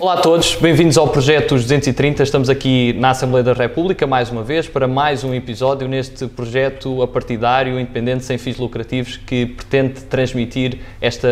Olá 0.00 0.14
a 0.14 0.16
todos, 0.16 0.54
bem-vindos 0.54 0.96
ao 0.96 1.06
projeto 1.08 1.54
Os 1.54 1.64
230. 1.64 2.22
Estamos 2.22 2.48
aqui 2.48 2.94
na 2.94 3.10
Assembleia 3.10 3.44
da 3.44 3.52
República 3.52 4.06
mais 4.06 4.30
uma 4.30 4.42
vez 4.42 4.66
para 4.66 4.88
mais 4.88 5.24
um 5.24 5.34
episódio 5.34 5.86
neste 5.86 6.26
projeto 6.26 7.02
apartidário, 7.02 7.78
independente, 7.78 8.24
sem 8.24 8.38
fins 8.38 8.56
lucrativos, 8.56 9.18
que 9.18 9.44
pretende 9.44 10.00
transmitir 10.04 10.78
esta 11.02 11.28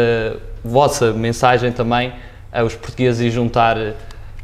vossa 0.63 1.15
mensagem 1.15 1.73
também 1.73 2.13
aos 2.53 2.75
portugueses 2.75 3.23
e 3.23 3.31
juntar 3.31 3.95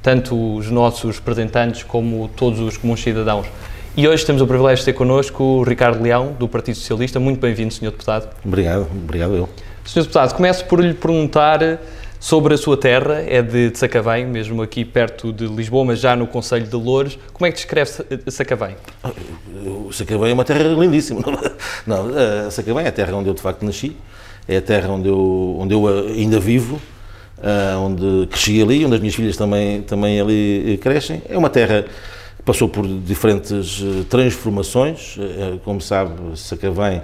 tanto 0.03 0.57
os 0.57 0.71
nossos 0.71 1.19
representantes 1.19 1.83
como 1.83 2.31
todos 2.35 2.61
os 2.61 2.79
comuns 2.79 3.03
cidadãos. 3.03 3.47
E 3.95 4.09
hoje 4.09 4.25
temos 4.25 4.41
o 4.41 4.47
privilégio 4.47 4.79
de 4.79 4.87
ter 4.87 4.95
connosco 4.95 5.45
o 5.45 5.63
Ricardo 5.65 6.03
Leão, 6.03 6.33
do 6.39 6.49
Partido 6.49 6.77
Socialista. 6.77 7.21
Muito 7.21 7.41
bem-vindo, 7.41 7.75
Sr. 7.75 7.91
Deputado. 7.91 8.35
Obrigado, 8.43 8.89
obrigado 8.91 9.35
eu. 9.35 9.51
Sr. 9.85 10.01
Deputado, 10.01 10.35
começo 10.35 10.65
por 10.65 10.81
lhe 10.81 10.95
perguntar 10.95 11.79
sobre 12.25 12.55
a 12.55 12.57
sua 12.57 12.75
terra, 12.75 13.23
é 13.29 13.43
de, 13.43 13.71
Sacavém, 13.77 14.25
mesmo 14.25 14.63
aqui 14.63 14.83
perto 14.83 15.31
de 15.31 15.47
Lisboa, 15.47 15.85
mas 15.85 16.01
já 16.01 16.17
no 16.17 16.27
Conselho 16.27 16.67
de 16.67 16.75
Louros. 16.75 17.19
Como 17.35 17.47
é 17.47 17.51
que 17.51 17.57
descreve 17.57 17.91
Sacavém? 18.29 18.77
Sacavém 19.93 20.31
é 20.31 20.33
uma 20.33 20.43
terra 20.43 20.63
lindíssima. 20.63 21.21
Não, 21.87 22.07
Sacavém 22.51 22.87
é 22.87 22.89
a 22.89 22.93
terra 22.93 23.15
onde 23.15 23.29
eu 23.29 23.35
de 23.35 23.43
facto 23.43 23.63
nasci, 23.63 23.95
é 24.49 24.57
a 24.57 24.63
terra 24.63 24.89
onde 24.89 25.07
eu, 25.07 25.59
onde 25.61 25.75
eu 25.75 25.87
ainda 25.87 26.41
vivo, 26.41 26.81
onde 27.83 28.27
cresci 28.29 28.63
ali, 28.63 28.87
onde 28.87 28.95
as 28.95 29.01
minhas 29.01 29.15
filhas 29.15 29.37
também, 29.37 29.83
também 29.83 30.19
ali 30.19 30.81
crescem. 30.81 31.21
É 31.29 31.37
uma 31.37 31.51
terra 31.51 31.85
passou 32.43 32.69
por 32.69 32.87
diferentes 32.87 33.83
eh, 33.83 34.05
transformações, 34.09 35.17
eh, 35.19 35.59
como 35.65 35.81
sabe, 35.81 36.15
Sacavém 36.37 36.97
eh, 36.97 37.03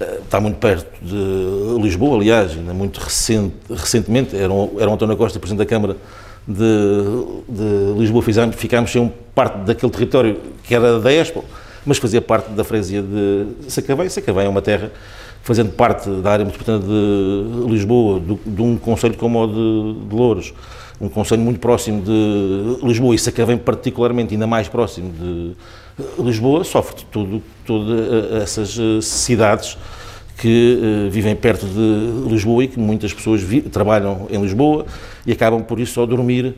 está 0.00 0.40
muito 0.40 0.56
perto 0.56 0.86
de 1.00 1.82
Lisboa, 1.82 2.16
aliás, 2.16 2.52
ainda 2.52 2.74
muito 2.74 2.98
recente, 2.98 3.54
recentemente, 3.70 4.36
era, 4.36 4.52
era 4.78 4.90
o 4.90 4.94
António 4.94 5.16
Costa, 5.16 5.38
Presidente 5.38 5.58
da 5.58 5.66
Câmara 5.66 5.96
de, 6.46 6.64
de 7.48 7.98
Lisboa, 7.98 8.22
fizemos, 8.22 8.56
ficámos 8.56 8.90
sem 8.90 9.12
parte 9.34 9.58
daquele 9.58 9.90
território 9.92 10.40
que 10.62 10.74
era 10.74 11.00
da 11.00 11.12
Expo, 11.12 11.44
mas 11.86 11.98
fazia 11.98 12.20
parte 12.20 12.50
da 12.50 12.64
freguesia 12.64 13.02
de 13.02 13.70
Sacavém. 13.70 14.08
Sacavém 14.08 14.46
é 14.46 14.48
uma 14.48 14.62
terra 14.62 14.90
fazendo 15.42 15.72
parte 15.72 16.08
da 16.08 16.32
área 16.32 16.44
metropolitana 16.44 16.82
de 16.82 17.70
Lisboa, 17.70 18.20
de, 18.20 18.34
de 18.46 18.62
um 18.62 18.76
conselho 18.76 19.14
como 19.16 19.42
o 19.42 19.46
de, 19.46 20.08
de 20.08 20.14
Louros, 20.14 20.54
um 21.00 21.08
conselho 21.08 21.42
muito 21.42 21.60
próximo 21.60 22.02
de 22.02 22.86
Lisboa 22.86 23.14
e 23.14 23.18
Sacavém 23.18 23.58
particularmente 23.58 24.32
ainda 24.32 24.46
mais 24.46 24.68
próximo 24.68 25.12
de 25.12 25.52
Lisboa, 26.18 26.64
sofre 26.64 27.04
tudo, 27.10 27.42
todas 27.64 28.42
essas 28.42 28.76
eh, 28.78 29.00
cidades 29.00 29.78
que 30.36 31.06
uh, 31.06 31.10
vivem 31.10 31.36
perto 31.36 31.64
de 31.64 32.28
Lisboa 32.28 32.64
e 32.64 32.68
que 32.68 32.80
muitas 32.80 33.14
pessoas 33.14 33.42
trabalham 33.70 34.26
em 34.28 34.42
Lisboa 34.42 34.84
e 35.24 35.30
acabam 35.30 35.62
por 35.62 35.78
isso 35.78 35.92
só 35.92 36.04
dormir 36.04 36.56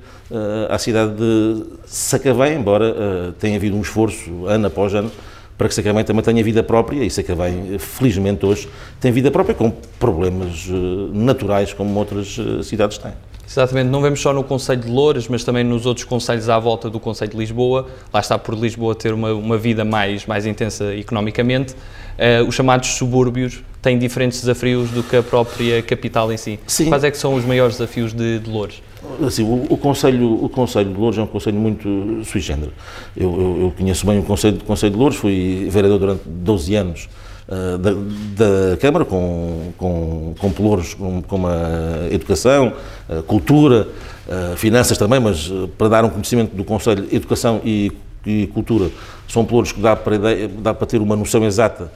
à 0.71 0.79
cidade 0.79 1.13
de 1.13 1.63
Sacavém, 1.85 2.59
embora 2.59 3.35
tenha 3.39 3.57
havido 3.57 3.77
um 3.77 3.83
esforço 3.83 4.47
ano 4.47 4.67
após 4.67 4.95
ano 4.95 5.13
para 5.59 5.69
que 5.69 5.75
Sacavém 5.75 6.05
também 6.05 6.23
tenha 6.23 6.43
vida 6.43 6.63
própria 6.63 7.05
e 7.05 7.11
Sacavém, 7.11 7.79
felizmente 7.79 8.47
hoje, 8.47 8.67
tem 8.99 9.13
vida 9.13 9.31
própria 9.31 9.55
com 9.55 9.71
problemas 10.01 10.67
naturais 11.13 11.75
como 11.75 11.99
outras 11.99 12.35
cidades 12.63 12.97
têm. 12.97 13.13
Exatamente, 13.49 13.89
não 13.89 14.03
vemos 14.03 14.21
só 14.21 14.33
no 14.33 14.43
Conselho 14.43 14.81
de 14.83 14.91
Louros, 14.91 15.29
mas 15.29 15.45
também 15.45 15.63
nos 15.63 15.87
outros 15.87 16.05
conselhos 16.05 16.49
à 16.49 16.59
volta 16.59 16.91
do 16.91 16.99
Conselho 16.99 17.31
de 17.31 17.37
Lisboa. 17.37 17.87
Lá 18.13 18.21
está 18.21 18.39
por 18.39 18.55
Lisboa 18.55 18.95
ter 18.95 19.15
uma, 19.15 19.33
uma 19.33 19.57
vida 19.57 19.85
mais, 19.85 20.27
mais 20.27 20.47
intensa 20.47 20.95
economicamente. 20.95 21.75
Uh, 21.75 22.47
os 22.47 22.55
chamados 22.55 22.89
subúrbios 22.91 23.63
têm 23.81 23.99
diferentes 23.99 24.41
desafios 24.41 24.91
do 24.91 25.03
que 25.03 25.17
a 25.17 25.23
própria 25.23 25.83
capital 25.83 26.33
em 26.33 26.37
si. 26.37 26.59
Sim. 26.67 26.89
Quais 26.89 27.05
é 27.05 27.11
que 27.11 27.17
são 27.17 27.35
os 27.35 27.45
maiores 27.45 27.77
desafios 27.77 28.13
de, 28.13 28.41
de 28.41 28.51
Louros? 28.51 28.83
Assim, 29.25 29.45
o, 29.45 29.67
o, 29.71 29.77
Conselho, 29.77 30.45
o 30.45 30.49
Conselho 30.49 30.93
de 30.93 30.99
Louros 30.99 31.19
é 31.19 31.23
um 31.23 31.27
Conselho 31.27 31.59
muito 31.59 32.25
sui 32.25 32.41
generis. 32.41 32.75
Eu, 33.17 33.31
eu, 33.31 33.63
eu, 33.63 33.75
conheço 33.77 34.05
bem 34.05 34.19
o 34.19 34.23
Conselho, 34.23 34.57
o 34.57 34.65
Conselho 34.65 34.93
de 34.93 34.99
Louros, 34.99 35.17
fui 35.17 35.69
vereador 35.71 35.99
durante 35.99 36.23
12 36.27 36.75
anos 36.75 37.09
uh, 37.49 37.79
da, 37.79 37.91
da, 37.91 38.77
Câmara, 38.79 39.05
com, 39.05 39.73
com, 39.77 40.35
com 40.39 40.53
pelouros 40.53 40.95
como, 40.95 41.23
como 41.23 41.47
a 41.47 42.09
educação, 42.11 42.73
a 43.09 43.23
cultura, 43.23 43.89
a 44.29 44.57
finanças 44.57 44.99
também, 44.99 45.21
mas 45.21 45.51
para 45.79 45.89
dar 45.89 46.05
um 46.05 46.11
conhecimento 46.11 46.55
do 46.55 46.65
Conselho, 46.65 47.07
educação 47.13 47.61
e, 47.65 47.93
e 48.25 48.47
cultura, 48.49 48.91
são 49.29 49.45
pelouros 49.45 49.73
que 49.73 49.81
dá 49.81 49.95
para, 49.97 50.19
dá 50.61 50.75
para 50.75 50.87
ter 50.87 51.01
uma 51.01 51.17
noção 51.17 51.45
exata 51.45 51.91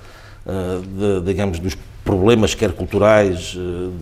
de, 0.47 1.21
digamos, 1.27 1.59
dos 1.59 1.77
problemas, 2.03 2.55
quer 2.55 2.73
culturais, 2.73 3.55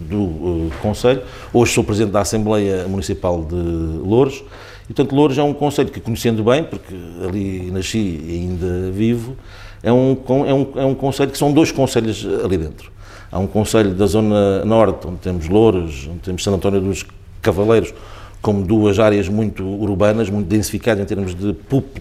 do 0.09 0.71
Conselho. 0.81 1.23
Hoje 1.53 1.73
sou 1.73 1.83
Presidente 1.83 2.13
da 2.13 2.21
Assembleia 2.21 2.87
Municipal 2.87 3.45
de 3.45 3.55
Louros, 3.55 4.43
e, 4.89 4.95
portanto, 4.95 5.15
Louros 5.15 5.37
é 5.37 5.43
um 5.43 5.53
conselho 5.53 5.91
que, 5.91 6.01
conhecendo 6.01 6.43
bem, 6.43 6.65
porque 6.65 6.95
ali 7.27 7.71
nasci 7.71 7.99
e 7.99 8.41
ainda 8.43 8.91
vivo, 8.91 9.37
é 9.83 9.93
um, 9.93 10.17
é 10.47 10.55
um, 10.55 10.73
é 10.77 10.85
um 10.85 10.95
conselho 10.95 11.31
que 11.31 11.39
são 11.39 11.53
dois 11.53 11.71
conselhos 11.71 12.27
ali 12.45 12.57
dentro. 12.57 12.91
Há 13.31 13.39
um 13.39 13.47
conselho 13.47 13.95
da 13.95 14.07
zona 14.07 14.65
norte, 14.65 15.07
onde 15.07 15.19
temos 15.19 15.49
Louros, 15.49 16.09
onde 16.11 16.21
temos 16.21 16.43
Santo 16.43 16.57
António 16.57 16.81
dos 16.81 17.05
Cavaleiros, 17.43 17.93
como 18.41 18.65
duas 18.65 18.99
áreas 18.99 19.29
muito 19.29 19.65
urbanas, 19.65 20.31
muito 20.31 20.47
densificadas 20.47 21.03
em 21.03 21.07
termos 21.07 21.35
de, 21.35 21.55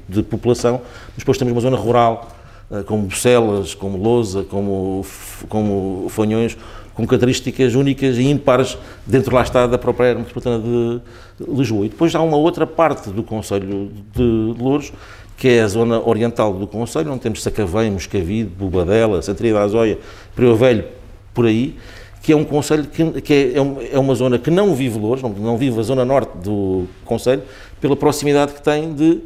de 0.08 0.24
população, 0.24 0.82
mas 1.10 1.18
depois 1.20 1.38
temos 1.38 1.52
uma 1.52 1.62
zona 1.62 1.78
rural, 1.78 2.30
eh, 2.72 2.84
como 2.84 3.04
Bucelas, 3.04 3.74
como 3.74 3.98
Lousa, 3.98 4.44
como, 4.44 5.06
como 5.50 6.08
Fanhões, 6.10 6.58
com 6.94 7.06
características 7.06 7.76
únicas 7.76 8.18
e 8.18 8.24
ímpares 8.24 8.78
dentro 9.06 9.36
lá 9.36 9.44
está 9.44 9.68
da 9.68 9.78
própria 9.78 10.10
área 10.10 10.20
metropolitana 10.20 10.60
de 10.60 11.02
Lisboa. 11.48 11.86
E 11.86 11.90
depois 11.90 12.14
há 12.16 12.22
uma 12.22 12.38
outra 12.38 12.66
parte 12.66 13.10
do 13.10 13.22
Conselho 13.22 13.92
de 14.16 14.24
Louros 14.58 14.92
que 15.38 15.48
é 15.48 15.62
a 15.62 15.68
zona 15.68 16.02
oriental 16.06 16.52
do 16.52 16.66
Conselho, 16.66 17.12
onde 17.12 17.22
temos 17.22 17.44
Sacavém, 17.44 17.92
Moscavide, 17.92 18.50
Bobadela, 18.50 19.22
Santaria 19.22 19.53
da 19.53 19.62
Azóia, 19.62 20.00
Prio 20.36 20.56
Velho, 20.56 20.86
por 21.31 21.46
aí, 21.46 21.75
que 22.24 22.34
é 22.34 22.36
um 22.36 22.44
Conselho 22.44 22.86
que, 22.86 23.22
que 23.22 23.34
é, 23.34 23.94
é, 23.94 24.00
uma 24.00 24.16
zona 24.16 24.40
que 24.40 24.50
não 24.50 24.74
vive 24.74 24.98
Louros, 24.98 25.22
não, 25.22 25.30
não 25.30 25.56
vive 25.56 25.80
a 25.80 25.84
zona 25.84 26.03
norte 26.03 26.36
do 26.40 26.88
Conselho, 27.06 27.44
pela 27.80 27.96
proximidade 27.96 28.53
que 28.53 28.62
tem 28.62 28.94
de 28.94 29.22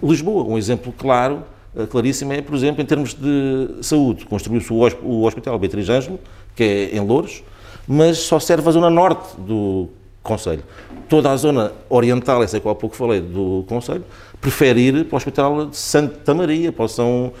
Lisboa. 0.00 0.44
Um 0.44 0.56
exemplo 0.56 0.94
claro, 0.96 1.42
eh, 1.76 1.86
claríssimo, 1.86 2.32
é, 2.32 2.40
por 2.40 2.54
exemplo, 2.54 2.80
em 2.80 2.86
termos 2.86 3.14
de 3.14 3.82
saúde. 3.82 4.24
Construiu-se 4.26 4.72
o 4.72 5.24
Hospital 5.24 5.58
Beatriz 5.58 5.88
Ângelo, 5.88 6.20
que 6.54 6.62
é 6.62 6.96
em 6.96 7.00
Louros, 7.00 7.42
mas 7.86 8.18
só 8.18 8.38
serve 8.38 8.68
a 8.68 8.72
zona 8.72 8.88
norte 8.88 9.36
do 9.38 9.88
Conselho. 10.22 10.62
Toda 11.08 11.30
a 11.30 11.36
zona 11.36 11.72
oriental, 11.88 12.42
essa 12.42 12.60
que 12.60 12.66
eu 12.66 12.70
há 12.70 12.74
pouco 12.74 12.96
falei, 12.96 13.20
do 13.20 13.64
Conselho, 13.68 14.04
prefere 14.40 14.80
ir 14.80 15.04
para 15.04 15.14
o 15.14 15.16
Hospital 15.16 15.66
de 15.66 15.76
Santa 15.76 16.34
Maria, 16.34 16.70
para 16.70 16.84
o 16.84 16.88
São 16.88 17.32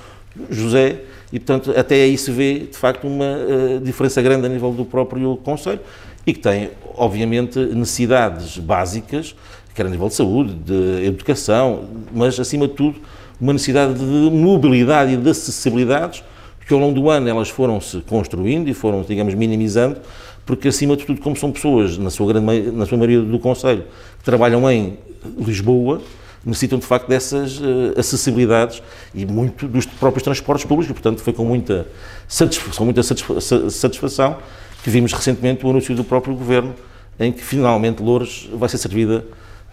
José, 0.50 1.02
e 1.32 1.38
portanto 1.38 1.72
até 1.76 1.96
aí 1.96 2.16
se 2.16 2.30
vê 2.30 2.60
de 2.60 2.76
facto 2.76 3.06
uma 3.06 3.24
uh, 3.24 3.80
diferença 3.80 4.22
grande 4.22 4.46
a 4.46 4.48
nível 4.48 4.72
do 4.72 4.84
próprio 4.84 5.36
Conselho 5.38 5.80
e 6.26 6.32
que 6.32 6.40
tem 6.40 6.70
obviamente 6.94 7.58
necessidades 7.58 8.58
básicas, 8.58 9.34
quer 9.74 9.86
a 9.86 9.88
nível 9.88 10.08
de 10.08 10.14
saúde, 10.14 10.54
de 10.54 11.06
educação, 11.06 11.84
mas 12.12 12.38
acima 12.38 12.66
de 12.66 12.74
tudo 12.74 13.00
uma 13.40 13.52
necessidade 13.52 13.94
de 13.94 14.30
mobilidade 14.30 15.12
e 15.12 15.16
de 15.16 15.30
acessibilidades, 15.30 16.24
que 16.66 16.74
ao 16.74 16.80
longo 16.80 17.00
do 17.00 17.08
ano 17.08 17.28
elas 17.28 17.48
foram-se 17.48 18.00
construindo 18.00 18.68
e 18.68 18.74
foram, 18.74 19.02
digamos, 19.02 19.32
minimizando, 19.34 20.00
porque 20.48 20.68
acima 20.68 20.96
de 20.96 21.04
tudo, 21.04 21.20
como 21.20 21.36
são 21.36 21.52
pessoas, 21.52 21.98
na 21.98 22.08
sua, 22.08 22.32
grande, 22.32 22.72
na 22.72 22.86
sua 22.86 22.96
maioria 22.96 23.20
do 23.20 23.38
Conselho, 23.38 23.84
que 24.16 24.24
trabalham 24.24 24.68
em 24.70 24.96
Lisboa, 25.36 26.00
necessitam 26.42 26.78
de 26.78 26.86
facto 26.86 27.06
dessas 27.06 27.60
uh, 27.60 27.92
acessibilidades 27.98 28.82
e 29.14 29.26
muito 29.26 29.68
dos 29.68 29.84
próprios 29.84 30.22
transportes 30.22 30.64
públicos. 30.64 30.90
Portanto, 30.90 31.20
foi 31.20 31.34
com 31.34 31.44
muita 31.44 31.86
satisfação, 32.26 32.86
muita 32.86 33.02
satisfação 33.02 34.38
que 34.82 34.88
vimos 34.88 35.12
recentemente 35.12 35.66
o 35.66 35.68
anúncio 35.68 35.94
do 35.94 36.02
próprio 36.02 36.34
Governo 36.34 36.74
em 37.20 37.30
que 37.30 37.44
finalmente 37.44 38.02
Louros 38.02 38.48
vai 38.54 38.70
ser 38.70 38.78
servida 38.78 39.26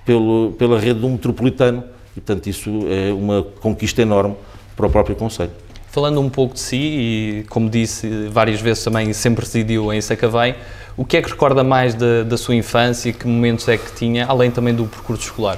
pelo, 0.05 0.55
pela 0.59 0.77
rede 0.77 0.99
do 0.99 1.07
metropolitano 1.07 1.85
e, 2.17 2.19
portanto, 2.19 2.47
isso 2.47 2.69
é 2.89 3.13
uma 3.13 3.43
conquista 3.61 4.01
enorme 4.01 4.35
para 4.75 4.87
o 4.87 4.89
próprio 4.89 5.15
Conselho. 5.15 5.51
Falando 5.95 6.19
um 6.19 6.29
pouco 6.29 6.55
de 6.55 6.59
si, 6.59 6.75
e 6.75 7.45
como 7.47 7.69
disse 7.69 8.27
várias 8.27 8.59
vezes 8.59 8.83
também, 8.83 9.13
sempre 9.13 9.45
residiu 9.45 9.93
em 9.93 10.01
Sacavém, 10.01 10.53
o 10.97 11.05
que 11.05 11.15
é 11.15 11.21
que 11.21 11.29
recorda 11.29 11.63
mais 11.63 11.95
da, 11.95 12.23
da 12.23 12.35
sua 12.35 12.53
infância? 12.53 13.13
Que 13.13 13.25
momentos 13.25 13.65
é 13.69 13.77
que 13.77 13.93
tinha, 13.93 14.25
além 14.25 14.51
também 14.51 14.75
do 14.75 14.83
percurso 14.87 15.23
escolar? 15.23 15.57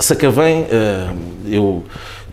Sacavém, 0.00 0.66
eh, 0.70 1.10
eu 1.44 1.84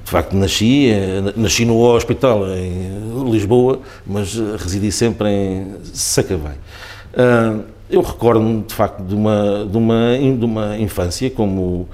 de 0.06 0.10
facto 0.10 0.34
nasci, 0.38 0.90
eh, 0.90 1.34
nasci 1.36 1.66
no 1.66 1.78
hospital 1.82 2.48
em 2.48 3.30
Lisboa, 3.30 3.82
mas 4.08 4.36
residi 4.36 4.90
sempre 4.90 5.28
em 5.28 5.76
Sacavém. 5.84 6.56
Eh, 7.14 7.56
eu 7.90 8.02
recordo-me 8.02 8.64
de 8.64 8.74
facto 8.74 9.04
de 9.04 9.14
uma, 9.14 9.68
de 9.70 9.78
uma, 9.78 10.18
de 10.18 10.46
uma 10.46 10.78
infância 10.78 11.30
como 11.30 11.90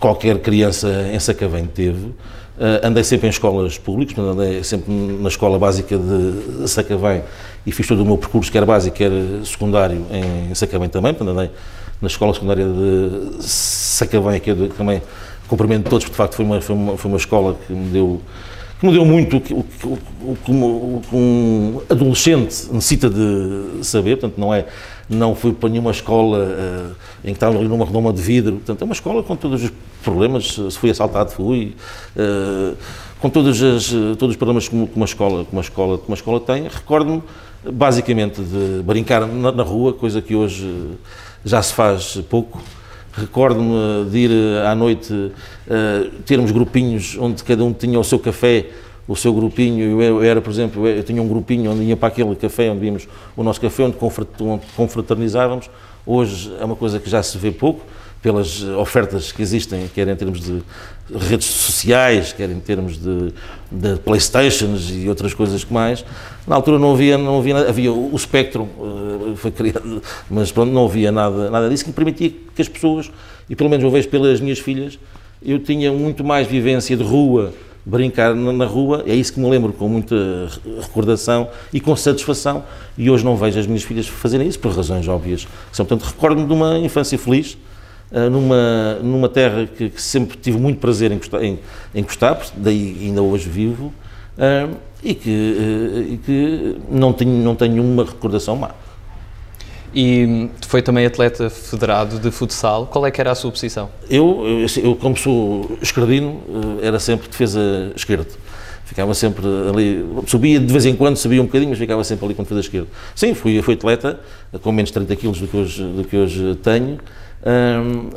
qualquer 0.00 0.38
criança 0.38 0.88
em 1.12 1.20
Sacavém 1.20 1.66
teve. 1.66 2.14
Andei 2.82 3.02
sempre 3.02 3.26
em 3.26 3.30
escolas 3.30 3.76
públicas, 3.78 4.16
andei 4.18 4.62
sempre 4.62 4.92
na 4.92 5.28
escola 5.28 5.58
básica 5.58 5.98
de 5.98 6.68
Sacavém 6.68 7.22
e 7.66 7.72
fiz 7.72 7.86
todo 7.86 8.02
o 8.02 8.06
meu 8.06 8.16
percurso, 8.16 8.50
quer 8.52 8.64
básico, 8.64 8.96
quer 8.96 9.10
secundário, 9.44 10.06
em 10.10 10.54
Sacavém 10.54 10.88
também, 10.88 11.16
andei 11.20 11.50
na 12.00 12.08
escola 12.08 12.32
secundária 12.34 12.66
de 12.66 13.42
Sacavém, 13.42 14.40
que 14.40 14.50
eu 14.50 14.68
também 14.70 15.02
cumprimento 15.48 15.88
todos, 15.88 16.04
porque 16.04 16.12
de 16.12 16.16
facto 16.16 16.34
foi 16.34 16.44
uma, 16.44 16.60
foi 16.60 16.74
uma, 16.74 16.96
foi 16.96 17.10
uma 17.10 17.18
escola 17.18 17.56
que 17.66 17.72
me 17.72 17.90
deu 17.90 18.20
que 18.80 18.86
me 18.86 18.92
deu 18.92 19.04
muito 19.04 19.36
o 19.36 19.40
que, 19.40 19.54
o, 19.54 21.02
um 21.12 21.80
adolescente 21.88 22.66
necessita 22.72 23.08
de 23.08 23.84
saber, 23.84 24.18
portanto 24.18 24.40
não 24.40 24.52
é 24.52 24.66
não 25.12 25.34
fui 25.34 25.52
para 25.52 25.68
nenhuma 25.68 25.90
escola 25.90 26.38
uh, 26.38 26.96
em 27.22 27.28
que 27.28 27.32
estava 27.32 27.60
numa 27.62 27.84
redoma 27.84 28.12
de 28.12 28.20
vidro, 28.20 28.54
portanto 28.54 28.82
é 28.82 28.84
uma 28.84 28.94
escola 28.94 29.22
com 29.22 29.36
todos 29.36 29.62
os 29.62 29.72
problemas, 30.02 30.54
se 30.54 30.78
fui 30.78 30.90
assaltado 30.90 31.30
fui, 31.30 31.74
uh, 32.16 32.76
com 33.20 33.30
todos, 33.30 33.62
as, 33.62 33.88
todos 34.18 34.30
os 34.30 34.36
problemas 34.36 34.68
que 34.68 34.74
uma 34.74 35.04
escola, 35.04 35.44
que 35.44 35.52
uma 35.52 35.60
escola, 35.60 35.98
que 35.98 36.08
uma 36.08 36.16
escola 36.16 36.40
tem, 36.40 36.64
recordo-me 36.68 37.22
basicamente 37.72 38.42
de 38.42 38.82
brincar 38.82 39.26
na, 39.26 39.52
na, 39.52 39.62
rua, 39.62 39.92
coisa 39.92 40.20
que 40.20 40.34
hoje 40.34 40.68
já 41.44 41.62
se 41.62 41.72
faz 41.72 42.16
pouco, 42.28 42.60
Recordo-me 43.14 44.08
de 44.10 44.18
ir 44.18 44.30
eh, 44.30 44.66
à 44.66 44.74
noite, 44.74 45.12
uh, 45.12 46.10
termos 46.24 46.50
grupinhos 46.50 47.14
onde 47.20 47.44
cada 47.44 47.62
um 47.62 47.70
tinha 47.70 48.00
o 48.00 48.04
seu 48.04 48.18
café, 48.18 48.70
o 49.12 49.16
seu 49.16 49.32
grupinho. 49.32 50.00
Eu 50.00 50.22
era, 50.22 50.40
por 50.40 50.50
exemplo, 50.50 50.86
eu 50.88 51.02
tinha 51.02 51.22
um 51.22 51.28
grupinho 51.28 51.70
onde 51.70 51.82
ia 51.82 51.96
para 51.96 52.08
aquele 52.08 52.34
café, 52.34 52.70
onde 52.70 52.80
víamos 52.80 53.06
o 53.36 53.42
nosso 53.42 53.60
café, 53.60 53.84
onde 53.84 53.96
confraternizávamos. 54.76 55.70
Hoje 56.04 56.52
é 56.58 56.64
uma 56.64 56.74
coisa 56.74 56.98
que 56.98 57.08
já 57.08 57.22
se 57.22 57.36
vê 57.38 57.52
pouco 57.52 57.84
pelas 58.22 58.62
ofertas 58.62 59.32
que 59.32 59.42
existem, 59.42 59.90
quer 59.92 60.06
em 60.06 60.14
termos 60.14 60.40
de 60.40 60.62
redes 61.10 61.46
sociais, 61.48 62.32
quer 62.32 62.48
em 62.48 62.60
termos 62.60 62.96
de, 62.96 63.34
de 63.70 63.96
Playstations 63.96 64.90
e 64.92 65.08
outras 65.08 65.34
coisas 65.34 65.64
que 65.64 65.72
mais. 65.72 66.04
Na 66.46 66.54
altura 66.54 66.78
não 66.78 66.92
havia, 66.92 67.18
não 67.18 67.38
havia, 67.38 67.68
havia 67.68 67.92
o 67.92 68.14
espectro, 68.14 68.62
uh, 68.62 69.34
foi 69.36 69.50
criado, 69.50 70.00
mas 70.30 70.52
pronto, 70.52 70.72
não 70.72 70.84
havia 70.84 71.10
nada, 71.10 71.50
nada 71.50 71.68
disso 71.68 71.84
que 71.84 71.92
permitia 71.92 72.30
que 72.54 72.62
as 72.62 72.68
pessoas, 72.68 73.10
e 73.50 73.56
pelo 73.56 73.68
menos 73.68 73.82
eu 73.82 73.90
vejo 73.90 74.08
pelas 74.08 74.40
minhas 74.40 74.60
filhas, 74.60 74.98
eu 75.44 75.58
tinha 75.58 75.92
muito 75.92 76.22
mais 76.22 76.46
vivência 76.46 76.96
de 76.96 77.02
rua, 77.02 77.52
brincar 77.84 78.34
na, 78.34 78.64
rua, 78.64 79.02
é 79.06 79.14
isso 79.14 79.32
que 79.32 79.40
me 79.40 79.50
lembro 79.50 79.72
com 79.72 79.88
muita 79.88 80.14
recordação 80.80 81.48
e 81.72 81.80
com 81.80 81.94
satisfação, 81.96 82.64
e 82.96 83.10
hoje 83.10 83.24
não 83.24 83.36
vejo 83.36 83.58
as 83.58 83.66
minhas 83.66 83.82
filhas 83.82 84.06
fazerem 84.06 84.46
isso 84.46 84.58
por 84.58 84.72
razões 84.72 85.06
óbvias. 85.08 85.48
Portanto, 85.76 86.02
recordo-me 86.02 86.46
de 86.46 86.52
uma 86.52 86.78
infância 86.78 87.18
feliz, 87.18 87.56
eh, 88.12 88.28
numa, 88.28 88.98
numa 89.02 89.28
terra 89.28 89.66
que, 89.66 89.88
que, 89.88 90.02
sempre 90.02 90.36
tive 90.36 90.58
muito 90.58 90.78
prazer 90.78 91.10
em 91.10 91.16
gostar, 91.16 91.42
em, 91.42 91.58
em 91.94 92.02
gostar 92.02 92.38
daí 92.56 92.98
ainda 93.00 93.22
hoje 93.22 93.48
vivo, 93.48 93.86
uh, 94.36 94.76
e, 95.02 95.14
que, 95.14 95.30
uh, 95.30 96.12
e 96.12 96.16
que 96.18 96.76
não 96.90 97.12
tenho, 97.12 97.32
não 97.42 97.54
tenho 97.54 97.72
nenhuma 97.72 98.04
recordação 98.04 98.54
má. 98.54 98.70
E 99.94 100.48
foi 100.66 100.80
também 100.80 101.04
atleta 101.04 101.50
federado 101.50 102.18
de 102.18 102.30
futsal. 102.30 102.86
Qual 102.86 103.04
é 103.06 103.10
que 103.10 103.20
era 103.20 103.32
a 103.32 103.34
sua 103.34 103.50
posição? 103.50 103.90
Eu, 104.08 104.44
eu, 104.46 104.64
assim, 104.64 104.82
eu 104.82 104.96
como 104.96 105.16
sou 105.16 105.76
esquerdino, 105.82 106.40
era 106.80 106.98
sempre 106.98 107.28
defesa 107.28 107.92
esquerda. 107.94 108.26
Ficava 108.84 109.14
sempre 109.14 109.46
ali, 109.70 110.04
subia 110.26 110.60
de 110.60 110.70
vez 110.70 110.84
em 110.84 110.94
quando, 110.94 111.16
subia 111.16 111.40
um 111.40 111.46
bocadinho, 111.46 111.70
mas 111.70 111.78
ficava 111.78 112.04
sempre 112.04 112.26
ali 112.26 112.34
com 112.34 112.42
defesa 112.42 112.60
esquerda. 112.60 112.88
Sim, 113.14 113.32
fui, 113.32 113.62
fui 113.62 113.74
atleta, 113.74 114.20
com 114.60 114.70
menos 114.72 114.90
de 114.90 114.94
30 114.94 115.16
quilos 115.16 115.40
do 115.40 115.48
que 115.48 115.56
hoje, 115.56 115.82
do 115.82 116.04
que 116.04 116.16
hoje 116.16 116.54
tenho, 116.62 116.98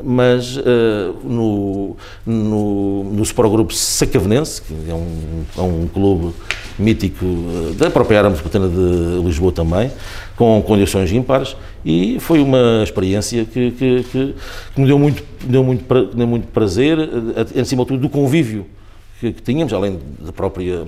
mas 0.04 0.58
uh, 0.58 1.16
no, 1.24 1.98
no, 2.26 3.04
no 3.06 3.24
Sport 3.24 3.52
Grupo 3.52 3.74
Sacavenense, 3.74 4.62
que 4.62 4.74
é 4.90 4.94
um, 4.94 5.44
é 5.58 5.62
um 5.62 5.88
clube 5.88 6.34
mítico 6.78 7.26
uh, 7.26 7.74
da 7.76 7.90
própria 7.90 8.20
área 8.20 8.30
metropolitana 8.30 8.70
de 8.70 9.26
Lisboa 9.26 9.52
também, 9.52 9.92
com 10.36 10.62
condições 10.62 11.12
ímpares, 11.12 11.56
e 11.84 12.18
foi 12.20 12.40
uma 12.40 12.82
experiência 12.84 13.46
que, 13.46 13.72
que, 13.72 14.04
que, 14.04 14.36
que 14.76 14.82
me 14.82 14.88
deu 14.88 15.00
muito, 15.00 15.24
deu 15.44 15.64
muito, 15.64 16.06
deu 16.16 16.28
muito 16.28 16.48
prazer, 16.48 16.98
acima 17.60 17.84
de 17.84 17.90
tudo 17.90 18.02
do 18.02 18.10
convívio 18.10 18.66
que, 19.20 19.32
que, 19.32 19.42
tínhamos, 19.42 19.74
além 19.74 20.00
da 20.20 20.32
própria, 20.32 20.86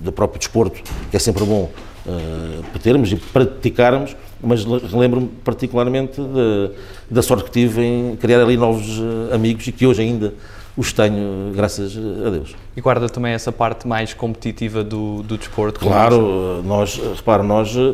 do 0.00 0.12
próprio 0.12 0.38
desporto, 0.38 0.82
que 1.10 1.16
é 1.16 1.18
sempre 1.18 1.44
bom 1.44 1.70
uh, 2.06 2.78
termos 2.80 3.12
e 3.12 3.16
praticarmos, 3.16 4.16
mas 4.42 4.64
relembro-me 4.64 5.28
particularmente 5.44 6.20
da, 6.20 6.74
da, 7.10 7.22
sorte 7.22 7.44
que 7.44 7.50
tive 7.50 7.82
em 7.82 8.16
criar 8.16 8.40
ali 8.40 8.56
novos 8.56 8.98
uh, 8.98 9.34
amigos 9.34 9.66
e 9.66 9.72
que 9.72 9.86
hoje 9.86 10.02
ainda 10.02 10.32
os 10.76 10.92
tenho, 10.92 11.52
graças 11.54 11.96
a 11.96 12.30
Deus. 12.30 12.54
E 12.76 12.80
guarda 12.80 13.08
também 13.08 13.32
essa 13.32 13.52
parte 13.52 13.86
mais 13.86 14.14
competitiva 14.14 14.82
do, 14.82 15.22
do 15.22 15.36
desporto? 15.36 15.80
Claro, 15.80 16.62
nós, 16.64 16.98
repara, 17.16 17.42
nós, 17.42 17.74
uh, 17.76 17.92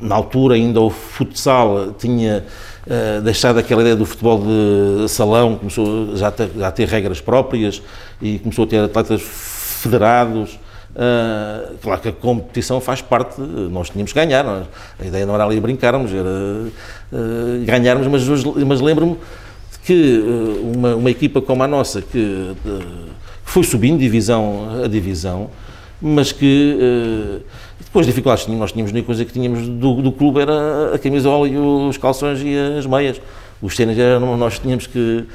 na 0.00 0.14
altura 0.14 0.54
ainda 0.54 0.80
o 0.80 0.88
futsal 0.88 1.92
tinha 1.98 2.44
uh, 2.86 3.20
deixado 3.22 3.58
aquela 3.58 3.80
ideia 3.82 3.96
do 3.96 4.06
futebol 4.06 4.40
de 4.40 5.08
salão, 5.08 5.56
começou 5.56 6.16
já 6.16 6.28
a 6.28 6.30
ter, 6.30 6.50
já 6.56 6.68
a 6.68 6.72
ter 6.72 6.88
regras 6.88 7.20
próprias 7.20 7.82
e 8.20 8.38
começou 8.38 8.64
a 8.64 8.68
ter 8.68 8.78
atletas 8.78 9.22
federados, 9.22 10.58
Uh, 10.94 11.74
claro 11.80 12.02
que 12.02 12.08
a 12.08 12.12
competição 12.12 12.78
faz 12.78 13.00
parte, 13.00 13.40
nós 13.40 13.88
tínhamos 13.88 14.12
que 14.12 14.18
ganhar, 14.18 14.44
nós, 14.44 14.66
a 15.00 15.06
ideia 15.06 15.24
não 15.24 15.34
era 15.34 15.44
ali 15.46 15.58
brincarmos, 15.58 16.12
era 16.12 16.28
uh, 16.28 17.64
ganharmos, 17.64 18.06
mas, 18.08 18.22
mas 18.66 18.80
lembro-me 18.82 19.16
que 19.84 20.22
uma, 20.76 20.94
uma, 20.96 21.10
equipa 21.10 21.40
como 21.40 21.62
a 21.62 21.66
nossa, 21.66 22.02
que 22.02 22.52
foi 23.42 23.64
subindo 23.64 23.98
divisão 23.98 24.82
a 24.84 24.86
divisão, 24.86 25.48
mas 26.00 26.30
que 26.30 27.42
depois 27.92 28.06
de 28.06 28.12
dificuldades 28.12 28.46
nós 28.46 28.72
tínhamos, 28.72 28.90
a 28.90 28.94
única 28.94 29.04
coisa 29.04 29.22
que 29.22 29.32
tínhamos 29.34 29.68
do, 29.68 30.00
do 30.00 30.10
clube 30.10 30.40
era 30.40 30.94
a 30.94 30.98
camisola 30.98 31.46
e 31.46 31.58
os 31.58 31.98
calções 31.98 32.40
e 32.42 32.56
as 32.78 32.86
meias. 32.86 33.20
Os 33.60 33.76
ténis 33.76 33.98
nós 34.38 34.58
tínhamos 34.58 34.86
que 34.86 35.26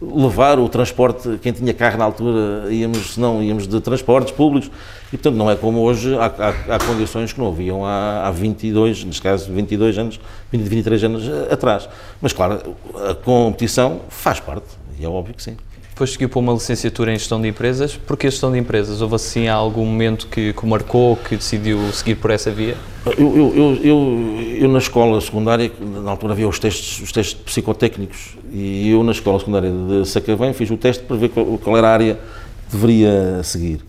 levar 0.00 0.58
o 0.58 0.70
transporte, 0.70 1.38
quem 1.42 1.52
tinha 1.52 1.74
carro 1.74 1.98
na 1.98 2.06
altura, 2.06 2.72
íamos, 2.72 3.18
não, 3.18 3.42
íamos 3.42 3.68
de 3.68 3.78
transportes 3.82 4.32
públicos, 4.32 4.70
e 5.08 5.18
portanto 5.18 5.36
não 5.36 5.50
é 5.50 5.56
como 5.56 5.80
hoje, 5.80 6.14
há, 6.14 6.26
há, 6.26 6.76
há 6.76 6.78
condições 6.78 7.34
que 7.34 7.38
não 7.38 7.48
haviam 7.48 7.84
há, 7.84 8.26
há 8.26 8.30
22, 8.30 9.04
neste 9.04 9.20
caso 9.20 9.52
22 9.52 9.98
anos, 9.98 10.18
20, 10.50 10.62
23 10.62 11.04
anos 11.04 11.28
atrás. 11.50 11.88
Mas 12.22 12.32
claro, 12.32 12.74
a 13.06 13.14
competição 13.14 14.00
faz 14.08 14.40
parte, 14.40 14.66
e 14.98 15.04
é 15.04 15.08
óbvio 15.08 15.34
que 15.34 15.42
sim. 15.42 15.58
Depois 15.98 16.12
seguiu 16.12 16.28
para 16.28 16.38
uma 16.38 16.52
licenciatura 16.52 17.12
em 17.12 17.18
gestão 17.18 17.42
de 17.42 17.48
empresas. 17.48 17.96
Porquê 17.96 18.30
gestão 18.30 18.52
de 18.52 18.56
empresas? 18.56 19.00
Houve 19.00 19.16
assim 19.16 19.48
algum 19.48 19.84
momento 19.84 20.28
que, 20.28 20.52
que 20.52 20.64
marcou, 20.64 21.16
que 21.16 21.34
decidiu 21.34 21.92
seguir 21.92 22.14
por 22.14 22.30
essa 22.30 22.52
via? 22.52 22.76
Eu, 23.04 23.36
eu, 23.36 23.56
eu, 23.56 23.78
eu, 23.82 24.56
eu 24.60 24.68
na 24.68 24.78
escola 24.78 25.20
secundária, 25.20 25.72
na 25.80 26.12
altura 26.12 26.34
havia 26.34 26.48
os 26.48 26.56
testes, 26.60 27.00
os 27.02 27.10
testes 27.10 27.34
psicotécnicos, 27.34 28.36
e 28.52 28.90
eu 28.90 29.02
na 29.02 29.10
escola 29.10 29.40
secundária 29.40 29.72
de 29.72 30.08
Sacavém 30.08 30.52
fiz 30.52 30.70
o 30.70 30.76
teste 30.76 31.02
para 31.02 31.16
ver 31.16 31.30
qual, 31.30 31.58
qual 31.58 31.76
era 31.76 31.88
a 31.88 31.92
área 31.92 32.14
que 32.14 32.76
deveria 32.76 33.42
seguir. 33.42 33.80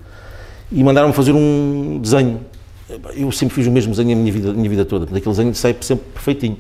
E 0.72 0.84
mandaram-me 0.84 1.14
fazer 1.14 1.34
um 1.34 2.00
desenho. 2.02 2.40
Eu 3.16 3.32
sempre 3.32 3.54
fiz 3.54 3.68
o 3.68 3.72
mesmo 3.72 3.92
desenho 3.92 4.14
a 4.14 4.20
minha 4.20 4.34
vida, 4.34 4.50
a 4.50 4.54
minha 4.54 4.70
vida 4.72 4.84
toda, 4.84 5.06
aquele 5.06 5.30
desenho 5.30 5.54
sai 5.54 5.78
sempre 5.80 6.06
perfeitinho. 6.12 6.58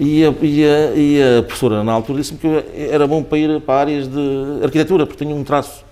E 0.00 0.24
a, 0.24 0.32
e 0.42 0.64
a, 0.64 0.94
e 0.94 1.38
a 1.38 1.42
professora, 1.42 1.82
na 1.82 1.90
altura, 1.90 2.20
disse-me 2.20 2.38
que 2.38 2.64
era 2.76 3.04
bom 3.04 3.20
para 3.20 3.36
ir 3.36 3.60
para 3.60 3.80
áreas 3.80 4.06
de 4.06 4.62
arquitetura, 4.62 5.04
porque 5.04 5.24
tinha 5.24 5.34
um 5.34 5.42
traço 5.42 5.84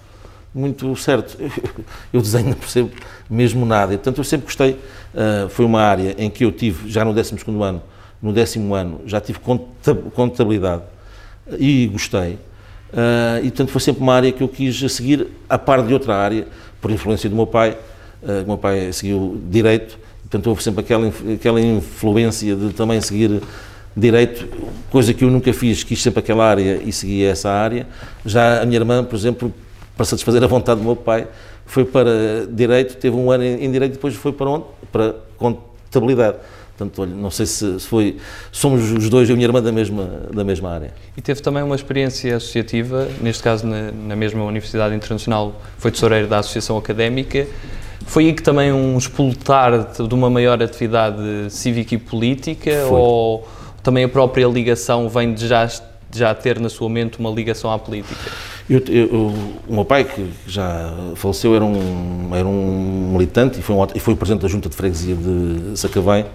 muito 0.55 0.95
certo. 0.95 1.37
Eu 2.13 2.21
desenho 2.21 2.51
não 2.51 2.55
percebo 2.55 2.91
mesmo 3.29 3.67
nada. 3.67 3.93
E, 3.93 3.97
portanto, 3.97 4.19
eu 4.19 4.25
sempre 4.25 4.47
gostei. 4.47 4.73
Uh, 4.73 5.49
foi 5.49 5.65
uma 5.65 5.83
área 5.83 6.15
em 6.17 6.31
que 6.31 6.45
eu 6.45 6.53
tive, 6.53 6.89
já 6.89 7.05
no 7.05 7.13
12 7.13 7.35
ano, 7.61 7.83
no 8.23 8.33
décimo 8.33 8.75
ano, 8.75 9.01
já 9.07 9.21
tive 9.21 9.41
contabilidade 10.15 10.83
e 11.59 11.89
gostei. 11.89 12.35
Uh, 12.93 13.39
e, 13.41 13.49
portanto, 13.49 13.71
foi 13.71 13.81
sempre 13.81 14.03
uma 14.03 14.15
área 14.15 14.31
que 14.31 14.43
eu 14.43 14.49
quis 14.49 14.79
seguir, 14.93 15.27
a 15.49 15.59
par 15.59 15.83
de 15.83 15.93
outra 15.93 16.15
área, 16.15 16.47
por 16.81 16.91
influência 16.91 17.29
do 17.29 17.35
meu 17.35 17.47
pai. 17.47 17.77
Uh, 18.23 18.45
o 18.45 18.47
meu 18.47 18.59
pai 18.59 18.93
seguiu 18.93 19.41
Direito, 19.51 19.99
portanto, 20.23 20.47
houve 20.47 20.63
sempre 20.63 20.81
aquela, 20.81 21.13
aquela 21.35 21.61
influência 21.61 22.55
de 22.55 22.73
também 22.73 23.01
seguir 23.01 23.43
direito, 23.97 24.47
coisa 24.91 25.15
que 25.15 25.25
eu 25.25 25.31
nunca 25.31 25.53
fiz, 25.53 25.83
quis 25.83 26.03
sempre 26.03 26.21
aquela 26.21 26.45
área 26.45 26.81
e 26.85 26.93
segui 26.93 27.25
essa 27.25 27.51
área. 27.51 27.87
Já 28.25 28.61
a 28.61 28.67
minha 28.67 28.79
irmã, 28.79 29.03
por 29.03 29.17
exemplo, 29.17 29.53
para 29.97 30.05
satisfazer 30.05 30.45
a 30.45 30.47
vontade 30.47 30.81
do 30.81 30.85
meu 30.85 30.97
pai, 30.97 31.27
foi 31.65 31.85
para 31.85 32.47
direito, 32.51 32.97
teve 32.97 33.17
um 33.17 33.31
ano 33.31 33.45
em 33.45 33.71
direito, 33.71 33.93
depois 33.93 34.15
foi 34.15 34.33
para 34.33 34.51
onde? 34.51 34.65
Para 34.93 35.15
contabilidade. 35.39 36.37
Portanto, 36.77 37.01
olha, 37.01 37.15
não 37.15 37.31
sei 37.31 37.47
se 37.47 37.79
foi. 37.81 38.19
Somos 38.53 38.93
os 38.93 39.09
dois, 39.09 39.31
eu 39.31 39.33
e 39.33 39.35
a 39.35 39.37
minha 39.37 39.49
irmã, 39.49 39.63
da 39.63 39.73
mesma, 39.73 40.29
da 40.31 40.45
mesma 40.45 40.71
área. 40.71 40.93
E 41.17 41.23
teve 41.23 41.41
também 41.41 41.63
uma 41.63 41.75
experiência 41.75 42.37
associativa, 42.37 43.09
neste 43.23 43.43
caso 43.43 43.67
na, 43.67 43.91
na 43.91 44.15
mesma 44.15 44.45
Universidade 44.45 44.95
Internacional, 44.95 45.59
foi 45.79 45.91
tesoureiro 45.91 46.29
da 46.29 46.39
Associação 46.39 46.77
Académica. 46.77 47.47
Foi 48.05 48.27
aí 48.27 48.35
que 48.35 48.43
também 48.43 48.73
um 48.73 48.99
explotar 48.99 49.91
de 49.91 50.15
uma 50.15 50.29
maior 50.29 50.63
atividade 50.63 51.19
cívica 51.49 51.95
e 51.95 51.99
política? 51.99 52.85
Foi. 52.87 53.01
Ou 53.01 53.49
também 53.87 54.05
a 54.05 54.09
própria 54.09 54.47
ligação 54.47 55.09
vem 55.09 55.33
de 55.33 55.49
já, 55.49 55.65
de 55.65 56.19
já 56.19 56.35
ter 56.35 56.61
na 56.61 56.69
sua 56.69 56.91
mente 56.91 57.19
uma 57.19 57.31
ligação 57.31 57.73
à 57.73 57.79
política? 57.79 58.31
Eu, 58.69 58.83
eu, 58.89 59.09
o 59.69 59.75
meu 59.75 59.85
pai, 59.85 60.05
que 60.05 60.29
já 60.47 60.93
faleceu, 61.15 61.55
era 61.55 61.65
um, 61.65 62.31
era 62.35 62.47
um 62.47 63.13
militante 63.13 63.61
e 63.61 63.63
foi, 63.63 63.77
um, 63.77 63.87
e 63.95 64.01
foi 64.01 64.15
presidente 64.15 64.43
da 64.43 64.49
Junta 64.49 64.69
de 64.69 64.77
Freguesia 64.77 65.15
de 65.15 65.79
Sacavém 65.79 66.27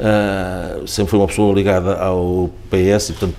Uh, 0.00 0.88
sempre 0.88 1.10
foi 1.10 1.18
uma 1.18 1.26
pessoa 1.26 1.54
ligada 1.54 1.94
ao 1.96 2.48
PS 2.70 3.10
e, 3.10 3.12
portanto, 3.12 3.36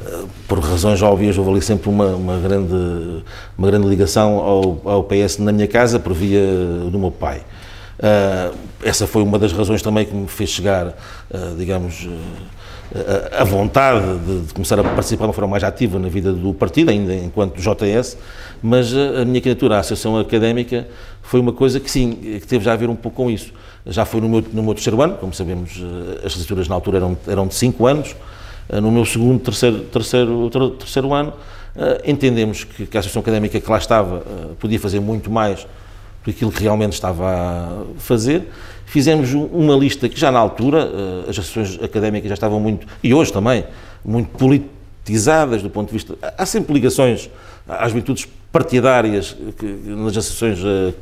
uh, 0.00 0.28
por 0.48 0.58
razões 0.58 1.00
óbvias, 1.00 1.38
houve 1.38 1.52
ali 1.52 1.62
sempre 1.62 1.88
uma, 1.88 2.06
uma, 2.06 2.36
grande, 2.38 3.22
uma 3.56 3.68
grande 3.68 3.86
ligação 3.86 4.38
ao, 4.38 4.80
ao 4.84 5.04
PS 5.04 5.38
na 5.38 5.52
minha 5.52 5.68
casa, 5.68 6.00
por 6.00 6.12
via 6.12 6.40
do 6.90 6.98
meu 6.98 7.12
pai. 7.12 7.42
Uh, 7.98 8.56
essa 8.82 9.06
foi 9.06 9.22
uma 9.22 9.38
das 9.38 9.52
razões 9.52 9.82
também 9.82 10.04
que 10.04 10.14
me 10.14 10.26
fez 10.26 10.50
chegar, 10.50 10.94
digamos, 11.56 12.06
a 13.36 13.42
vontade 13.42 14.18
de, 14.18 14.54
começar 14.54 14.78
a 14.78 14.84
participar 14.84 15.24
de 15.24 15.28
uma 15.28 15.32
forma 15.32 15.50
mais 15.50 15.64
ativa 15.64 15.98
na 15.98 16.08
vida 16.08 16.32
do 16.32 16.54
partido, 16.54 16.90
ainda 16.90 17.12
enquanto 17.14 17.60
JS, 17.60 18.16
mas 18.62 18.94
a 18.94 19.24
minha 19.24 19.40
candidatura 19.40 19.76
à 19.76 19.80
Associação 19.80 20.16
Académica 20.16 20.86
foi 21.20 21.40
uma 21.40 21.52
coisa 21.52 21.80
que 21.80 21.90
sim, 21.90 22.12
que 22.12 22.46
teve 22.46 22.64
já 22.64 22.72
a 22.72 22.76
ver 22.76 22.88
um 22.88 22.94
pouco 22.94 23.16
com 23.16 23.30
isso. 23.30 23.52
Já 23.86 24.04
foi 24.04 24.20
no 24.20 24.28
meu, 24.28 24.44
no 24.52 24.62
meu 24.62 24.74
terceiro 24.74 25.02
ano, 25.02 25.16
como 25.16 25.34
sabemos, 25.34 25.72
eh, 25.78 26.18
as 26.18 26.34
legislaturas 26.34 26.68
na 26.68 26.74
altura 26.74 26.98
eram, 26.98 27.18
eram 27.26 27.46
de 27.46 27.54
cinco 27.54 27.86
anos, 27.86 28.14
eh, 28.68 28.80
no 28.80 28.90
meu 28.90 29.04
segundo, 29.04 29.40
terceiro, 29.40 29.80
terceiro, 29.80 30.50
terceiro 30.78 31.12
ano, 31.12 31.32
eh, 31.76 32.02
entendemos 32.06 32.64
que, 32.64 32.86
que 32.86 32.96
a 32.96 33.00
Associação 33.00 33.20
Académica 33.20 33.60
que 33.60 33.70
lá 33.70 33.76
estava 33.76 34.22
podia 34.58 34.78
fazer 34.78 35.00
muito 35.00 35.30
mais 35.30 35.60
do 35.62 35.66
que 36.24 36.30
aquilo 36.30 36.50
que 36.50 36.62
realmente 36.62 36.92
estava 36.92 37.28
a 37.28 37.84
fazer. 37.98 38.48
Fizemos 38.86 39.32
uma 39.32 39.74
lista 39.76 40.08
que 40.08 40.18
já 40.18 40.30
na 40.30 40.38
altura, 40.38 40.88
as 41.28 41.38
associações 41.38 41.82
académicas 41.82 42.28
já 42.28 42.34
estavam 42.34 42.60
muito, 42.60 42.86
e 43.02 43.12
hoje 43.12 43.32
também, 43.32 43.64
muito 44.04 44.30
politizadas 44.36 45.62
do 45.62 45.70
ponto 45.70 45.88
de 45.88 45.94
vista. 45.94 46.14
Há 46.36 46.46
sempre 46.46 46.72
ligações 46.74 47.30
às 47.68 47.92
virtudes 47.92 48.28
partidárias 48.52 49.36
nas 49.84 50.16
associações 50.16 50.60
uh, 50.62 50.94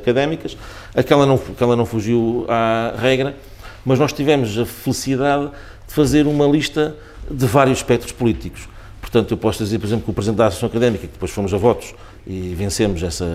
académicas, 0.00 0.56
aquela 0.94 1.26
não, 1.26 1.34
aquela 1.34 1.76
não 1.76 1.84
fugiu 1.84 2.46
à 2.48 2.94
regra, 2.96 3.36
mas 3.84 3.98
nós 3.98 4.12
tivemos 4.12 4.58
a 4.58 4.64
felicidade 4.64 5.50
de 5.86 5.92
fazer 5.92 6.26
uma 6.26 6.46
lista 6.46 6.96
de 7.30 7.44
vários 7.46 7.78
espectros 7.78 8.12
políticos. 8.12 8.68
Portanto, 9.00 9.32
eu 9.32 9.36
posso 9.36 9.62
dizer, 9.62 9.78
por 9.78 9.86
exemplo, 9.86 10.04
que 10.04 10.10
o 10.10 10.14
Presidente 10.14 10.38
da 10.38 10.46
Associação 10.46 10.68
Académica, 10.68 11.06
que 11.06 11.12
depois 11.12 11.30
fomos 11.30 11.52
a 11.52 11.58
votos 11.58 11.94
e 12.26 12.54
vencemos 12.56 13.02
essa, 13.02 13.26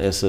essa 0.00 0.28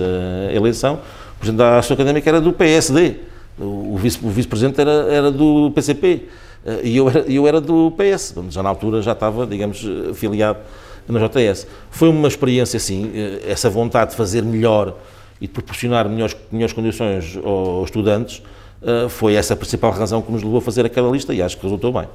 eleição, 0.52 1.00
o 1.38 1.40
Presidente 1.40 1.58
da 1.58 1.78
Associação 1.78 1.94
Académica 1.96 2.30
era 2.30 2.42
do 2.42 2.52
PSD, 2.52 3.16
o 3.60 3.98
Vice-Presidente 3.98 4.82
era, 4.82 4.92
era 5.10 5.32
do 5.32 5.72
PCP 5.74 6.26
eh, 6.66 6.82
e 6.84 6.98
eu 6.98 7.10
era, 7.10 7.20
eu 7.22 7.48
era 7.48 7.62
do 7.62 7.92
PS, 7.92 8.36
já 8.50 8.62
na 8.62 8.70
altura 8.70 9.02
já 9.02 9.14
estava, 9.14 9.48
digamos, 9.48 9.86
afiliado 10.12 10.60
na 11.08 11.20
JS. 11.26 11.66
Foi 11.90 12.10
uma 12.10 12.28
experiência, 12.28 12.78
assim, 12.78 13.12
essa 13.48 13.70
vontade 13.70 14.12
de 14.12 14.18
fazer 14.18 14.44
melhor 14.44 14.96
e 15.40 15.48
de 15.48 15.54
proporcionar 15.54 16.10
melhores, 16.10 16.36
melhores 16.52 16.74
condições 16.74 17.38
aos 17.44 17.86
estudantes, 17.86 18.42
eh, 18.82 19.08
foi 19.10 19.36
essa 19.36 19.54
a 19.54 19.58
principal 19.58 19.92
razão 19.92 20.22
que 20.22 20.32
nos 20.32 20.44
levou 20.44 20.60
a 20.60 20.62
fazer 20.62 20.86
aquela 20.86 21.10
lista 21.12 21.34
e 21.34 21.42
acho 21.42 21.58
que 21.58 21.64
resultou 21.64 21.92
bem. 21.94 22.08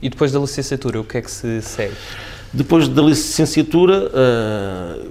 E 0.00 0.08
depois 0.08 0.30
da 0.30 0.38
licenciatura, 0.38 1.00
o 1.00 1.04
que 1.04 1.18
é 1.18 1.22
que 1.22 1.30
se 1.30 1.60
segue? 1.62 1.94
Depois 2.52 2.88
da 2.88 3.02
licenciatura, 3.02 4.08
uh, 4.08 5.08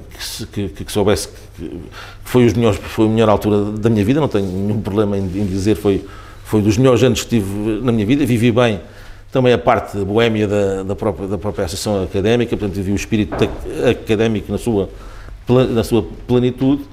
que, 0.52 0.70
que, 0.70 0.84
que, 0.86 0.92
soubesse 0.92 1.28
que 1.28 1.82
foi, 2.24 2.46
os 2.46 2.54
melhores, 2.54 2.80
foi 2.80 3.06
a 3.06 3.10
melhor 3.10 3.30
altura 3.30 3.72
da 3.78 3.90
minha 3.90 4.04
vida, 4.04 4.20
não 4.20 4.28
tenho 4.28 4.46
nenhum 4.46 4.82
problema 4.82 5.18
em, 5.18 5.22
em 5.22 5.46
dizer, 5.46 5.76
foi, 5.76 6.04
foi 6.44 6.62
dos 6.62 6.78
melhores 6.78 7.04
anos 7.04 7.22
que 7.24 7.30
tive 7.30 7.82
na 7.84 7.92
minha 7.92 8.06
vida, 8.06 8.26
vivi 8.26 8.52
bem 8.52 8.80
também 9.32 9.54
a 9.54 9.58
parte 9.58 9.98
boémia 10.00 10.48
da, 10.48 10.84
da, 10.84 10.96
própria, 10.96 11.28
da 11.28 11.38
própria 11.38 11.66
associação 11.66 12.04
académica, 12.04 12.56
portanto, 12.56 12.76
vivi 12.76 12.92
o 12.92 12.96
espírito 12.96 13.36
académico 13.88 14.52
na 14.52 14.58
sua, 14.58 14.90
na 15.70 15.84
sua 15.84 16.04
plenitude. 16.26 16.84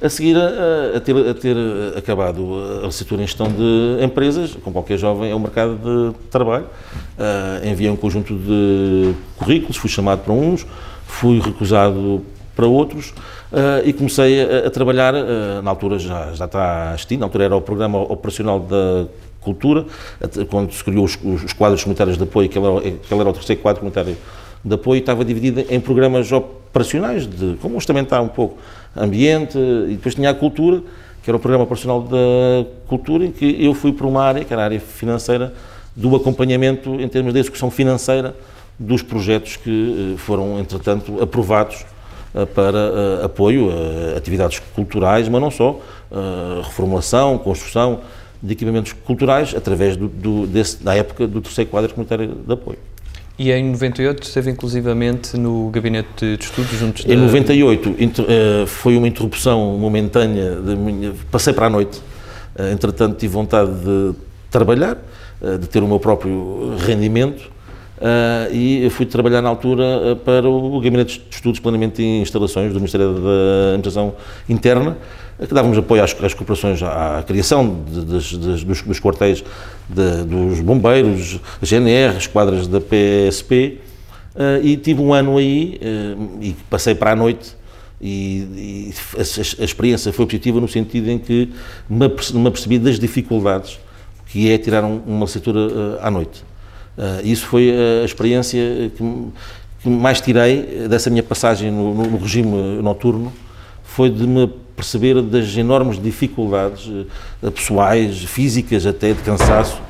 A 0.00 0.10
seguir 0.10 0.36
a, 0.36 0.96
a, 0.96 1.00
ter, 1.00 1.16
a 1.16 1.32
ter 1.32 1.56
acabado 1.96 2.54
a 2.82 2.86
licenciatura 2.86 3.22
em 3.22 3.26
gestão 3.26 3.48
de 3.48 4.04
empresas, 4.04 4.54
com 4.62 4.70
qualquer 4.70 4.98
jovem, 4.98 5.30
é 5.30 5.34
o 5.34 5.40
mercado 5.40 5.74
de 5.76 6.28
trabalho. 6.28 6.66
Uh, 7.18 7.66
enviei 7.66 7.90
um 7.90 7.96
conjunto 7.96 8.34
de 8.34 9.14
currículos, 9.38 9.78
fui 9.78 9.88
chamado 9.88 10.22
para 10.22 10.34
uns, 10.34 10.66
fui 11.06 11.40
recusado 11.40 12.22
para 12.54 12.66
outros 12.66 13.10
uh, 13.52 13.86
e 13.86 13.92
comecei 13.94 14.42
a, 14.42 14.66
a 14.66 14.70
trabalhar, 14.70 15.14
uh, 15.14 15.62
na 15.62 15.70
altura 15.70 15.98
já, 15.98 16.30
já 16.34 16.44
está 16.44 16.92
extinto, 16.94 17.20
na 17.20 17.26
altura 17.26 17.44
era 17.44 17.56
o 17.56 17.62
programa 17.62 17.98
operacional 17.98 18.60
da 18.60 19.06
cultura, 19.40 19.86
quando 20.50 20.72
se 20.72 20.84
criou 20.84 21.04
os, 21.04 21.16
os 21.22 21.52
quadros 21.54 21.82
comunitários 21.82 22.18
de 22.18 22.24
apoio, 22.24 22.48
que 22.48 22.58
era, 22.58 22.80
que 22.80 23.14
era 23.14 23.30
o 23.30 23.32
terceiro 23.32 23.62
quadro 23.62 23.80
comunitário 23.80 24.16
de 24.62 24.74
apoio, 24.74 24.98
estava 24.98 25.24
dividida 25.24 25.64
em 25.70 25.80
programas 25.80 26.32
operacionais, 26.32 27.26
de, 27.26 27.56
como 27.62 27.78
está 27.78 28.20
um 28.20 28.28
pouco 28.28 28.58
ambiente, 28.96 29.58
e 29.58 29.94
depois 29.94 30.14
tinha 30.14 30.30
a 30.30 30.34
cultura, 30.34 30.82
que 31.22 31.30
era 31.30 31.36
o 31.36 31.40
programa 31.40 31.64
operacional 31.64 32.02
da 32.02 32.66
cultura, 32.86 33.24
em 33.24 33.32
que 33.32 33.64
eu 33.64 33.74
fui 33.74 33.92
para 33.92 34.06
uma 34.06 34.22
área, 34.22 34.44
que 34.44 34.52
era 34.52 34.62
a 34.62 34.64
área 34.66 34.80
financeira, 34.80 35.52
do 35.94 36.14
acompanhamento 36.14 37.00
em 37.00 37.08
termos 37.08 37.32
de 37.32 37.40
execução 37.40 37.70
financeira 37.70 38.34
dos 38.78 39.02
projetos 39.02 39.56
que 39.56 40.14
eh, 40.14 40.18
foram, 40.18 40.60
entretanto, 40.60 41.22
aprovados 41.22 41.86
eh, 42.34 42.44
para 42.44 42.78
eh, 42.78 43.24
apoio 43.24 43.70
a 43.70 44.18
atividades 44.18 44.60
culturais, 44.74 45.28
mas 45.28 45.40
não 45.40 45.50
só, 45.50 45.80
reformulação, 46.62 47.38
construção, 47.38 48.00
de 48.40 48.52
equipamentos 48.52 48.92
culturais 48.92 49.54
através 49.56 49.96
do, 49.96 50.06
do, 50.06 50.46
desse, 50.46 50.82
da 50.82 50.94
época 50.94 51.26
do 51.26 51.40
terceiro 51.40 51.70
quadro 51.70 51.92
comunitário 51.92 52.28
de 52.28 52.52
apoio. 52.52 52.78
E 53.38 53.52
em 53.52 53.70
98 53.70 54.22
esteve 54.22 54.50
inclusivamente 54.50 55.36
no 55.36 55.68
gabinete 55.68 56.36
de 56.36 56.42
estudos 56.42 56.70
juntos 56.70 57.04
Em 57.04 57.16
98 57.16 57.90
uh, 57.90 58.66
foi 58.66 58.96
uma 58.96 59.06
interrupção 59.06 59.76
momentânea, 59.78 60.56
minha, 60.56 61.12
passei 61.30 61.52
para 61.52 61.66
a 61.66 61.70
noite, 61.70 62.00
uh, 62.58 62.72
entretanto 62.72 63.18
tive 63.18 63.34
vontade 63.34 63.70
de 63.70 64.14
trabalhar, 64.50 64.96
uh, 65.42 65.58
de 65.58 65.66
ter 65.66 65.82
o 65.82 65.86
meu 65.86 66.00
próprio 66.00 66.76
rendimento 66.78 67.55
e 68.52 68.88
fui 68.90 69.06
trabalhar 69.06 69.40
na 69.40 69.48
altura 69.48 70.16
para 70.24 70.48
o 70.48 70.80
gabinete 70.80 71.18
de 71.18 71.34
estudos, 71.34 71.60
planeamento 71.60 72.00
e 72.00 72.20
instalações 72.20 72.72
do 72.72 72.78
Ministério 72.78 73.14
da 73.14 73.68
Administração 73.68 74.14
Interna, 74.48 74.96
que 75.38 75.52
dávamos 75.52 75.76
apoio 75.76 76.02
às, 76.02 76.16
às 76.22 76.32
cooperações, 76.32 76.82
à, 76.82 77.22
criação 77.26 77.84
de, 77.90 78.04
dos, 78.04 78.64
dos, 78.64 79.00
quartéis 79.00 79.44
dos 79.88 80.60
bombeiros, 80.60 81.38
GNR, 81.62 82.16
esquadras 82.16 82.66
da 82.66 82.80
PSP, 82.80 83.78
uh, 84.34 84.40
eh, 84.40 84.60
e 84.62 84.76
tive 84.76 85.02
um 85.02 85.12
ano 85.12 85.36
aí 85.36 85.78
uh, 85.82 86.38
e 86.40 86.56
passei 86.70 86.94
para 86.94 87.12
a 87.12 87.16
noite 87.16 87.54
e, 88.00 88.90
e 88.92 88.94
a, 89.14 89.20
a, 89.20 89.64
experiência 89.64 90.12
foi 90.12 90.24
positiva 90.24 90.60
no 90.60 90.68
sentido 90.68 91.10
em 91.10 91.18
que 91.18 91.50
me, 91.88 92.06
apercebi 92.06 92.78
das 92.78 92.98
dificuldades 92.98 93.78
que 94.26 94.50
é 94.50 94.58
tirar 94.58 94.84
um, 94.84 95.00
uma 95.06 95.20
licenciatura 95.20 95.60
uh, 95.60 95.98
à 96.00 96.10
noite. 96.10 96.44
Isso 97.22 97.46
foi 97.46 97.70
a 98.02 98.04
experiência 98.04 98.90
que, 98.96 99.28
que 99.82 99.88
mais 99.88 100.20
tirei 100.20 100.88
dessa 100.88 101.10
minha 101.10 101.22
passagem 101.22 101.70
no, 101.70 101.94
no, 101.94 102.10
no 102.10 102.18
regime 102.18 102.80
noturno, 102.82 103.32
foi 103.82 104.10
de 104.10 104.26
me 104.26 104.46
perceber 104.76 105.22
das 105.22 105.56
enormes 105.56 106.00
dificuldades 106.00 106.90
eh, 107.42 107.50
pessoais, 107.50 108.22
físicas 108.24 108.84
até, 108.84 109.14
de 109.14 109.22
cansaço, 109.22 109.80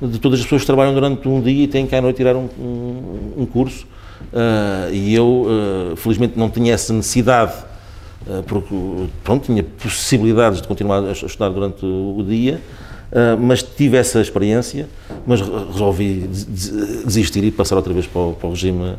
de 0.00 0.18
todas 0.18 0.40
as 0.40 0.44
pessoas 0.44 0.62
que 0.62 0.66
trabalham 0.66 0.92
durante 0.92 1.28
um 1.28 1.40
dia 1.40 1.64
e 1.64 1.68
têm 1.68 1.86
que 1.86 1.94
à 1.94 2.00
noite 2.00 2.16
tirar 2.16 2.34
um, 2.34 2.48
um, 2.58 3.32
um 3.42 3.46
curso. 3.46 3.86
Uh, 4.32 4.92
e 4.92 5.14
eu, 5.14 5.46
uh, 5.46 5.96
felizmente, 5.96 6.38
não 6.38 6.48
tinha 6.48 6.74
essa 6.74 6.92
necessidade, 6.92 7.52
uh, 8.26 8.42
porque 8.44 8.74
pronto, 9.22 9.46
tinha 9.46 9.62
possibilidades 9.62 10.60
de 10.60 10.66
continuar 10.66 11.04
a 11.04 11.12
estudar 11.12 11.50
durante 11.50 11.84
o 11.84 12.24
dia, 12.26 12.60
mas 13.40 13.62
tive 13.62 13.96
essa 13.96 14.20
experiência, 14.20 14.88
mas 15.26 15.40
resolvi 15.40 16.28
desistir 16.28 17.44
e 17.44 17.50
passar 17.50 17.76
outra 17.76 17.92
vez 17.92 18.06
para 18.06 18.20
o, 18.20 18.32
para 18.34 18.48
o 18.48 18.50
regime 18.50 18.96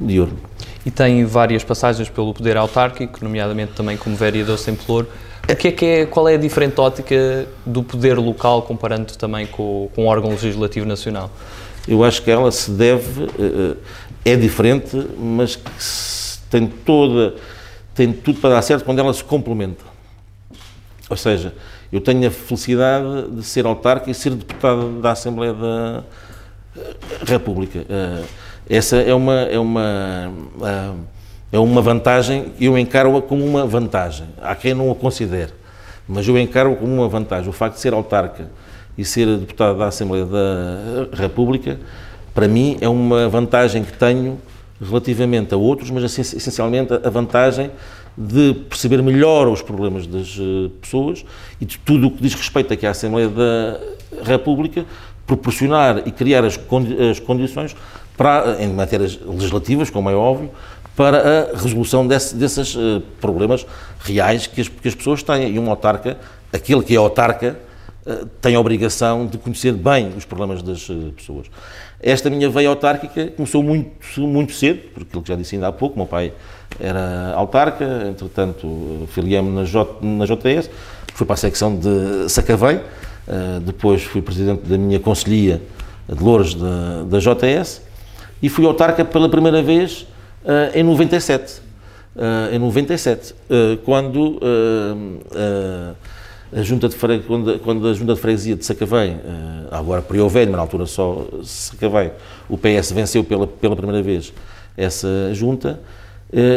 diurno 0.00 0.38
e 0.86 0.90
tem 0.90 1.24
várias 1.24 1.64
passagens 1.64 2.08
pelo 2.08 2.34
poder 2.34 2.56
autárquico, 2.56 3.18
nomeadamente 3.22 3.72
também 3.72 3.96
como 3.96 4.14
vereador 4.14 4.58
sem 4.58 4.74
pelouro. 4.74 5.08
O 5.50 5.56
que 5.56 5.68
é 5.68 5.72
que 5.72 5.84
é, 5.84 6.06
qual 6.06 6.28
é 6.28 6.34
a 6.34 6.38
diferente 6.38 6.80
ótica 6.80 7.46
do 7.64 7.82
poder 7.82 8.18
local 8.18 8.62
comparando 8.62 9.14
também 9.16 9.46
com, 9.46 9.90
com 9.94 10.04
o 10.04 10.06
órgão 10.06 10.30
legislativo 10.30 10.86
nacional? 10.86 11.30
Eu 11.86 12.02
acho 12.02 12.22
que 12.22 12.30
ela 12.30 12.50
se 12.50 12.70
deve, 12.70 13.24
eh, 13.24 13.76
é 14.24 14.36
diferente, 14.36 14.96
mas 15.18 15.58
tem 16.50 16.66
toda, 16.66 17.34
tem 17.94 18.10
tudo 18.10 18.40
para 18.40 18.54
dar 18.54 18.62
certo 18.62 18.84
quando 18.84 18.98
ela 18.98 19.12
se 19.12 19.22
complementa. 19.22 19.84
Ou 21.10 21.16
seja, 21.16 21.52
eu 21.94 22.00
tenho 22.00 22.26
a 22.26 22.30
felicidade 22.30 23.30
de 23.30 23.44
ser 23.44 23.64
autarca 23.66 24.10
e 24.10 24.14
ser 24.14 24.30
deputado 24.30 25.00
da 25.00 25.12
Assembleia 25.12 25.54
da 25.54 26.02
República. 27.24 27.86
Uh, 27.88 28.24
essa 28.68 28.96
é 28.96 29.14
uma, 29.14 29.42
é 29.42 29.58
uma, 29.60 30.32
ah, 30.60 30.94
é 31.52 31.58
uma 31.58 31.80
vantagem, 31.80 32.46
eu 32.60 32.76
encaro-a 32.76 33.22
como 33.22 33.44
uma 33.44 33.64
vantagem. 33.64 34.26
Há 34.42 34.56
quem 34.56 34.74
não 34.74 34.90
a 34.90 34.94
considere, 34.96 35.52
mas 36.08 36.26
eu 36.26 36.36
encaro-a 36.36 36.74
como 36.74 36.92
uma 36.92 37.08
vantagem. 37.08 37.48
O 37.48 37.52
facto 37.52 37.76
de 37.76 37.80
ser 37.82 37.92
autarca 37.92 38.50
e 38.98 39.04
ser 39.04 39.28
deputado 39.38 39.78
da 39.78 39.86
Assembleia 39.86 40.24
da 40.24 41.16
República, 41.16 41.78
para 42.34 42.48
mim 42.48 42.76
é 42.80 42.88
uma 42.88 43.28
vantagem 43.28 43.84
que 43.84 43.92
tenho 43.92 44.40
relativamente 44.80 45.54
a 45.54 45.56
outros, 45.56 45.90
mas 45.92 46.18
essencialmente 46.18 46.92
a 46.92 47.08
vantagem 47.08 47.70
de 48.16 48.54
perceber 48.68 49.02
melhor 49.02 49.48
os 49.48 49.60
problemas 49.60 50.06
das 50.06 50.36
uh, 50.38 50.70
pessoas 50.80 51.24
e 51.60 51.64
de 51.64 51.78
tudo 51.78 52.06
o 52.06 52.10
que 52.10 52.22
diz 52.22 52.34
respeito 52.34 52.72
aqui 52.72 52.86
à 52.86 52.90
Assembleia 52.90 53.28
da 53.28 53.80
República, 54.22 54.84
proporcionar 55.26 56.02
e 56.06 56.12
criar 56.12 56.44
as, 56.44 56.56
condi 56.56 56.96
as 57.10 57.18
condições 57.18 57.74
para, 58.16 58.62
em 58.62 58.68
matérias 58.68 59.18
legislativas, 59.26 59.90
como 59.90 60.08
é 60.08 60.14
óbvio, 60.14 60.50
para 60.96 61.50
a 61.52 61.56
resolução 61.56 62.06
desse, 62.06 62.36
desses 62.36 62.74
uh, 62.76 63.02
problemas 63.20 63.66
reais 64.00 64.46
que 64.46 64.60
as, 64.60 64.68
que 64.68 64.88
as, 64.88 64.94
pessoas 64.94 65.22
têm. 65.22 65.52
E 65.52 65.58
um 65.58 65.68
autarca, 65.68 66.16
aquele 66.52 66.82
que 66.82 66.94
é 66.94 66.96
autarca, 66.96 67.58
uh, 68.06 68.26
tem 68.40 68.54
a 68.54 68.60
obrigação 68.60 69.26
de 69.26 69.36
conhecer 69.38 69.72
bem 69.72 70.12
os 70.16 70.24
problemas 70.24 70.62
das 70.62 70.88
uh, 70.88 71.12
pessoas. 71.16 71.48
Esta 72.00 72.30
minha 72.30 72.48
veia 72.48 72.68
autárquica 72.68 73.28
começou 73.28 73.62
muito, 73.62 74.20
muito 74.20 74.52
cedo, 74.52 74.90
por 74.92 75.02
aquilo 75.02 75.22
que 75.22 75.28
já 75.28 75.36
disse 75.36 75.56
ainda 75.56 75.68
há 75.68 75.72
pouco, 75.72 75.96
meu 75.96 76.06
pai 76.06 76.32
era 76.80 77.32
autarca, 77.34 78.06
entretanto 78.08 79.06
filiei-me 79.08 79.50
na, 79.50 79.62
na 80.00 80.24
JTS, 80.24 80.70
fui 81.14 81.26
para 81.26 81.34
a 81.34 81.36
secção 81.36 81.76
de 81.76 82.28
Sacavém, 82.28 82.80
depois 83.64 84.02
fui 84.02 84.20
presidente 84.20 84.62
da 84.62 84.76
minha 84.76 85.00
conselhia 85.00 85.62
de 86.08 86.22
Louros 86.22 86.54
da, 86.54 87.04
da 87.04 87.18
JTS 87.18 87.80
e 88.42 88.48
fui 88.48 88.66
autarca 88.66 89.04
pela 89.04 89.28
primeira 89.28 89.62
vez 89.62 90.06
uh, 90.44 90.76
em 90.76 90.82
97. 90.82 91.62
Uh, 92.14 92.54
em 92.54 92.58
97, 92.58 93.32
uh, 93.32 93.76
quando 93.84 94.38
a 96.52 96.62
Junta 96.62 96.88
de 96.88 96.94
Fre... 96.94 97.20
quando, 97.26 97.58
quando, 97.60 97.88
a 97.88 97.94
Junta 97.94 98.14
de 98.14 98.20
Freguesia 98.20 98.54
de 98.54 98.64
Sacavém, 98.64 99.18
agora 99.70 100.00
Prior 100.02 100.28
Velho, 100.28 100.50
mas 100.52 100.56
na 100.56 100.62
altura 100.62 100.86
só 100.86 101.26
Sacavém, 101.42 102.12
o 102.48 102.56
PS 102.56 102.92
venceu 102.92 103.24
pela, 103.24 103.46
pela 103.46 103.74
primeira 103.74 104.02
vez 104.02 104.32
essa 104.76 105.08
Junta, 105.32 105.80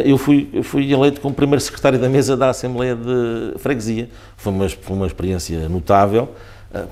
eu 0.04 0.18
fui, 0.18 0.48
eu 0.52 0.62
fui 0.62 0.92
eleito 0.92 1.20
como 1.20 1.34
primeiro 1.34 1.60
secretário 1.60 1.98
da 1.98 2.08
mesa 2.08 2.36
da 2.36 2.50
Assembleia 2.50 2.96
de 2.96 3.58
Freguesia. 3.58 4.08
Foi 4.36 4.52
uma, 4.52 4.68
foi 4.68 4.96
uma 4.96 5.06
experiência 5.06 5.68
notável 5.68 6.28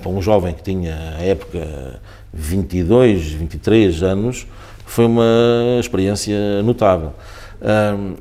para 0.01 0.09
um 0.09 0.21
jovem 0.21 0.53
que 0.53 0.63
tinha, 0.63 0.95
à 1.17 1.21
época, 1.21 1.99
22, 2.33 3.31
23 3.33 4.03
anos, 4.03 4.47
foi 4.85 5.05
uma 5.05 5.23
experiência 5.79 6.63
notável. 6.63 7.13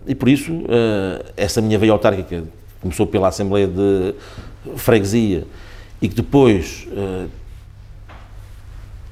e 0.07 0.15
por 0.15 0.29
isso, 0.29 0.53
uh, 0.53 1.25
essa 1.37 1.61
minha 1.61 1.79
veia 1.79 1.93
autárquica 1.93 2.45
começou 2.81 3.07
pela 3.07 3.29
Assembleia 3.29 3.67
de 3.67 4.15
Freguesia 4.77 5.45
e 6.01 6.09
que 6.09 6.15
depois, 6.15 6.87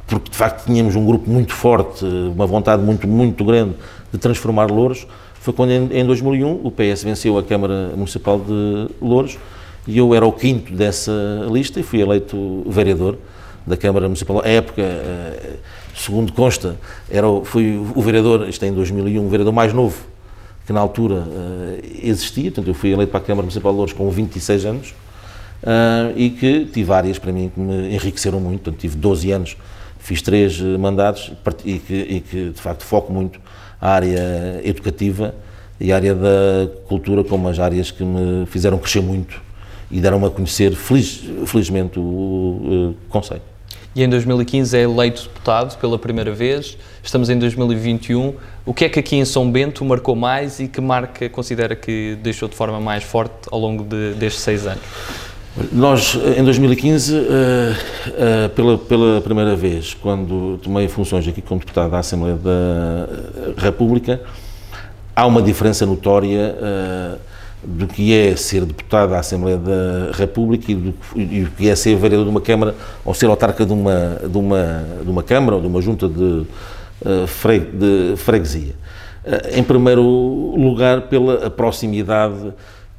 porque 0.06 0.30
de 0.30 0.36
facto 0.36 0.66
tínhamos 0.66 0.94
um 0.96 1.04
grupo 1.04 1.30
muito 1.30 1.52
forte, 1.52 2.04
uma 2.04 2.46
vontade 2.46 2.82
muito, 2.82 3.08
muito 3.08 3.44
grande 3.44 3.74
de 4.12 4.18
transformar 4.18 4.70
Louros, 4.70 5.06
foi 5.44 5.52
quando 5.52 5.72
em, 5.72 6.00
em 6.00 6.06
2001 6.06 6.60
o 6.64 6.70
PS 6.70 7.04
venceu 7.04 7.36
a 7.36 7.42
Câmara 7.42 7.90
Municipal 7.94 8.40
de 8.40 8.88
Louros 8.98 9.36
e 9.86 9.98
eu 9.98 10.14
era 10.14 10.24
o 10.24 10.32
quinto 10.32 10.72
dessa 10.72 11.12
lista 11.50 11.78
e 11.78 11.82
fui 11.82 12.00
eleito 12.00 12.64
vereador 12.66 13.18
da 13.66 13.76
Câmara 13.76 14.06
Municipal. 14.06 14.40
À 14.42 14.48
época, 14.48 14.80
uh, 14.80 15.58
segundo 15.94 16.32
consta, 16.32 16.76
era, 17.10 17.26
fui 17.44 17.76
o 17.94 18.00
vereador, 18.00 18.48
isto 18.48 18.64
é 18.64 18.68
em 18.68 18.72
2001, 18.72 19.22
o 19.22 19.28
vereador 19.28 19.52
mais 19.52 19.74
novo 19.74 20.06
que 20.66 20.72
na 20.72 20.80
altura 20.80 21.16
uh, 21.16 21.78
existia, 22.02 22.44
portanto 22.44 22.68
eu 22.68 22.74
fui 22.74 22.92
eleito 22.92 23.12
para 23.12 23.20
a 23.20 23.24
Câmara 23.24 23.42
Municipal 23.42 23.70
de 23.70 23.76
Louros 23.76 23.92
com 23.92 24.08
26 24.08 24.64
anos 24.64 24.94
uh, 25.62 26.16
e 26.16 26.30
que 26.30 26.64
tive 26.72 26.90
áreas 26.90 27.18
para 27.18 27.30
mim 27.30 27.52
que 27.54 27.60
me 27.60 27.94
enriqueceram 27.94 28.40
muito, 28.40 28.62
portanto 28.62 28.80
tive 28.80 28.96
12 28.96 29.30
anos, 29.30 29.58
fiz 30.04 30.20
três 30.20 30.60
uh, 30.60 30.78
mandatos 30.78 31.32
e 31.64 31.78
que, 31.78 31.94
e 31.94 32.20
que, 32.20 32.50
de 32.50 32.60
facto 32.60 32.84
foco 32.84 33.12
muito 33.12 33.40
a 33.80 33.90
área 33.90 34.60
educativa 34.62 35.34
e 35.80 35.90
a 35.90 35.96
área 35.96 36.14
da 36.14 36.68
cultura 36.86 37.24
como 37.24 37.48
as 37.48 37.58
áreas 37.58 37.90
que 37.90 38.04
me 38.04 38.46
fizeram 38.46 38.78
crescer 38.78 39.00
muito 39.00 39.42
e 39.90 40.00
deram-me 40.00 40.26
a 40.26 40.30
conhecer 40.30 40.74
feliz, 40.74 41.24
felizmente 41.46 41.98
o, 41.98 42.02
o 42.02 42.94
Conselho 43.08 43.42
e 43.96 44.02
em 44.02 44.08
2015 44.08 44.76
é 44.76 44.82
eleito 44.82 45.22
deputado 45.22 45.78
pela 45.78 45.96
primeira 45.96 46.32
vez. 46.32 46.76
Estamos 47.02 47.30
em 47.30 47.38
2021. 47.38 48.34
O 48.66 48.74
que 48.74 48.86
é 48.86 48.88
que 48.88 48.98
aqui 48.98 49.14
em 49.14 49.24
São 49.24 49.48
Bento 49.48 49.84
marcou 49.84 50.16
mais 50.16 50.58
e 50.58 50.66
que 50.66 50.80
marca 50.80 51.28
considera 51.28 51.76
que 51.76 52.18
deixou 52.20 52.48
de 52.48 52.56
forma 52.56 52.80
mais 52.80 53.04
forte 53.04 53.34
ao 53.52 53.60
longo 53.60 53.84
de, 53.84 54.14
destes 54.14 54.42
seis 54.42 54.66
anos? 54.66 54.82
Nós, 55.70 56.18
em 56.36 56.42
2015, 56.42 57.14
uh, 57.14 57.20
uh, 57.20 58.48
pela, 58.56 58.76
pela 58.76 59.20
primeira 59.20 59.54
vez, 59.54 59.94
quando 59.94 60.58
tomei 60.60 60.88
funções 60.88 61.28
aqui 61.28 61.40
como 61.40 61.60
deputado 61.60 61.92
da 61.92 62.00
Assembleia 62.00 62.34
da 62.34 63.06
República, 63.56 64.20
há 65.14 65.24
uma 65.24 65.40
diferença 65.40 65.86
notória 65.86 66.56
do 67.62 67.86
que 67.86 68.12
é 68.12 68.34
ser 68.34 68.64
deputado 68.64 69.14
à 69.14 69.20
Assembleia 69.20 69.56
da 69.56 70.10
República 70.12 70.72
e 70.72 70.74
do, 70.74 70.94
e 71.14 71.44
do, 71.44 71.50
que 71.52 71.68
é 71.68 71.76
ser 71.76 71.96
vereador 71.96 72.24
de 72.24 72.30
uma 72.30 72.40
Câmara 72.40 72.74
ou 73.04 73.14
ser 73.14 73.26
autarca 73.26 73.64
de 73.64 73.72
uma, 73.72 74.18
de 74.28 74.36
uma, 74.36 74.84
de 75.04 75.08
uma 75.08 75.22
Câmara 75.22 75.54
ou 75.54 75.60
de 75.62 75.68
uma 75.68 75.80
junta 75.80 76.08
de, 76.08 76.46
de 77.72 78.16
freguesia. 78.16 78.74
Em 79.54 79.62
primeiro 79.62 80.02
lugar, 80.02 81.02
pela 81.02 81.48
proximidade 81.48 82.52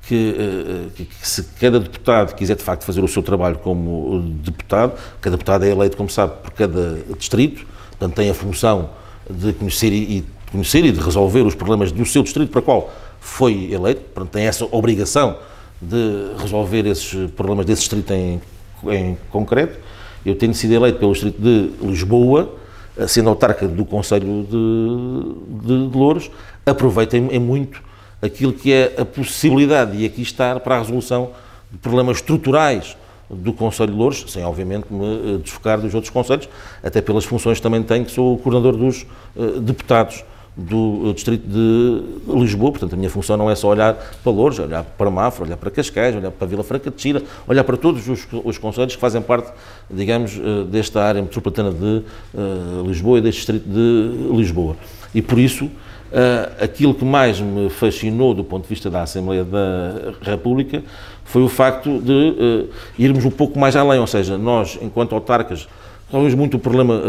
que, 0.08 0.36
uh, 0.38 0.90
que, 0.92 1.06
que, 1.06 1.28
se 1.28 1.44
cada 1.60 1.80
deputado 1.80 2.36
quiser 2.36 2.56
de 2.56 2.64
facto 2.64 2.84
fazer 2.84 3.04
o 3.04 3.08
seu 3.08 3.24
trabalho 3.24 3.58
como 3.58 4.22
deputado, 4.44 4.94
cada 5.22 5.36
deputado 5.36 5.66
é 5.66 5.70
eleito, 5.70 5.98
como 5.98 6.10
sabe, 6.10 6.34
por 6.42 6.52
cada 6.52 7.00
distrito, 7.18 7.66
portanto 7.92 8.16
tem 8.16 8.30
a 8.30 8.34
função 8.34 8.90
de 9.30 9.54
conhecer 9.54 9.92
e, 9.92 10.18
e 10.18 10.26
conhecer 10.52 10.86
e 10.86 10.92
de 10.92 11.00
resolver 11.00 11.42
os 11.42 11.56
problemas 11.56 11.92
do 11.92 12.06
seu 12.06 12.24
distrito 12.24 12.52
para 12.52 12.62
qual 12.62 12.94
foi 13.20 13.72
eleito, 13.72 14.02
portanto, 14.02 14.32
tem 14.32 14.46
essa 14.46 14.66
obrigação 14.72 15.38
de 15.82 16.40
resolver 16.40 16.86
esses 16.86 17.32
problemas 17.32 17.66
desse 17.66 17.82
distrito 17.82 18.14
em, 18.14 18.40
em 18.88 19.18
concreto. 19.30 19.78
Eu 20.26 20.36
tenho 20.36 20.54
sido 20.54 20.74
eleito 20.74 21.00
pelo 21.00 21.12
distrito 21.12 21.42
de 21.42 21.72
Lisboa, 21.82 22.56
sendo 23.08 23.30
autarca 23.30 23.68
do 23.68 23.84
Conselho 23.84 24.48
de, 24.50 25.68
de, 25.68 25.90
de 25.90 25.98
Louros, 25.98 26.32
em 27.32 27.40
muito 27.40 27.82
aquilo 28.22 28.54
que 28.54 28.72
é 28.72 28.96
a 28.98 29.06
possibilidade 29.06 29.98
de 29.98 30.06
aqui 30.06 30.22
estar 30.22 30.60
para 30.60 30.76
a 30.76 30.80
resolução 30.80 31.32
de 31.72 31.78
problemas 31.78 32.18
estruturais 32.18 32.98
do 33.30 33.52
Conselho 33.54 33.92
de 33.92 33.98
Louros, 33.98 34.26
sem 34.28 34.44
obviamente 34.44 34.86
me 34.92 35.40
desfocar 35.40 35.80
dos 35.80 35.94
outros 35.94 36.12
conselhos, 36.12 36.48
até 36.84 37.02
pelas 37.02 37.26
funções 37.26 37.58
que 37.58 37.64
também 37.64 37.82
tenho, 37.82 38.06
que 38.06 38.12
sou 38.12 38.36
o 38.36 38.38
coordenador 38.38 38.78
dos 38.78 39.06
uh, 39.36 39.60
deputados 39.60 40.24
do 40.58 41.12
Distrito 41.14 41.46
de 41.46 42.02
Lisboa, 42.34 42.72
portanto 42.72 42.94
a 42.94 42.96
minha 42.96 43.10
função 43.10 43.36
não 43.36 43.52
é 43.52 43.56
só 43.56 43.68
olhar 43.68 43.94
para 44.24 44.32
Louros, 44.32 44.58
olhar 44.58 44.84
para 44.84 45.12
Mafra, 45.12 45.44
olhar 45.44 45.58
para 45.58 45.70
Cascais, 45.70 46.16
olhar 46.16 46.32
para 46.32 46.48
Vila 46.48 46.64
Franca 46.64 46.90
de 46.90 47.02
Xira, 47.02 47.22
olhar 47.46 47.64
para 47.66 47.76
todos 47.76 48.08
os, 48.08 48.26
os 48.32 48.58
conselhos 48.58 48.96
que 48.96 49.02
fazem 49.02 49.22
parte, 49.22 49.52
digamos, 49.92 50.38
eh, 50.38 50.64
desta 50.70 51.04
área 51.04 51.22
metropolitana 51.22 51.72
de 51.72 52.04
uh, 52.34 52.88
Lisboa 52.88 53.18
e 53.18 53.22
deste 53.22 53.40
Distrito 53.40 53.68
de 53.68 54.34
Lisboa. 54.34 54.78
E 55.14 55.22
por 55.22 55.38
isso, 55.38 55.70
uh, 56.16 56.64
aquilo 56.64 56.94
que 56.94 57.04
mais 57.04 57.40
me 57.40 57.70
fascinou 57.70 58.34
do 58.34 58.44
ponto 58.44 58.64
de 58.64 58.70
vista 58.70 58.90
da 58.90 59.04
Assembleia 59.04 59.44
da 59.44 60.14
República 60.22 60.82
foi 61.26 61.44
o 61.44 61.50
facto 61.50 62.00
de 62.00 62.12
uh, 62.12 62.70
irmos 62.98 63.26
um 63.26 63.32
pouco 63.32 63.60
mais 63.60 63.76
além, 63.76 64.00
ou 64.00 64.08
seja, 64.08 64.38
nós, 64.38 64.80
enquanto 64.82 65.14
autarcas, 65.14 65.68
resolvemos 66.08 66.36
muito 66.36 66.58
o 66.58 66.60
problema 66.60 67.02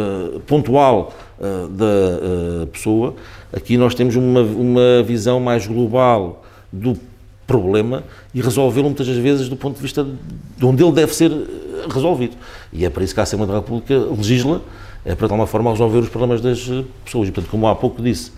pontual 0.47 1.13
uh, 1.39 1.69
da 1.69 1.85
uh, 1.85 2.67
pessoa. 2.69 3.15
Aqui 3.53 3.77
nós 3.77 3.95
temos 3.95 4.17
uma, 4.17 4.41
uma 4.41 5.03
visão 5.05 5.39
mais 5.39 5.67
global 5.67 6.43
do 6.73 6.99
problema 7.47 8.03
e 8.35 8.41
resolvê-lo 8.41 8.87
muitas 8.87 9.07
das 9.07 9.17
vezes 9.17 9.49
do 9.49 9.57
ponto 9.57 9.77
de 9.77 9.83
vista 9.83 10.05
de 10.57 10.67
onde 10.67 10.83
ele 10.83 10.93
deve 10.93 11.15
ser 11.15 11.31
resolvido. 11.89 12.37
E 12.73 12.85
é 12.85 12.91
para 12.91 13.05
isso 13.05 13.15
que 13.15 13.21
a 13.21 13.23
Assembleia 13.23 13.53
da 13.53 13.59
República 13.59 13.97
legisla, 13.97 14.63
é 15.05 15.15
para 15.15 15.29
de 15.29 15.33
alguma 15.33 15.47
forma 15.47 15.71
resolver 15.71 15.99
os 15.99 16.09
problemas 16.09 16.41
das 16.41 16.69
pessoas. 17.05 17.29
E, 17.29 17.33
portanto, 17.33 17.51
como 17.51 17.69
há 17.69 17.75
pouco 17.77 18.03
disse, 18.03 18.33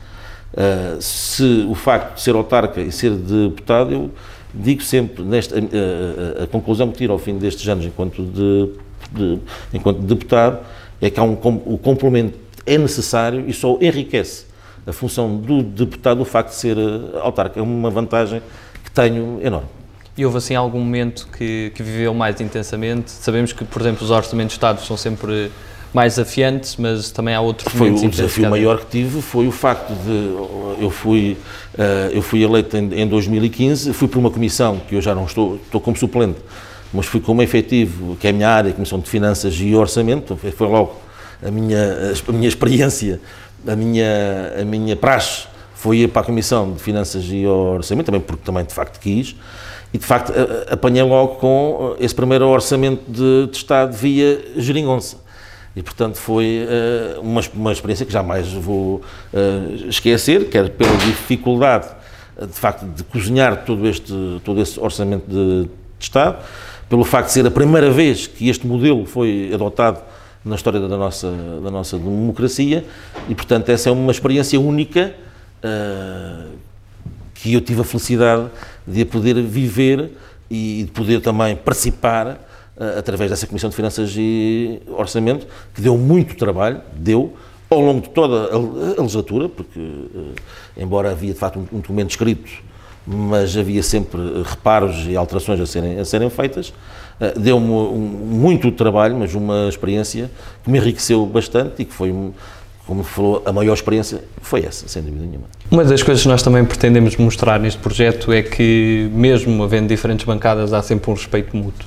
uh, 0.54 1.00
se 1.00 1.66
o 1.68 1.74
facto 1.74 2.16
de 2.16 2.22
ser 2.22 2.34
autarca 2.34 2.80
e 2.80 2.90
ser 2.92 3.10
deputado, 3.12 3.92
eu 3.92 4.10
digo 4.52 4.82
sempre, 4.82 5.22
nesta, 5.22 5.56
a, 5.56 6.40
a, 6.40 6.44
a 6.44 6.46
conclusão 6.46 6.90
que 6.90 6.98
tiro 6.98 7.12
ao 7.12 7.18
fim 7.18 7.36
destes 7.36 7.68
anos 7.68 7.84
enquanto, 7.84 8.22
de, 8.24 8.70
de, 9.12 9.38
enquanto 9.72 10.00
deputado, 10.00 10.60
é 11.00 11.10
que 11.10 11.20
há 11.20 11.22
um, 11.22 11.34
o 11.64 11.78
complemento 11.78 12.38
é 12.66 12.76
necessário 12.76 13.44
e 13.48 13.52
só 13.52 13.78
enriquece 13.80 14.46
a 14.86 14.92
função 14.92 15.36
do 15.36 15.62
deputado 15.62 16.20
o 16.20 16.24
facto 16.24 16.50
de 16.50 16.56
ser 16.56 16.76
autarca. 17.20 17.60
É 17.60 17.62
uma 17.62 17.90
vantagem 17.90 18.42
que 18.84 18.90
tenho 18.90 19.38
enorme. 19.42 19.68
E 20.16 20.24
houve 20.24 20.38
assim 20.38 20.54
algum 20.54 20.80
momento 20.80 21.28
que, 21.36 21.70
que 21.74 21.82
viveu 21.82 22.12
mais 22.12 22.40
intensamente? 22.40 23.10
Sabemos 23.10 23.52
que, 23.52 23.64
por 23.64 23.80
exemplo, 23.80 24.04
os 24.04 24.10
orçamentos 24.10 24.54
de 24.54 24.56
Estado 24.56 24.80
são 24.80 24.96
sempre 24.96 25.50
mais 25.92 26.14
desafiantes, 26.14 26.76
mas 26.76 27.10
também 27.10 27.34
há 27.34 27.40
outros 27.40 27.72
foi 27.72 27.90
momentos. 27.90 28.18
O 28.18 28.22
desafio 28.22 28.50
maior 28.50 28.78
que 28.80 28.86
tive 28.86 29.22
foi 29.22 29.46
o 29.46 29.52
facto 29.52 29.92
de 29.94 30.82
eu 30.82 30.90
fui 30.90 31.36
eh, 31.78 32.10
eu 32.12 32.22
fui 32.22 32.42
eleito 32.42 32.76
em, 32.76 33.06
2015, 33.06 33.92
fui 33.92 34.08
por 34.08 34.18
uma 34.18 34.30
comissão 34.30 34.80
que 34.88 34.94
eu 34.96 35.00
já 35.00 35.14
não 35.14 35.24
estou 35.24 35.56
estou 35.56 35.80
como 35.80 35.96
suplente, 35.96 36.38
mas 36.92 37.06
fui 37.06 37.20
como 37.20 37.40
efetivo 37.42 38.16
que 38.16 38.26
é 38.26 38.30
a 38.30 38.32
minha 38.32 38.48
área, 38.48 38.70
a 38.70 38.74
comissão 38.74 38.98
de 38.98 39.08
finanças 39.08 39.54
e 39.54 39.74
orçamento, 39.74 40.36
foi 40.36 40.66
logo 40.66 40.96
a 41.42 41.50
minha, 41.50 42.12
a 42.26 42.32
minha 42.32 42.48
experiência, 42.48 43.20
a 43.66 43.76
minha, 43.76 44.54
a 44.60 44.64
minha 44.64 44.96
praxe 44.96 45.46
foi 45.74 45.98
ir 45.98 46.08
para 46.08 46.22
a 46.22 46.24
Comissão 46.24 46.72
de 46.72 46.82
Finanças 46.82 47.24
e 47.28 47.46
Orçamento, 47.46 48.06
também 48.06 48.20
porque 48.20 48.42
também 48.44 48.64
de 48.64 48.74
facto 48.74 48.98
quis, 48.98 49.36
e 49.94 49.98
de 49.98 50.04
facto 50.04 50.32
apanhei 50.68 51.04
logo 51.04 51.36
com 51.36 51.94
esse 52.00 52.14
primeiro 52.14 52.48
orçamento 52.48 53.04
de, 53.06 53.46
de 53.46 53.56
Estado 53.56 53.96
via 53.96 54.44
geringonça. 54.56 55.27
E, 55.78 55.82
portanto, 55.82 56.16
foi 56.16 56.66
uh, 56.66 57.20
uma, 57.20 57.40
uma 57.54 57.70
experiência 57.70 58.04
que 58.04 58.12
jamais 58.12 58.52
vou 58.52 58.96
uh, 58.96 59.88
esquecer, 59.88 60.48
quer 60.48 60.70
pela 60.70 60.96
dificuldade, 60.96 61.86
de 62.36 62.52
facto, 62.52 62.84
de 62.84 63.04
cozinhar 63.04 63.64
todo, 63.64 63.86
este, 63.86 64.12
todo 64.44 64.60
esse 64.60 64.80
orçamento 64.80 65.30
de, 65.30 65.66
de 65.66 65.70
Estado, 66.00 66.42
pelo 66.88 67.04
facto 67.04 67.28
de 67.28 67.34
ser 67.34 67.46
a 67.46 67.50
primeira 67.52 67.92
vez 67.92 68.26
que 68.26 68.48
este 68.48 68.66
modelo 68.66 69.06
foi 69.06 69.52
adotado 69.54 70.00
na 70.44 70.56
história 70.56 70.80
da 70.80 70.88
nossa, 70.88 71.32
da 71.62 71.70
nossa 71.70 71.96
democracia. 71.96 72.84
E, 73.28 73.34
portanto, 73.36 73.68
essa 73.68 73.88
é 73.88 73.92
uma 73.92 74.10
experiência 74.10 74.58
única 74.60 75.14
uh, 75.62 76.48
que 77.34 77.54
eu 77.54 77.60
tive 77.60 77.82
a 77.82 77.84
felicidade 77.84 78.48
de 78.84 79.04
poder 79.04 79.40
viver 79.42 80.10
e 80.50 80.82
de 80.86 80.90
poder 80.90 81.20
também 81.20 81.54
participar 81.54 82.47
através 82.98 83.30
dessa 83.30 83.46
Comissão 83.46 83.70
de 83.70 83.76
Finanças 83.76 84.14
e 84.16 84.80
Orçamento, 84.88 85.46
que 85.74 85.80
deu 85.80 85.96
muito 85.96 86.36
trabalho, 86.36 86.80
deu, 86.94 87.34
ao 87.68 87.80
longo 87.80 88.02
de 88.02 88.10
toda 88.10 88.54
a 88.54 89.00
legislatura, 89.02 89.48
porque, 89.48 89.78
eh, 89.78 90.82
embora 90.82 91.10
havia 91.10 91.32
de 91.32 91.38
facto 91.38 91.58
um 91.58 91.80
documento 91.80 92.10
escrito, 92.10 92.50
mas 93.06 93.56
havia 93.56 93.82
sempre 93.82 94.20
reparos 94.44 95.06
e 95.08 95.16
alterações 95.16 95.60
a 95.60 95.66
serem, 95.66 95.98
a 95.98 96.04
serem 96.04 96.30
feitas, 96.30 96.72
eh, 97.20 97.34
deu-me 97.36 97.66
muito 97.66 98.70
trabalho, 98.70 99.16
mas 99.16 99.34
uma 99.34 99.68
experiência 99.68 100.30
que 100.62 100.70
me 100.70 100.78
enriqueceu 100.78 101.26
bastante 101.26 101.82
e 101.82 101.84
que 101.84 101.92
foi 101.92 102.12
como 102.88 103.04
falou, 103.04 103.42
a 103.44 103.52
maior 103.52 103.74
experiência 103.74 104.24
foi 104.40 104.64
essa, 104.64 104.88
sem 104.88 105.02
dúvida 105.02 105.26
nenhuma. 105.26 105.44
Uma 105.70 105.84
das 105.84 106.02
coisas 106.02 106.22
que 106.22 106.28
nós 106.28 106.42
também 106.42 106.64
pretendemos 106.64 107.14
mostrar 107.16 107.60
neste 107.60 107.78
projeto 107.78 108.32
é 108.32 108.42
que, 108.42 109.10
mesmo 109.12 109.62
havendo 109.62 109.88
diferentes 109.88 110.24
bancadas, 110.24 110.72
há 110.72 110.82
sempre 110.82 111.10
um 111.10 111.12
respeito 111.12 111.54
mútuo. 111.54 111.86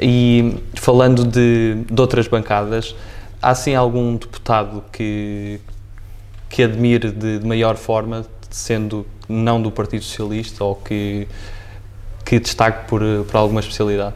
E 0.00 0.54
falando 0.74 1.24
de, 1.24 1.84
de 1.90 2.00
outras 2.00 2.26
bancadas, 2.26 2.94
há 3.42 3.54
sim 3.54 3.74
algum 3.74 4.16
deputado 4.16 4.82
que, 4.90 5.60
que 6.48 6.62
admire 6.62 7.10
de, 7.10 7.38
de, 7.38 7.46
maior 7.46 7.76
forma, 7.76 8.24
sendo 8.48 9.06
não 9.28 9.60
do 9.60 9.70
Partido 9.70 10.02
Socialista 10.02 10.64
ou 10.64 10.74
que, 10.74 11.28
que 12.24 12.40
destaque 12.40 12.88
por, 12.88 13.02
por 13.30 13.36
alguma 13.36 13.60
especialidade? 13.60 14.14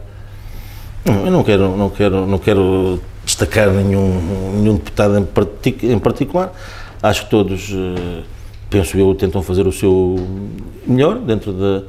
Eu 1.05 1.29
não 1.29 1.43
quero, 1.43 1.77
não 1.77 1.89
quero, 1.91 2.25
não 2.25 2.39
quero 2.39 2.99
destacar 3.23 3.69
nenhum, 3.69 4.53
nenhum 4.55 4.75
deputado 4.77 5.19
em, 5.19 5.23
partic, 5.23 5.83
em 5.83 5.99
particular. 5.99 6.51
Acho 7.01 7.25
que 7.25 7.29
todos, 7.29 7.69
eh, 7.71 8.23
penso 8.71 8.97
eu, 8.97 9.13
tentam 9.13 9.43
fazer 9.43 9.67
o 9.67 9.71
seu 9.71 10.15
melhor 10.87 11.19
dentro, 11.19 11.53
da, 11.53 11.83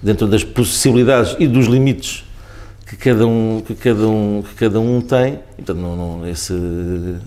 dentro 0.00 0.28
das 0.28 0.44
possibilidades 0.44 1.34
e 1.40 1.48
dos 1.48 1.66
limites 1.66 2.29
que 2.90 2.96
cada 2.96 3.24
um, 3.24 3.62
que 3.64 3.74
cada 3.76 4.08
um, 4.08 4.42
que 4.42 4.54
cada 4.56 4.80
um 4.80 5.00
tem, 5.00 5.38
então 5.56 5.76
não, 5.76 5.96
não, 5.96 6.28
esse 6.28 6.52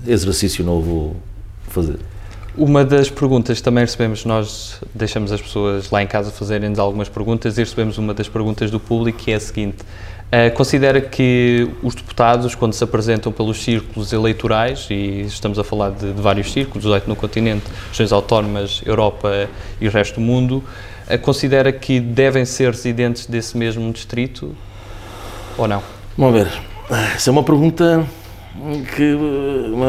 exercício 0.05 0.65
não 0.65 0.81
vou 0.81 1.15
fazer. 1.69 1.99
Uma 2.57 2.83
das 2.83 3.09
perguntas 3.09 3.61
também 3.61 3.85
recebemos, 3.85 4.25
nós 4.25 4.81
deixamos 4.93 5.31
as 5.31 5.41
pessoas 5.41 5.89
lá 5.89 6.03
em 6.03 6.07
casa 6.07 6.31
fazerem-nos 6.31 6.79
algumas 6.79 7.07
perguntas 7.07 7.57
e 7.57 7.61
recebemos 7.61 7.97
uma 7.97 8.13
das 8.13 8.27
perguntas 8.27 8.69
do 8.69 8.77
público 8.77 9.19
que 9.19 9.31
é 9.31 9.35
a 9.35 9.39
seguinte: 9.39 9.77
uh, 9.83 10.53
considera 10.53 10.99
que 10.99 11.69
os 11.81 11.95
deputados, 11.95 12.53
quando 12.55 12.73
se 12.73 12.83
apresentam 12.83 13.31
pelos 13.31 13.63
círculos 13.63 14.11
eleitorais, 14.11 14.87
e 14.91 15.21
estamos 15.21 15.57
a 15.57 15.63
falar 15.63 15.91
de, 15.91 16.11
de 16.11 16.21
vários 16.21 16.51
círculos, 16.51 16.83
18 16.83 17.07
no 17.07 17.15
continente, 17.15 17.63
regiões 17.87 18.11
autónomas, 18.11 18.81
Europa 18.85 19.47
e 19.79 19.87
o 19.87 19.91
resto 19.91 20.15
do 20.15 20.21
mundo, 20.21 20.61
uh, 21.09 21.17
considera 21.19 21.71
que 21.71 22.01
devem 22.01 22.43
ser 22.43 22.69
residentes 22.69 23.27
desse 23.27 23.57
mesmo 23.57 23.89
distrito 23.93 24.53
ou 25.57 25.67
não? 25.67 25.81
Vamos 26.17 26.33
ver. 26.33 26.47
Essa 27.15 27.29
é 27.29 27.31
uma 27.31 27.43
pergunta 27.43 28.05
que 28.95 29.17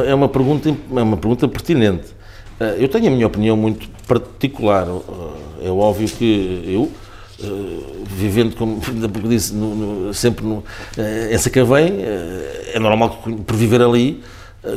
é 0.06 0.14
uma 0.14 0.28
pergunta 0.28 0.68
é 0.68 1.02
uma 1.02 1.16
pergunta 1.16 1.48
pertinente. 1.48 2.14
Eh, 2.58 2.76
eu 2.78 2.88
tenho 2.88 3.08
a 3.08 3.10
minha 3.10 3.26
opinião 3.26 3.56
muito 3.56 3.88
particular. 4.06 4.86
Eh, 4.86 5.66
é 5.68 5.70
óbvio 5.70 6.08
que 6.08 6.62
eu 6.66 6.90
eh, 7.42 8.04
vivendo 8.06 8.56
como 8.56 8.80
disse 9.28 9.54
no, 9.54 9.74
no, 9.74 10.14
sempre 10.14 10.44
no, 10.44 10.62
em 11.30 11.38
Sacavém 11.38 11.92
é 12.72 12.78
normal 12.78 13.20
que 13.22 13.32
por 13.32 13.56
viver 13.56 13.82
ali 13.82 14.22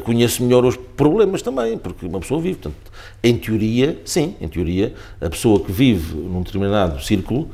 conheço 0.03 0.43
melhor 0.43 0.65
os 0.65 0.75
problemas 0.75 1.41
também, 1.41 1.77
porque 1.77 2.05
uma 2.05 2.19
pessoa 2.19 2.41
vive. 2.41 2.55
Portanto, 2.55 2.91
em 3.23 3.37
teoria, 3.37 3.97
sim, 4.03 4.35
em 4.41 4.47
teoria, 4.47 4.93
a 5.21 5.29
pessoa 5.29 5.61
que 5.61 5.71
vive 5.71 6.13
num 6.13 6.41
determinado 6.41 7.01
círculo 7.01 7.49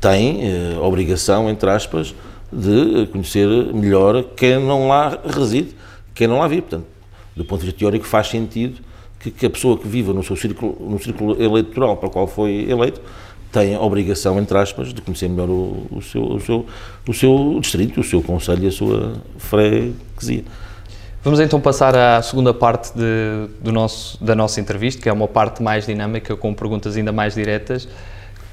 tem 0.00 0.48
eh, 0.48 0.78
obrigação, 0.80 1.50
entre 1.50 1.68
aspas, 1.70 2.14
de 2.52 3.06
conhecer 3.06 3.46
melhor 3.74 4.22
quem 4.36 4.58
não 4.58 4.88
lá 4.88 5.18
reside, 5.24 5.74
quem 6.14 6.26
não 6.26 6.38
lá 6.38 6.48
vive. 6.48 6.62
Portanto, 6.62 6.86
do 7.36 7.44
ponto 7.44 7.60
de 7.60 7.66
vista 7.66 7.78
teórico, 7.78 8.06
faz 8.06 8.28
sentido 8.28 8.80
que, 9.20 9.30
que 9.30 9.46
a 9.46 9.50
pessoa 9.50 9.78
que 9.78 9.86
viva 9.86 10.12
no 10.12 10.22
seu 10.22 10.36
círculo, 10.36 10.76
no 10.80 10.98
círculo 10.98 11.40
eleitoral 11.42 11.96
para 11.96 12.08
o 12.08 12.10
qual 12.10 12.26
foi 12.26 12.66
eleito 12.68 13.00
tenha 13.50 13.78
a 13.78 13.82
obrigação, 13.82 14.38
entre 14.38 14.56
aspas, 14.58 14.92
de 14.92 15.00
conhecer 15.00 15.28
melhor 15.28 15.48
o, 15.48 15.86
o, 15.90 16.02
seu, 16.02 16.22
o, 16.22 16.40
seu, 16.40 16.66
o 17.08 17.14
seu 17.14 17.58
distrito, 17.60 18.00
o 18.00 18.04
seu 18.04 18.22
conselho 18.22 18.64
e 18.64 18.66
a 18.66 18.72
sua 18.72 19.14
freguesia. 19.38 20.44
Vamos 21.24 21.40
então 21.40 21.60
passar 21.60 21.96
à 21.96 22.22
segunda 22.22 22.54
parte 22.54 22.92
de, 22.94 23.48
do 23.60 23.72
nosso, 23.72 24.22
da 24.22 24.34
nossa 24.34 24.60
entrevista, 24.60 25.02
que 25.02 25.08
é 25.08 25.12
uma 25.12 25.26
parte 25.26 25.62
mais 25.62 25.86
dinâmica, 25.86 26.36
com 26.36 26.54
perguntas 26.54 26.96
ainda 26.96 27.10
mais 27.10 27.34
diretas. 27.34 27.88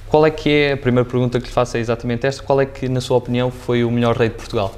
Qual 0.10 0.26
é 0.26 0.32
que 0.32 0.50
é, 0.50 0.74
a 0.74 0.78
primeira 0.78 1.08
pergunta 1.08 1.40
que 1.40 1.48
lhe 1.48 1.52
faço 1.52 1.78
é 1.78 1.80
exatamente 1.80 2.26
esta, 2.26 2.44
qual 2.44 2.62
é 2.62 2.66
que, 2.66 2.88
na 2.88 3.02
sua 3.02 3.18
opinião, 3.18 3.52
foi 3.52 3.84
o 3.84 3.92
melhor 3.92 4.16
rei 4.16 4.30
de 4.30 4.36
Portugal? 4.36 4.74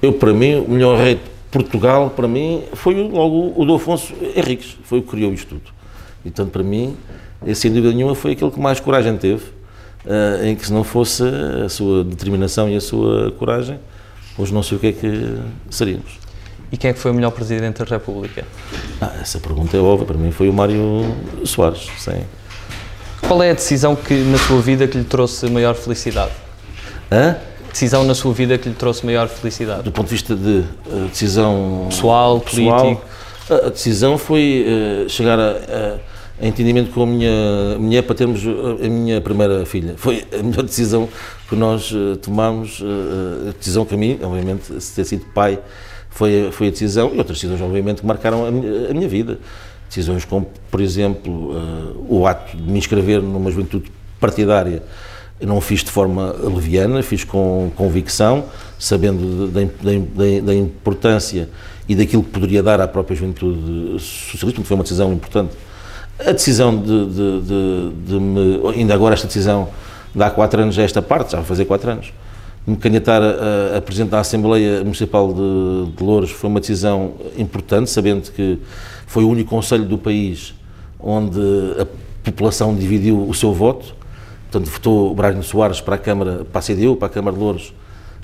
Eu, 0.00 0.12
para 0.12 0.32
mim, 0.32 0.56
o 0.56 0.70
melhor 0.70 0.98
rei 0.98 1.16
de 1.16 1.20
Portugal, 1.50 2.10
para 2.10 2.28
mim, 2.28 2.64
foi 2.74 2.94
logo 2.94 3.54
o 3.56 3.64
do 3.64 3.74
Afonso 3.74 4.12
Henriques, 4.36 4.76
foi 4.84 4.98
o 4.98 5.02
que 5.02 5.08
criou 5.08 5.32
isto 5.32 5.48
tudo. 5.48 5.70
E, 6.24 6.30
portanto, 6.30 6.50
para 6.50 6.62
mim, 6.62 6.96
sem 7.54 7.72
dúvida 7.72 7.94
nenhuma, 7.94 8.14
foi 8.14 8.32
aquele 8.32 8.50
que 8.50 8.60
mais 8.60 8.78
coragem 8.78 9.16
teve, 9.16 9.44
uh, 10.04 10.44
em 10.44 10.54
que 10.54 10.66
se 10.66 10.72
não 10.72 10.84
fosse 10.84 11.22
a 11.64 11.68
sua 11.68 12.04
determinação 12.04 12.68
e 12.68 12.76
a 12.76 12.80
sua 12.80 13.32
coragem, 13.32 13.78
hoje 14.38 14.52
não 14.52 14.62
sei 14.62 14.76
o 14.76 14.80
que 14.80 14.86
é 14.88 14.92
que 14.92 15.38
seríamos. 15.70 16.18
E 16.70 16.76
quem 16.76 16.90
é 16.90 16.92
que 16.94 16.98
foi 16.98 17.10
o 17.10 17.14
melhor 17.14 17.30
Presidente 17.32 17.84
da 17.84 17.84
República? 17.84 18.44
Ah, 19.00 19.12
essa 19.20 19.38
pergunta 19.38 19.76
é 19.76 19.80
óbvia, 19.80 20.06
para 20.06 20.16
mim 20.16 20.30
foi 20.30 20.48
o 20.48 20.52
Mário 20.52 21.14
Soares, 21.44 21.90
sim. 21.98 22.22
Qual 23.26 23.42
é 23.42 23.50
a 23.50 23.54
decisão 23.54 23.94
que 23.96 24.14
na 24.14 24.38
sua 24.38 24.60
vida 24.60 24.86
que 24.86 24.98
lhe 24.98 25.04
trouxe 25.04 25.48
maior 25.48 25.74
felicidade? 25.74 26.32
Hã? 27.10 27.36
Decisão 27.70 28.04
na 28.04 28.14
sua 28.14 28.32
vida 28.34 28.58
que 28.58 28.68
lhe 28.68 28.74
trouxe 28.74 29.06
maior 29.06 29.28
felicidade? 29.28 29.82
Do 29.82 29.92
ponto 29.92 30.06
de 30.06 30.12
vista 30.12 30.34
de 30.34 30.64
uh, 30.86 31.08
decisão 31.08 31.86
pessoal, 31.88 32.40
pessoal 32.40 32.80
político? 32.80 33.06
A, 33.48 33.66
a 33.66 33.70
decisão 33.70 34.18
foi 34.18 34.66
uh, 34.66 35.08
chegar 35.08 35.38
a, 35.38 35.50
a, 35.50 36.44
a, 36.44 36.46
entendimento 36.46 36.90
com 36.90 37.04
a 37.04 37.06
minha 37.06 37.78
mulher 37.78 38.02
para 38.02 38.14
termos 38.14 38.42
a 38.44 38.88
minha 38.88 39.20
primeira 39.20 39.64
filha. 39.64 39.94
Foi 39.96 40.26
a 40.38 40.42
melhor 40.42 40.64
decisão 40.64 41.08
que 41.48 41.56
nós 41.56 41.90
uh, 41.92 42.16
tomámos, 42.16 42.82
a 43.48 43.52
decisão 43.52 43.86
que 43.86 43.94
a 43.94 43.98
mim, 43.98 44.18
obviamente, 44.22 44.80
se 44.80 44.94
ter 44.94 45.04
sido 45.04 45.24
pai, 45.32 45.58
foi, 46.10 46.50
foi 46.52 46.68
a 46.68 46.70
decisão, 46.70 47.10
e 47.14 47.18
outras 47.18 47.38
decisões, 47.38 47.60
obviamente, 47.62 48.00
que 48.00 48.06
marcaram 48.06 48.44
a 48.44 48.50
minha, 48.50 48.90
a 48.90 48.92
minha 48.92 49.08
vida 49.08 49.38
decisões 49.92 50.24
como, 50.24 50.46
por 50.70 50.80
exemplo, 50.80 51.52
uh, 51.52 52.06
o 52.08 52.26
ato 52.26 52.56
de 52.56 52.62
me 52.62 52.78
inscrever 52.78 53.20
numa 53.20 53.50
juventude 53.50 53.92
partidária. 54.18 54.82
Eu 55.38 55.46
não 55.46 55.60
fiz 55.60 55.84
de 55.84 55.90
forma 55.90 56.32
leviana, 56.32 57.02
fiz 57.02 57.24
com 57.24 57.70
convicção, 57.76 58.44
sabendo 58.78 59.48
da 59.48 60.54
importância 60.54 61.48
e 61.88 61.94
daquilo 61.94 62.22
que 62.22 62.30
poderia 62.30 62.62
dar 62.62 62.80
à 62.80 62.88
própria 62.88 63.16
juventude 63.16 64.00
socialista, 64.00 64.62
foi 64.62 64.74
uma 64.76 64.84
decisão 64.84 65.12
importante. 65.12 65.52
A 66.18 66.32
decisão 66.32 66.78
de, 66.78 67.06
de, 67.06 67.40
de, 67.40 67.90
de 68.06 68.20
me, 68.20 68.60
ainda 68.74 68.94
agora 68.94 69.14
esta 69.14 69.26
decisão, 69.26 69.68
de 70.14 70.22
há 70.22 70.30
quatro 70.30 70.62
anos 70.62 70.78
a 70.78 70.82
esta 70.82 71.02
parte, 71.02 71.32
já 71.32 71.38
vai 71.38 71.46
fazer 71.46 71.64
quatro 71.64 71.90
anos, 71.90 72.12
me 72.66 72.76
candidatar 72.76 73.20
a, 73.22 73.78
a 73.78 73.80
presidente 73.80 74.10
da 74.10 74.20
Assembleia 74.20 74.80
Municipal 74.80 75.32
de, 75.32 75.92
de 75.96 76.02
Louros 76.02 76.30
foi 76.30 76.48
uma 76.48 76.60
decisão 76.60 77.14
importante, 77.36 77.90
sabendo 77.90 78.30
que 78.30 78.58
foi 79.06 79.24
o 79.24 79.28
único 79.28 79.50
conselho 79.50 79.84
do 79.84 79.98
país 79.98 80.54
onde 80.98 81.40
a 81.80 81.86
população 82.22 82.74
dividiu 82.74 83.28
o 83.28 83.34
seu 83.34 83.52
voto. 83.52 83.94
Portanto, 84.50 84.70
votou 84.70 85.14
Bragno 85.14 85.42
Soares 85.42 85.80
para 85.80 85.96
a 85.96 85.98
Câmara, 85.98 86.44
para 86.50 86.60
a 86.60 86.62
CDU, 86.62 86.94
para 86.96 87.06
a 87.06 87.10
Câmara 87.10 87.36
de 87.36 87.42
Louros, 87.42 87.74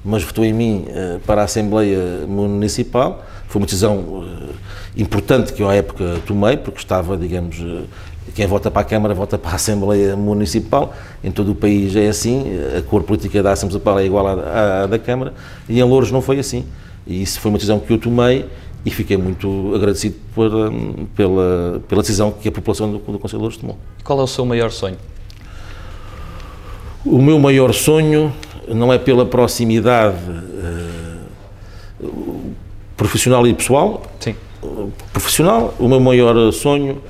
mas 0.04 0.22
votou 0.22 0.44
em 0.44 0.52
mim 0.52 0.86
uh, 0.88 1.18
para 1.20 1.40
a 1.40 1.44
Assembleia 1.44 2.26
Municipal. 2.26 3.24
Foi 3.48 3.60
uma 3.60 3.66
decisão 3.66 3.96
uh, 3.96 4.54
importante 4.96 5.52
que 5.52 5.62
eu 5.62 5.68
à 5.68 5.74
época 5.74 6.20
tomei, 6.26 6.56
porque 6.56 6.78
estava, 6.78 7.16
digamos, 7.16 7.58
uh, 7.58 7.84
quem 8.34 8.46
vota 8.46 8.70
para 8.70 8.82
a 8.82 8.84
Câmara 8.84 9.14
vota 9.14 9.38
para 9.38 9.52
a 9.52 9.54
Assembleia 9.54 10.16
Municipal. 10.16 10.94
Em 11.22 11.30
todo 11.30 11.52
o 11.52 11.54
país 11.54 11.94
é 11.96 12.08
assim, 12.08 12.44
a 12.76 12.82
cor 12.82 13.02
política 13.02 13.42
da 13.42 13.52
Assembleia 13.52 13.72
Municipal 13.74 13.98
é 13.98 14.06
igual 14.06 14.26
à, 14.26 14.82
à, 14.82 14.86
da 14.86 14.98
Câmara, 14.98 15.34
e 15.68 15.78
em 15.78 15.82
Louros 15.82 16.10
não 16.10 16.20
foi 16.20 16.38
assim. 16.38 16.64
E 17.06 17.22
isso 17.22 17.40
foi 17.40 17.50
uma 17.50 17.58
decisão 17.58 17.78
que 17.80 17.92
eu 17.92 17.98
tomei 17.98 18.46
e 18.84 18.90
fiquei 18.90 19.16
muito 19.16 19.72
agradecido 19.74 20.16
por, 20.34 20.50
pela, 21.16 21.80
pela 21.88 22.02
decisão 22.02 22.30
que 22.30 22.48
a 22.48 22.52
população 22.52 22.90
do, 22.90 22.98
do 22.98 23.18
Conselho 23.18 23.38
de 23.38 23.42
Louros 23.42 23.56
tomou. 23.56 23.78
Qual 24.04 24.20
é 24.20 24.22
o 24.22 24.26
seu 24.26 24.44
maior 24.44 24.70
sonho? 24.70 24.96
O 27.04 27.20
meu 27.20 27.38
maior 27.38 27.72
sonho 27.72 28.32
não 28.68 28.92
é 28.92 28.98
pela 28.98 29.24
proximidade 29.24 30.16
uh, 32.02 32.54
profissional 32.96 33.46
e 33.46 33.54
pessoal. 33.54 34.02
Sim. 34.20 34.34
Profissional, 35.12 35.74
o 35.78 35.88
meu 35.88 36.00
maior 36.00 36.52
sonho 36.52 37.00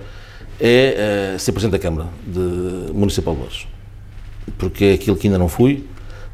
é 0.60 1.34
uh, 1.34 1.38
ser 1.38 1.52
Presidente 1.52 1.72
da 1.72 1.78
Câmara 1.78 2.08
de 2.26 2.92
Municipal 2.92 3.34
de 3.34 3.40
Louros. 3.40 3.68
Porque 4.56 4.84
é 4.86 4.92
aquilo 4.94 5.16
que 5.16 5.26
ainda 5.26 5.38
não 5.38 5.48
fui. 5.48 5.84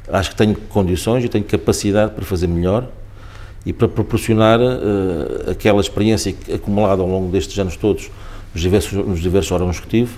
Acho 0.08 0.30
que 0.30 0.36
tenho 0.36 0.54
condições 0.68 1.24
e 1.24 1.28
tenho 1.28 1.44
capacidade 1.44 2.12
para 2.12 2.24
fazer 2.24 2.46
melhor 2.46 2.88
e 3.66 3.72
para 3.72 3.88
proporcionar 3.88 4.60
uh, 4.60 5.50
aquela 5.50 5.80
experiência 5.80 6.34
acumulada 6.52 7.02
ao 7.02 7.08
longo 7.08 7.30
destes 7.30 7.58
anos 7.58 7.76
todos 7.76 8.10
nos 8.52 8.62
diversos, 8.62 8.92
nos 8.92 9.20
diversos 9.20 9.50
órgãos 9.52 9.82
tive, 9.88 10.12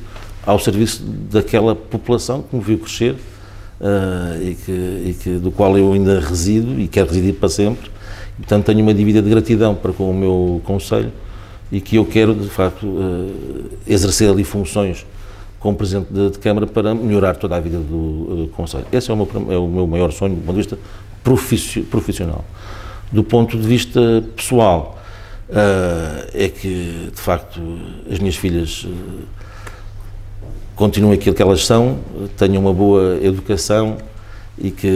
ao 0.45 0.59
serviço 0.59 1.03
daquela 1.05 1.75
população 1.75 2.42
que 2.42 2.55
me 2.55 2.62
viu 2.62 2.79
crescer 2.79 3.12
uh, 3.81 4.42
e, 4.42 4.55
que, 4.55 4.73
e 4.73 5.16
que, 5.21 5.31
do 5.38 5.51
qual 5.51 5.77
eu 5.79 5.92
ainda 5.92 6.21
resido 6.21 6.79
e 6.81 6.88
quero 6.88 7.09
residir 7.09 7.35
para 7.35 7.49
sempre. 7.49 7.90
Portanto, 8.37 8.66
tenho 8.66 8.81
uma 8.81 8.92
dívida 8.92 9.23
de 9.23 9.31
gratidão 9.31 9.75
para 9.75 9.92
com 9.92 10.11
o 10.11 10.14
meu 10.14 10.61
Conselho 10.64 11.12
e 11.70 11.81
que 11.81 11.96
eu 11.96 12.05
quero, 12.05 12.35
de 12.35 12.48
facto, 12.48 12.87
uh, 12.87 13.70
exercer 13.87 14.31
ali 14.31 14.44
funções 14.44 15.05
como 15.59 15.76
Presidente 15.76 16.12
de, 16.12 16.31
de, 16.31 16.38
Câmara 16.38 16.66
para 16.66 16.94
melhorar 16.94 17.37
toda 17.37 17.57
a 17.57 17.61
vida 17.61 17.79
do 17.79 17.96
uh, 17.96 18.50
Conselho. 18.55 18.87
Esse 18.92 19.11
é 19.11 19.14
o, 19.14 19.16
meu, 19.16 19.29
é 19.50 19.59
o 19.59 19.66
meu 19.66 19.87
maior 19.87 20.12
sonho 20.12 20.37
do 20.37 20.40
ponto 20.42 20.52
de 20.52 20.62
vista 20.62 20.79
profissional. 21.90 22.44
Do 23.11 23.24
ponto 23.24 23.57
de 23.57 23.66
vista 23.66 24.22
pessoal, 24.37 24.98
uh, 25.48 26.29
é 26.33 26.48
que, 26.48 27.11
de 27.12 27.20
facto, 27.20 27.61
as 28.11 28.18
minhas 28.18 28.37
filhas 28.37 28.87
continuem 30.76 31.14
aquilo 31.14 31.35
que 31.35 31.42
elas 31.42 31.64
são, 31.64 31.98
tenham 32.37 32.62
uma 32.62 32.72
boa 32.72 33.18
educação 33.22 33.96
e 34.59 34.70
que, 34.70 34.87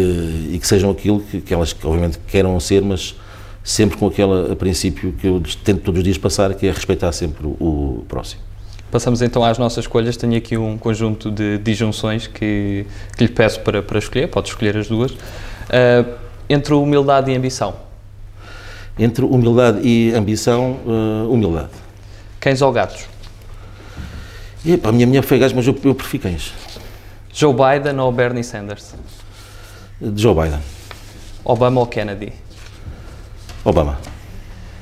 e 0.52 0.58
que 0.60 0.66
sejam 0.66 0.90
aquilo 0.90 1.20
que, 1.20 1.40
que 1.40 1.52
elas, 1.52 1.74
obviamente, 1.82 2.18
queiram 2.28 2.58
ser, 2.60 2.82
mas 2.82 3.14
sempre 3.62 3.96
com 3.96 4.06
aquele 4.06 4.54
princípio 4.56 5.12
que 5.12 5.26
eu 5.26 5.42
tento 5.64 5.82
todos 5.82 5.98
os 5.98 6.04
dias 6.04 6.18
passar, 6.18 6.54
que 6.54 6.66
é 6.66 6.70
respeitar 6.70 7.12
sempre 7.12 7.46
o, 7.46 7.50
o 7.50 8.04
próximo. 8.08 8.42
Passamos 8.90 9.22
então 9.22 9.44
às 9.44 9.56
nossas 9.56 9.84
escolhas. 9.84 10.16
Tenho 10.16 10.36
aqui 10.36 10.56
um 10.56 10.76
conjunto 10.76 11.30
de 11.30 11.58
disjunções 11.58 12.26
que, 12.26 12.84
que 13.16 13.24
lhe 13.24 13.30
peço 13.30 13.60
para, 13.60 13.82
para 13.82 13.98
escolher, 13.98 14.28
pode 14.28 14.48
escolher 14.48 14.76
as 14.76 14.88
duas. 14.88 15.12
Uh, 15.12 16.18
entre 16.48 16.74
humildade 16.74 17.30
e 17.30 17.36
ambição. 17.36 17.76
Entre 18.98 19.24
humildade 19.24 19.80
e 19.86 20.12
ambição, 20.12 20.78
uh, 20.84 21.32
humildade. 21.32 21.70
Cães 22.40 22.60
ou 22.60 22.72
gatos? 22.72 23.06
E, 24.64 24.76
pá, 24.76 24.88
a 24.88 24.92
minha 24.92 25.06
mulher 25.06 25.22
foi 25.22 25.38
gajo, 25.38 25.54
mas 25.54 25.66
eu, 25.66 25.78
eu 25.84 25.94
prefiro 25.94 26.24
cães. 26.24 26.52
Joe 27.32 27.54
Biden 27.54 27.98
ou 28.00 28.10
Bernie 28.10 28.42
Sanders? 28.42 28.94
De 30.00 30.20
Joe 30.20 30.34
Biden. 30.34 30.60
Obama 31.44 31.80
ou 31.80 31.86
Kennedy? 31.86 32.32
Obama. 33.64 33.98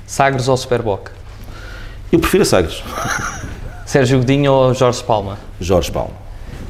Sagres 0.07 0.49
ou 0.49 0.57
Superboc? 0.57 1.11
Eu 2.11 2.19
prefiro 2.19 2.43
a 2.43 2.47
Sagres. 2.47 2.83
Sérgio 3.85 4.19
Godinho 4.19 4.53
ou 4.53 4.75
Jorge 4.75 5.03
Palma? 5.03 5.39
Jorge 5.61 5.91
Palma. 5.91 6.15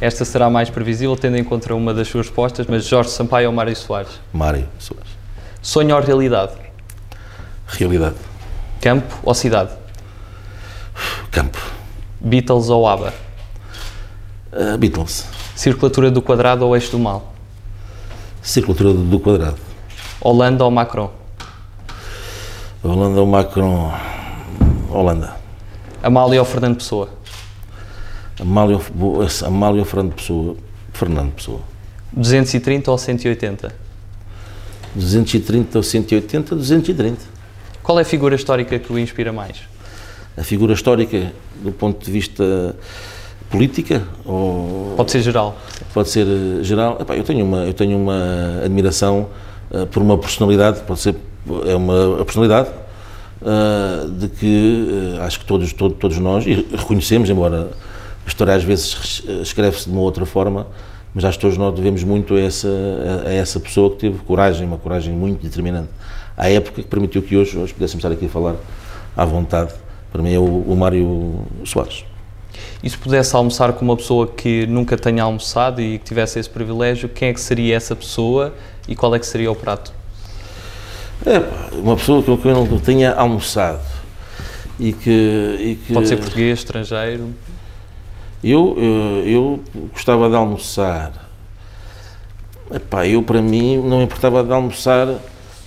Esta 0.01 0.25
será 0.25 0.49
mais 0.49 0.71
previsível, 0.71 1.17
tendo 1.17 1.37
em 1.37 1.45
conta 1.45 1.75
uma 1.75 1.93
das 1.93 2.09
suas 2.09 2.27
respostas, 2.27 2.67
mas 2.67 2.87
Jorge 2.87 3.11
Sampaio 3.11 3.49
ou 3.49 3.55
Mário 3.55 3.75
Soares? 3.75 4.21
Mário 4.33 4.69
Soares. 4.79 5.09
Sonho 5.61 5.95
ou 5.95 6.01
realidade? 6.01 6.53
Realidade. 7.67 8.17
Campo 8.81 9.19
ou 9.23 9.35
cidade? 9.35 9.71
Campo. 11.31 11.59
Beatles 12.21 12.69
ou 12.71 12.87
ABBA? 12.87 13.13
Uh, 14.53 14.79
Beatles. 14.79 15.27
Circulatura 15.55 16.11
do 16.11 16.23
quadrado 16.23 16.65
ou 16.65 16.75
eixo 16.75 16.93
do 16.93 16.99
mal? 16.99 17.35
Circulatura 18.41 18.95
do 18.95 19.21
quadrado. 19.21 19.59
Holanda 20.21 20.65
ou 20.65 20.71
Macron? 20.71 21.18
Holanda 22.83 23.21
ou 23.21 23.27
Macron? 23.27 23.93
Holanda. 24.91 25.37
Amália 26.01 26.39
ou 26.41 26.45
Fernando 26.45 26.77
Pessoa? 26.77 27.09
Amália, 28.41 28.79
Amália 29.45 29.81
ou 29.81 29.85
Fernando 29.85 30.15
Pessoa? 30.15 30.57
Fernando 30.93 31.33
Pessoa. 31.33 31.61
230 32.13 32.91
ou 32.91 32.97
180? 32.97 33.75
230 34.95 35.79
ou 35.79 35.83
180? 35.83 36.55
230. 36.55 37.19
Qual 37.83 37.99
é 37.99 38.03
a 38.03 38.05
figura 38.05 38.37
histórica 38.37 38.79
que 38.79 38.93
o 38.93 38.99
inspira 38.99 39.33
mais? 39.33 39.57
A 40.37 40.45
figura 40.45 40.73
histórica, 40.73 41.33
do 41.61 41.73
ponto 41.73 42.05
de 42.05 42.11
vista 42.13 42.77
política? 43.51 44.05
Ou... 44.25 44.95
Pode 44.97 45.11
ser 45.11 45.23
geral. 45.23 45.59
Pode 45.93 46.09
ser 46.11 46.27
eh, 46.27 46.63
geral. 46.63 46.97
Epá, 47.01 47.17
eu, 47.17 47.25
tenho 47.25 47.45
uma, 47.45 47.65
eu 47.65 47.75
tenho 47.75 47.99
uma 47.99 48.63
admiração 48.65 49.29
uh, 49.71 49.87
por 49.87 50.01
uma 50.01 50.17
personalidade, 50.17 50.81
pode 50.83 51.01
ser 51.01 51.17
é 51.67 51.75
uma 51.75 52.25
personalidade 52.25 52.69
uh, 53.43 54.11
de 54.11 54.29
que 54.29 55.17
uh, 55.19 55.23
acho 55.23 55.41
que 55.41 55.47
todos, 55.47 55.73
todo, 55.73 55.95
todos 55.95 56.19
nós, 56.19 56.47
e 56.47 56.67
reconhecemos, 56.77 57.29
embora 57.31 57.71
a 58.25 58.29
história 58.29 58.55
às 58.55 58.65
vezes 58.65 59.23
escreve-se 59.43 59.87
de 59.87 59.91
uma 59.91 60.03
outra 60.03 60.27
forma, 60.27 60.67
mas 61.15 61.25
acho 61.25 61.39
que 61.39 61.43
todos 61.43 61.57
nós 61.57 61.75
devemos 61.75 62.05
muito 62.05 62.35
a 62.35 62.41
essa, 62.41 62.69
a 63.27 63.33
essa 63.33 63.59
pessoa 63.59 63.91
que 63.91 63.97
teve 63.97 64.19
coragem, 64.19 64.67
uma 64.67 64.79
coragem 64.79 65.13
muito 65.15 65.43
determinante, 65.43 65.89
à 66.37 66.49
época 66.51 66.83
que 66.83 66.89
permitiu 66.89 67.23
que 67.23 67.37
hoje, 67.37 67.57
hoje 67.57 67.73
pudéssemos 67.73 68.05
estar 68.05 68.13
aqui 68.13 68.27
a 68.27 68.29
falar 68.29 68.57
à 69.17 69.25
vontade. 69.25 69.73
Para 70.13 70.23
mim 70.23 70.33
é 70.33 70.39
o, 70.39 70.45
o 70.45 70.77
Mário 70.77 71.45
Soares. 71.65 72.05
E 72.83 72.89
se 72.89 72.97
pudesse 72.97 73.35
almoçar 73.35 73.73
com 73.73 73.85
uma 73.85 73.97
pessoa 73.97 74.27
que 74.27 74.67
nunca 74.67 74.97
tenha 74.97 75.23
almoçado 75.23 75.81
e 75.81 75.99
que 75.99 76.05
tivesse 76.05 76.39
esse 76.39 76.49
privilégio, 76.49 77.09
quem 77.09 77.29
é 77.29 77.33
que 77.33 77.41
seria 77.41 77.77
essa 77.77 77.95
pessoa 77.97 78.55
e 78.87 78.95
qual 78.95 79.15
é 79.15 79.19
que 79.19 79.27
seria 79.27 79.51
o 79.51 79.57
prato? 79.57 79.93
É, 81.27 81.77
uma 81.77 81.97
pessoa 81.97 82.23
com 82.23 82.37
quem 82.37 82.51
eu 82.51 82.65
não 82.65 82.79
tenha 82.79 83.13
almoçado 83.13 83.81
e 84.79 84.93
que, 84.93 85.57
e 85.61 85.75
que, 85.75 85.93
Pode 85.93 86.09
ser 86.09 86.17
português, 86.17 86.61
estrangeiro? 86.61 87.35
Eu, 88.43 88.77
eu, 88.79 89.25
eu 89.27 89.61
gostava 89.93 90.29
de 90.29 90.37
almoçar. 90.37 91.13
Epá, 92.73 93.07
eu, 93.07 93.23
para 93.23 93.43
mim, 93.43 93.79
não 93.79 94.03
importava 94.03 94.45
de 94.45 94.53
almoçar. 94.53 95.09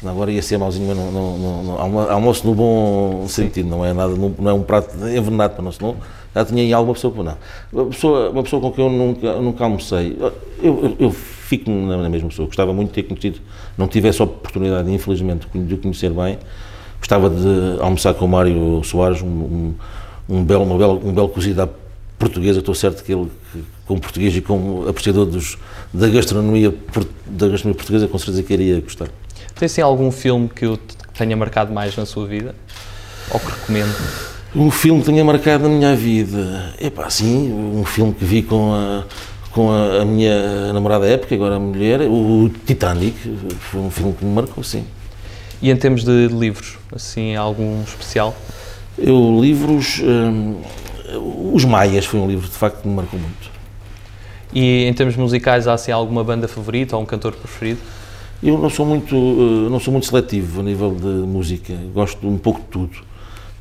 Agora 0.03 0.31
ia 0.31 0.41
ser 0.41 0.57
mauzinho, 0.57 0.87
mas 0.87 0.97
não, 0.97 1.11
não, 1.11 1.63
não, 1.63 2.11
almoço 2.11 2.47
no 2.47 2.55
bom 2.55 3.27
sentido, 3.27 3.69
não 3.69 3.85
é 3.85 3.93
nada, 3.93 4.15
não, 4.15 4.49
é 4.49 4.53
um 4.53 4.63
prato 4.63 4.95
envenenado 4.95 5.53
para 5.53 5.63
nós, 5.63 5.77
não. 5.77 5.95
Já 6.33 6.43
tinha 6.43 6.63
aí 6.63 6.73
alguma 6.73 6.95
pessoa, 6.95 7.13
não. 7.23 7.37
Uma 7.71 7.91
pessoa, 7.91 8.29
uma 8.31 8.41
pessoa 8.41 8.61
com 8.63 8.71
quem 8.71 8.83
eu 8.83 8.89
nunca, 8.89 9.33
nunca 9.33 9.63
almocei, 9.63 10.17
eu, 10.19 10.33
eu, 10.63 10.95
eu 10.97 11.15
fico 11.51 11.69
na 11.69 12.09
mesma 12.09 12.29
pessoa. 12.29 12.45
Gostava 12.45 12.73
muito 12.73 12.89
de 12.89 12.95
ter 12.95 13.03
conhecido, 13.03 13.39
não 13.77 13.87
tive 13.87 14.07
essa 14.07 14.23
oportunidade, 14.23 14.89
infelizmente, 14.89 15.47
de 15.53 15.73
o 15.73 15.77
conhecer 15.77 16.09
bem. 16.11 16.37
Gostava 16.97 17.29
de 17.29 17.81
almoçar 17.81 18.13
com 18.13 18.25
o 18.25 18.27
Mário 18.27 18.81
Soares, 18.85 19.21
um, 19.21 19.27
um, 19.27 19.75
um 20.29 20.43
belo, 20.45 20.63
uma 20.63 20.77
bela, 20.77 20.93
um 20.93 21.13
belo 21.13 21.27
cozido 21.27 21.61
à 21.61 21.69
portuguesa. 22.17 22.59
Estou 22.59 22.73
certo 22.73 23.03
que 23.03 23.11
ele, 23.11 23.29
como 23.85 23.99
português 23.99 24.33
e 24.35 24.39
como 24.39 24.87
apreciador 24.87 25.25
dos, 25.25 25.57
da, 25.93 26.07
gastronomia, 26.07 26.73
da 27.25 27.47
gastronomia 27.49 27.77
portuguesa, 27.77 28.07
com 28.07 28.17
certeza 28.17 28.43
que 28.43 28.53
iria 28.53 28.79
gostar. 28.79 29.09
Tem 29.55 29.67
sim 29.67 29.81
algum 29.81 30.09
filme 30.09 30.47
que 30.47 30.65
o 30.65 30.77
tenha 31.17 31.35
marcado 31.35 31.73
mais 31.73 31.97
na 31.97 32.05
sua 32.05 32.25
vida? 32.25 32.55
Ou 33.31 33.39
que 33.39 33.47
recomendo? 33.47 33.95
Um 34.55 34.71
filme 34.71 35.01
que 35.01 35.07
tenha 35.07 35.23
marcado 35.23 35.63
na 35.63 35.69
minha 35.69 35.95
vida? 35.95 36.73
É 36.79 36.89
pá, 36.89 37.09
sim, 37.09 37.51
um 37.51 37.83
filme 37.83 38.13
que 38.13 38.23
vi 38.23 38.41
com 38.41 38.73
a, 38.73 39.03
com 39.51 39.71
a, 39.71 40.01
a 40.01 40.05
minha 40.05 40.73
namorada 40.73 41.07
época, 41.07 41.35
agora 41.35 41.55
a 41.55 41.59
mulher, 41.59 42.01
o 42.01 42.49
Titanic, 42.65 43.15
foi 43.59 43.81
um 43.81 43.91
filme 43.91 44.13
que 44.13 44.25
me 44.25 44.33
marcou, 44.33 44.63
sim. 44.63 44.85
E 45.61 45.69
em 45.69 45.75
termos 45.75 46.03
de 46.03 46.27
livros, 46.27 46.77
assim, 46.93 47.35
algum 47.35 47.83
especial? 47.83 48.35
Eu, 48.97 49.39
livros, 49.39 50.01
hum, 50.03 50.57
Os 51.53 51.65
Maias 51.65 52.05
foi 52.05 52.19
um 52.19 52.27
livro, 52.27 52.47
de 52.47 52.55
facto, 52.55 52.81
que 52.81 52.87
me 52.87 52.95
marcou 52.95 53.19
muito. 53.19 53.51
E 54.53 54.85
em 54.85 54.93
termos 54.93 55.15
musicais, 55.15 55.67
há 55.67 55.73
assim 55.73 55.91
alguma 55.91 56.23
banda 56.23 56.47
favorita 56.47 56.95
ou 56.95 57.03
um 57.03 57.05
cantor 57.05 57.33
preferido? 57.33 57.79
Eu 58.43 58.57
não 58.57 58.69
sou 58.69 58.85
muito, 58.85 59.15
eh, 59.15 59.69
não 59.69 59.79
sou 59.79 59.91
muito 59.91 60.07
seletivo 60.07 60.61
a 60.61 60.63
nível 60.63 60.95
de 60.95 61.05
música, 61.05 61.73
gosto 61.93 62.27
um 62.27 62.37
pouco 62.37 62.59
de 62.59 62.65
tudo, 62.67 62.97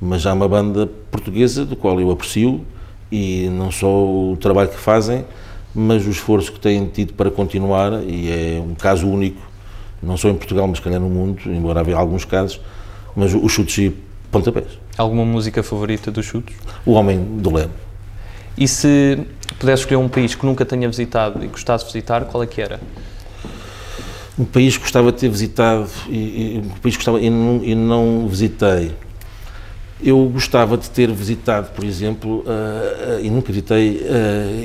mas 0.01 0.25
há 0.25 0.33
uma 0.33 0.49
banda 0.49 0.87
portuguesa 1.11 1.67
do 1.67 1.77
qual 1.77 2.01
eu 2.01 2.11
aprecio 2.11 2.65
e 3.13 3.49
não 3.53 3.71
só 3.71 3.87
o 3.87 4.39
trabalho 4.41 4.71
que 4.71 4.79
fazem, 4.79 5.25
mas 5.75 6.07
o 6.07 6.11
esforço 6.11 6.53
que 6.53 6.61
têm 6.61 6.87
tido 6.87 7.13
para 7.15 7.31
continuar, 7.31 8.03
e 8.05 8.31
é 8.31 8.61
um 8.61 8.75
caso 8.75 9.09
único, 9.09 9.41
não 10.03 10.17
só 10.17 10.29
em 10.29 10.35
Portugal, 10.35 10.67
mas 10.67 10.81
calhar 10.81 11.01
no 11.01 11.09
mundo, 11.09 11.41
embora 11.47 11.81
haja 11.81 11.97
alguns 11.97 12.25
casos, 12.25 12.61
mas 13.15 13.35
os 13.35 13.53
chutes 13.53 13.79
e 13.79 13.97
pontapés. 14.31 14.79
Alguma 14.97 15.25
música 15.25 15.63
favorita 15.63 16.11
dos 16.11 16.27
chutes? 16.27 16.57
O 16.85 16.93
Homem 16.93 17.23
do 17.39 17.55
Leme. 17.55 17.73
E 18.57 18.67
se 18.67 19.19
pudesse 19.59 19.83
escolher 19.83 19.99
um 19.99 20.09
país 20.09 20.35
que 20.35 20.45
nunca 20.45 20.65
tenha 20.65 20.89
visitado 20.89 21.45
e 21.45 21.49
gostasse 21.49 21.87
de 21.87 21.93
visitar, 21.93 22.25
qual 22.25 22.43
é 22.43 22.47
que 22.47 22.61
era? 22.61 22.81
Um 24.39 24.45
país 24.45 24.77
que 24.77 24.83
gostava 24.83 25.13
de 25.13 25.19
ter 25.19 25.29
visitado 25.29 25.89
e, 26.09 26.17
e 26.17 26.63
um 26.65 26.79
país 26.81 26.97
que 26.97 27.05
gostava 27.05 27.21
e 27.21 27.31
não, 27.31 27.61
e 27.63 27.75
não 27.75 28.29
visitei. 28.29 28.93
Eu 30.03 30.25
gostava 30.27 30.79
de 30.79 30.89
ter 30.89 31.13
visitado, 31.13 31.71
por 31.73 31.85
exemplo, 31.85 32.39
uh, 32.39 33.19
uh, 33.19 33.21
e 33.23 33.29
nunca 33.29 33.53
visitei 33.53 34.03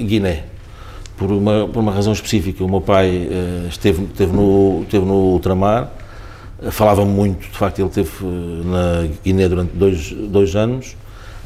Guiné, 0.08 0.46
por 1.18 1.32
uma, 1.32 1.68
por 1.68 1.80
uma 1.80 1.92
razão 1.92 2.14
específica. 2.14 2.64
O 2.64 2.70
meu 2.70 2.82
pai 2.82 3.30
esteve, 3.70 4.04
esteve, 4.04 4.34
no, 4.34 4.82
esteve 4.84 5.06
no 5.06 5.14
ultramar, 5.14 5.92
falava 6.72 7.06
muito, 7.06 7.50
de 7.50 7.58
facto, 7.58 7.80
ele 7.80 7.88
esteve 7.90 8.12
na 8.24 9.08
Guiné 9.24 9.48
durante 9.48 9.76
dois, 9.76 10.12
dois 10.12 10.56
anos, 10.56 10.96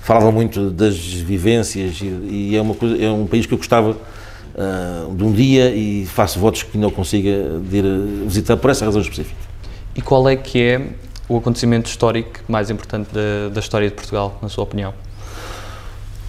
falava 0.01 0.32
muito 0.32 0.69
das 0.69 0.97
vivências 0.97 1.99
e, 2.01 2.05
e 2.05 2.55
é, 2.55 2.62
uma 2.62 2.73
coisa, 2.73 3.03
é 3.03 3.10
um 3.10 3.27
país 3.27 3.45
que 3.45 3.53
eu 3.53 3.58
gostava 3.58 3.91
uh, 3.91 5.15
de 5.15 5.23
um 5.23 5.32
dia 5.32 5.73
e 5.73 6.05
faço 6.05 6.39
votos 6.39 6.63
que 6.63 6.77
não 6.77 6.89
consiga 6.89 7.29
ir 7.29 7.84
visitar 8.25 8.58
por 8.58 8.69
essa 8.69 8.86
razão 8.86 9.01
específica. 9.01 9.49
E 9.95 10.01
qual 10.01 10.27
é 10.29 10.36
que 10.36 10.62
é 10.62 10.88
o 11.27 11.38
acontecimento 11.38 11.88
histórico 11.88 12.39
mais 12.47 12.69
importante 12.69 13.10
da, 13.13 13.49
da 13.53 13.60
história 13.60 13.89
de 13.89 13.95
Portugal, 13.95 14.38
na 14.41 14.49
sua 14.49 14.63
opinião? 14.63 14.93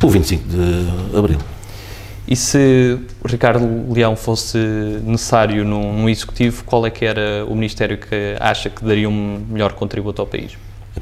O 0.03 0.09
25 0.09 0.45
de 0.49 1.17
Abril. 1.17 1.39
E 2.31 2.37
se 2.37 2.97
Ricardo 3.25 3.93
Leão 3.93 4.15
fosse 4.15 4.57
necessário 5.05 5.65
num, 5.65 5.93
num, 5.93 6.09
executivo, 6.09 6.63
qual 6.65 6.87
é 6.87 6.91
que 6.91 7.05
era 7.05 7.45
o 7.45 7.57
ministério 7.57 7.99
que 7.99 8.37
acha 8.39 8.71
que 8.71 8.85
daria 8.85 9.09
um 9.09 9.45
melhor 9.51 9.73
contributo 9.73 10.23
ao 10.23 10.29
país? 10.29 10.53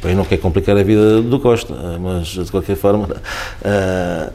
Eu 0.02 0.16
não 0.16 0.24
quero 0.24 0.40
complicar 0.40 0.74
a 0.76 0.82
vida 0.82 1.20
do 1.20 1.38
Costa, 1.38 1.74
mas 2.00 2.28
de 2.28 2.50
qualquer 2.50 2.76
forma, 2.76 3.08
uh, 3.10 4.32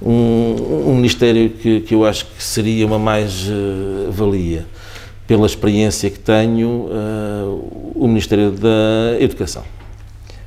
um, 0.00 0.90
um 0.90 0.94
ministério 0.94 1.50
que, 1.50 1.80
que, 1.82 1.94
eu 1.94 2.06
acho 2.06 2.24
que 2.24 2.42
seria 2.42 2.86
uma 2.86 2.98
mais-valia. 2.98 4.60
Uh, 4.60 4.80
pela 5.30 5.46
experiência 5.46 6.10
que 6.10 6.18
tenho, 6.18 6.88
uh, 6.90 7.92
o 7.94 8.08
Ministério 8.08 8.50
da 8.50 9.16
Educação. 9.20 9.62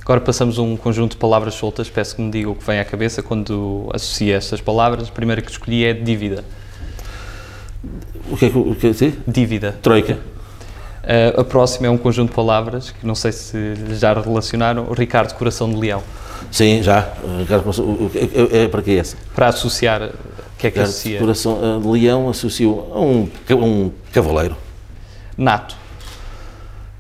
Agora 0.04 0.20
passamos 0.20 0.58
um 0.58 0.76
conjunto 0.76 1.12
de 1.12 1.18
palavras 1.18 1.54
soltas, 1.54 1.90
peço 1.90 2.18
que 2.18 2.22
me 2.22 2.30
diga 2.30 2.50
o 2.50 2.56
que 2.56 2.66
vem 2.66 2.78
à 2.78 2.84
cabeça 2.84 3.24
quando 3.24 3.90
associa 3.94 4.36
estas 4.36 4.60
palavras. 4.60 5.08
A 5.08 5.12
primeira 5.12 5.42
que 5.42 5.50
escolhi 5.50 5.86
é 5.86 5.94
dívida. 5.94 6.44
O 8.30 8.36
que 8.36 8.46
é 8.48 8.50
que, 8.50 8.58
o 8.58 8.76
que 8.76 8.88
é? 8.88 9.14
Dívida. 9.26 9.78
Troika. 9.82 10.16
Uh, 10.16 11.40
a 11.40 11.44
próxima 11.46 11.88
é 11.88 11.90
um 11.90 11.98
conjunto 11.98 12.30
de 12.32 12.36
palavras 12.36 12.92
que 12.92 13.08
não 13.08 13.16
sei 13.16 13.32
se 13.32 13.58
já 13.98 14.14
relacionaram. 14.14 14.92
Ricardo, 14.92 15.34
coração 15.36 15.70
de 15.70 15.78
leão. 15.78 16.04
Sim, 16.52 16.84
já. 16.84 17.14
É, 18.14 18.60
é, 18.60 18.64
é, 18.64 18.68
para 18.68 18.82
que 18.82 18.92
é 18.92 18.96
essa? 18.96 19.16
Para 19.34 19.48
associar, 19.48 20.02
o 20.04 20.58
que 20.58 20.68
é 20.68 20.72
que 20.72 20.80
associa? 20.80 21.18
Coração 21.18 21.80
de 21.80 21.88
leão 21.88 22.30
associo 22.30 22.88
a 22.94 23.00
um, 23.00 23.30
um 23.52 23.92
cavaleiro. 24.12 24.58
Nato. 25.38 25.78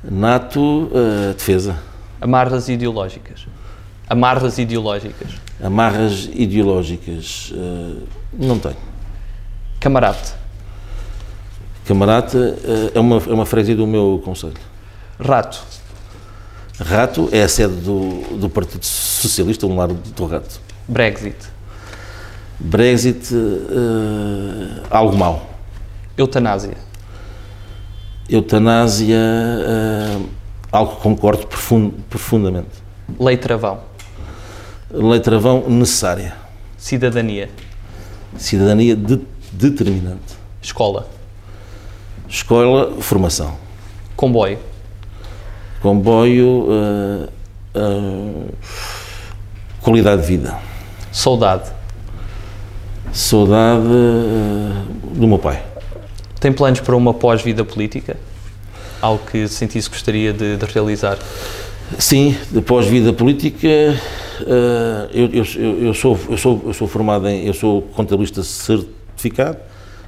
Nato, 0.01 0.59
uh, 0.61 1.33
defesa. 1.33 1.77
Amarras 2.23 2.69
ideológicas. 2.69 3.45
Amarras 4.09 4.57
ideológicas. 4.57 5.31
Amarras 5.61 6.29
ideológicas. 6.33 7.51
Uh, 7.51 8.03
não 8.31 8.57
tenho. 8.57 8.77
Camarate. 9.77 10.33
Camarate 11.85 12.37
uh, 12.37 12.91
é, 12.95 12.99
uma, 13.01 13.17
é 13.17 13.33
uma 13.33 13.45
freguesia 13.45 13.75
do 13.75 13.85
meu 13.85 14.21
conselho. 14.23 14.53
Rato. 15.19 15.61
Rato 16.79 17.27
é 17.33 17.43
a 17.43 17.49
sede 17.49 17.75
do, 17.75 18.37
do 18.37 18.49
Partido 18.49 18.85
Socialista, 18.85 19.67
um 19.67 19.75
lado 19.75 19.93
do 19.93 20.25
Rato. 20.25 20.61
Brexit. 20.87 21.35
Brexit, 22.57 23.27
algo 24.89 25.17
mau. 25.17 25.45
Eutanásia 26.17 26.77
eutanásia, 28.29 29.17
uh, 29.17 30.29
algo 30.73 30.95
que 30.95 31.01
concordo 31.01 31.45
profund, 31.45 31.93
profundamente. 32.09 32.83
Lei 33.19 33.37
travão. 33.37 33.81
Lei 34.89 35.19
travão 35.19 35.69
necessária. 35.69 36.33
Cidadania. 36.77 37.49
Cidadania 38.37 38.95
de, 38.95 39.21
determinante. 39.51 40.35
Escola. 40.61 41.07
Escola, 42.27 42.99
formação. 42.99 43.55
Comboio. 44.15 44.57
Comboio, 45.79 46.47
uh, 46.47 47.29
uh, 47.75 48.53
qualidade 49.81 50.21
de 50.23 50.27
vida. 50.27 50.57
Saudade. 51.11 51.71
Saudade 53.11 53.83
do 55.13 55.27
meu 55.27 55.37
pai. 55.37 55.63
Tem 56.39 56.51
planos 56.51 56.79
para 56.79 56.95
uma 56.95 57.13
pós-vida 57.13 57.63
política? 57.63 58.17
Algo 59.03 59.21
que 59.29 59.49
sentisse 59.49 59.89
que 59.89 59.97
gostaria 59.97 60.31
de, 60.31 60.55
de 60.55 60.65
realizar? 60.65 61.19
Sim, 61.99 62.37
de 62.49 62.61
pós-vida 62.61 63.11
política, 63.11 63.67
uh, 63.67 65.09
eu, 65.11 65.27
eu, 65.33 65.79
eu, 65.87 65.93
sou, 65.93 66.17
eu, 66.29 66.37
sou, 66.37 66.61
eu 66.67 66.73
sou 66.73 66.87
formado 66.87 67.27
em, 67.27 67.45
eu 67.45 67.53
sou 67.53 67.81
contabilista 67.81 68.41
certificado, 68.43 69.57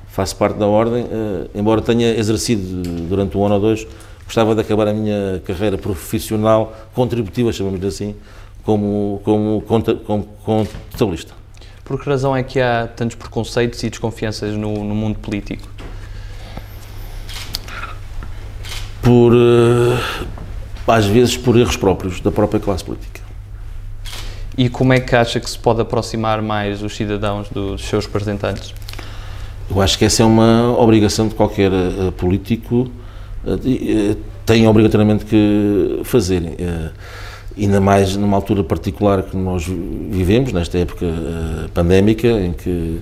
faço 0.07 0.37
parte 0.37 0.57
da 0.57 0.65
ordem, 0.65 1.03
uh, 1.03 1.49
embora 1.53 1.81
tenha 1.81 2.17
exercido 2.17 2.81
durante 3.09 3.37
um 3.37 3.45
ano 3.45 3.55
ou 3.55 3.61
dois, 3.61 3.85
gostava 4.23 4.55
de 4.55 4.61
acabar 4.61 4.87
a 4.87 4.93
minha 4.93 5.41
carreira 5.45 5.77
profissional, 5.77 6.73
contributiva, 6.93 7.51
chamamos-lhe 7.51 7.87
assim, 7.87 8.15
como, 8.63 9.21
como, 9.25 9.61
como 10.05 10.23
contabilista. 10.45 11.33
Por 11.83 12.01
que 12.01 12.09
razão 12.09 12.33
é 12.33 12.43
que 12.43 12.61
há 12.61 12.87
tantos 12.87 13.17
preconceitos 13.17 13.83
e 13.83 13.89
desconfianças 13.89 14.55
no, 14.55 14.85
no 14.85 14.95
mundo 14.95 15.19
político? 15.19 15.74
Por, 19.05 19.33
eh, 19.35 19.99
às 20.87 21.05
vezes, 21.05 21.37
por 21.37 21.55
erros 21.55 21.77
próprios 21.77 22.19
da 22.19 22.31
própria 22.31 22.59
classe 22.59 22.83
política. 22.83 23.21
E 24.57 24.67
como 24.67 24.93
é 24.93 24.99
que 24.99 25.15
acha 25.15 25.39
que 25.39 25.47
se 25.47 25.59
pode 25.59 25.79
aproximar 25.79 26.41
mais 26.41 26.81
os 26.81 26.95
cidadãos 26.95 27.47
dos 27.49 27.83
seus 27.85 28.07
representantes? 28.07 28.73
Eu 29.69 29.79
acho 29.79 29.95
que 29.99 30.05
essa 30.05 30.23
é 30.23 30.25
uma 30.25 30.75
obrigação 30.79 31.27
de 31.27 31.35
qualquer 31.35 31.71
uh, 31.71 32.11
político, 32.13 32.89
uh, 33.45 34.17
tem 34.43 34.67
obrigatoriamente 34.67 35.25
que 35.25 36.01
fazer. 36.03 36.41
Uh, 36.41 36.91
ainda 37.55 37.79
mais 37.79 38.15
numa 38.15 38.35
altura 38.35 38.63
particular 38.63 39.21
que 39.21 39.37
nós 39.37 39.65
vivemos, 40.09 40.51
nesta 40.51 40.79
época 40.79 41.05
pandémica, 41.73 42.27
em 42.27 42.51
que 42.51 42.99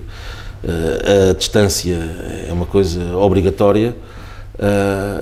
a 0.62 1.34
distância 1.34 1.96
é 2.48 2.52
uma 2.52 2.64
coisa 2.64 3.16
obrigatória, 3.16 3.96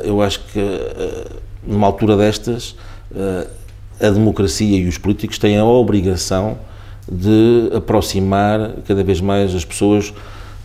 eu 0.04 0.20
acho 0.20 0.40
que 0.52 0.58
uh, 0.58 1.40
numa 1.66 1.86
altura 1.86 2.16
destas 2.16 2.76
uh, 3.12 3.48
a 4.00 4.10
democracia 4.10 4.78
e 4.78 4.86
os 4.86 4.98
políticos 4.98 5.38
têm 5.38 5.56
a 5.56 5.64
obrigação 5.64 6.58
de 7.10 7.70
aproximar 7.74 8.74
cada 8.86 9.02
vez 9.02 9.20
mais 9.20 9.54
as 9.54 9.64
pessoas 9.64 10.12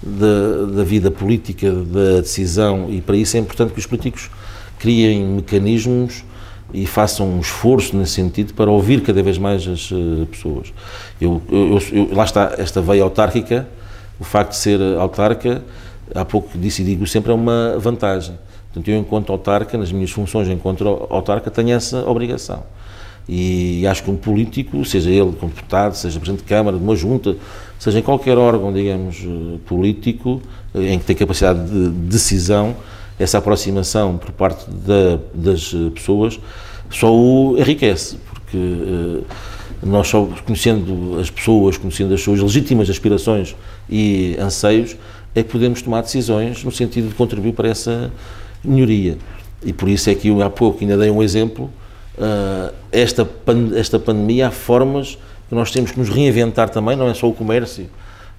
da, 0.02 0.78
da, 0.78 0.84
vida 0.84 1.10
política, 1.10 1.72
da 1.72 2.22
decisão 2.22 2.88
e 2.90 3.02
para 3.02 3.16
isso 3.16 3.38
é 3.38 3.40
importante 3.40 3.74
que 3.74 3.80
os 3.80 3.86
políticos 3.86 4.30
criem 4.78 5.26
mecanismos 5.26 6.24
e 6.74 6.86
façam 6.86 7.28
um 7.28 7.40
esforço 7.40 7.96
nesse 7.96 8.14
sentido 8.14 8.54
para 8.54 8.70
ouvir 8.70 9.02
cada 9.02 9.24
vez 9.24 9.38
mais 9.38 9.68
as 9.68 9.90
pessoas. 10.30 10.74
Eu, 11.20 11.42
eu, 11.50 11.80
eu, 11.92 12.14
lá 12.14 12.26
está, 12.26 12.56
esta 12.58 12.82
veia 12.82 13.04
autárquica, 13.04 13.68
o 14.20 14.24
facto 14.24 14.52
de 14.52 14.58
ser 14.58 14.80
autarca, 15.00 15.64
há 16.14 16.26
pouco 16.26 16.58
disse 16.58 16.82
e 16.82 16.86
digo 16.86 17.08
sempre, 17.08 17.32
é 17.32 17.34
uma 17.36 17.78
vantagem 17.80 18.36
Portanto, 18.68 18.88
eu, 18.90 19.00
enquanto 19.00 19.32
autarca, 19.32 19.78
nas 19.78 19.92
minhas 19.92 20.12
funções 20.12 20.48
enquanto 20.50 20.86
autarca, 21.10 21.50
tenho 21.50 21.72
essa 21.72 22.08
obrigação. 22.10 22.64
E 23.28 23.86
acho 23.86 24.04
que 24.04 24.10
um 24.10 24.16
político, 24.16 24.86
seja 24.86 25.10
ele 25.10 25.34
como 25.34 25.52
deputado, 25.52 25.96
seja 25.96 26.18
presidente 26.18 26.44
de 26.44 26.48
Câmara, 26.48 26.78
de 26.78 26.84
uma 26.84 26.96
junta, 26.96 27.36
seja 27.78 28.00
em 28.00 28.02
qualquer 28.02 28.38
órgão, 28.38 28.72
digamos, 28.72 29.18
eh, 29.18 29.58
político, 29.66 30.42
eh, 30.74 30.94
em 30.94 31.00
que 31.00 31.06
tem 31.06 31.16
capacidade 31.16 31.70
de 31.70 31.90
decisão, 31.90 32.76
essa 33.20 33.38
aproximação 33.40 34.18
por 34.18 34.32
parte 34.32 34.70
da, 34.70 35.20
das 35.34 35.74
eh, 35.74 35.90
pessoas 35.94 36.40
só 36.90 37.14
o 37.14 37.58
enriquece, 37.58 38.18
porque 38.30 38.58
nós 39.84 40.08
só 40.08 40.26
conhecendo 40.46 41.20
as 41.20 41.30
pessoas, 41.30 41.78
conhecendo 41.78 42.14
as 42.14 42.22
suas 42.22 42.40
legítimas 42.40 42.90
aspirações 42.90 43.58
e 43.90 44.38
anseios, 44.40 44.96
é 45.36 45.44
que 45.44 45.50
podemos 45.50 45.82
tomar 45.82 46.02
decisões 46.02 46.64
no 46.64 46.72
sentido 46.72 47.10
de 47.10 47.16
contribuir 47.16 47.52
para 47.52 47.68
essa 47.68 48.10
melhoria. 48.64 49.18
E 49.64 49.74
por 49.74 49.90
isso 49.90 50.10
é 50.10 50.16
que 50.16 50.28
eu 50.28 50.42
há 50.42 50.50
pouco 50.50 50.80
ainda 50.82 50.98
dei 50.98 51.10
um 51.10 51.22
exemplo, 51.22 51.70
uh, 52.18 52.74
esta, 52.92 53.26
pan, 53.26 53.72
esta 53.76 53.98
pandemia 53.98 54.48
há 54.48 54.52
formas 54.52 55.18
que 55.50 55.56
nós 55.56 55.72
temos 55.72 55.92
que 55.92 56.00
nos 56.00 56.10
reinventar 56.10 56.70
também, 56.70 56.96
não 56.96 57.08
é 57.08 57.14
só 57.14 57.28
o 57.28 57.34
comércio, 57.34 57.90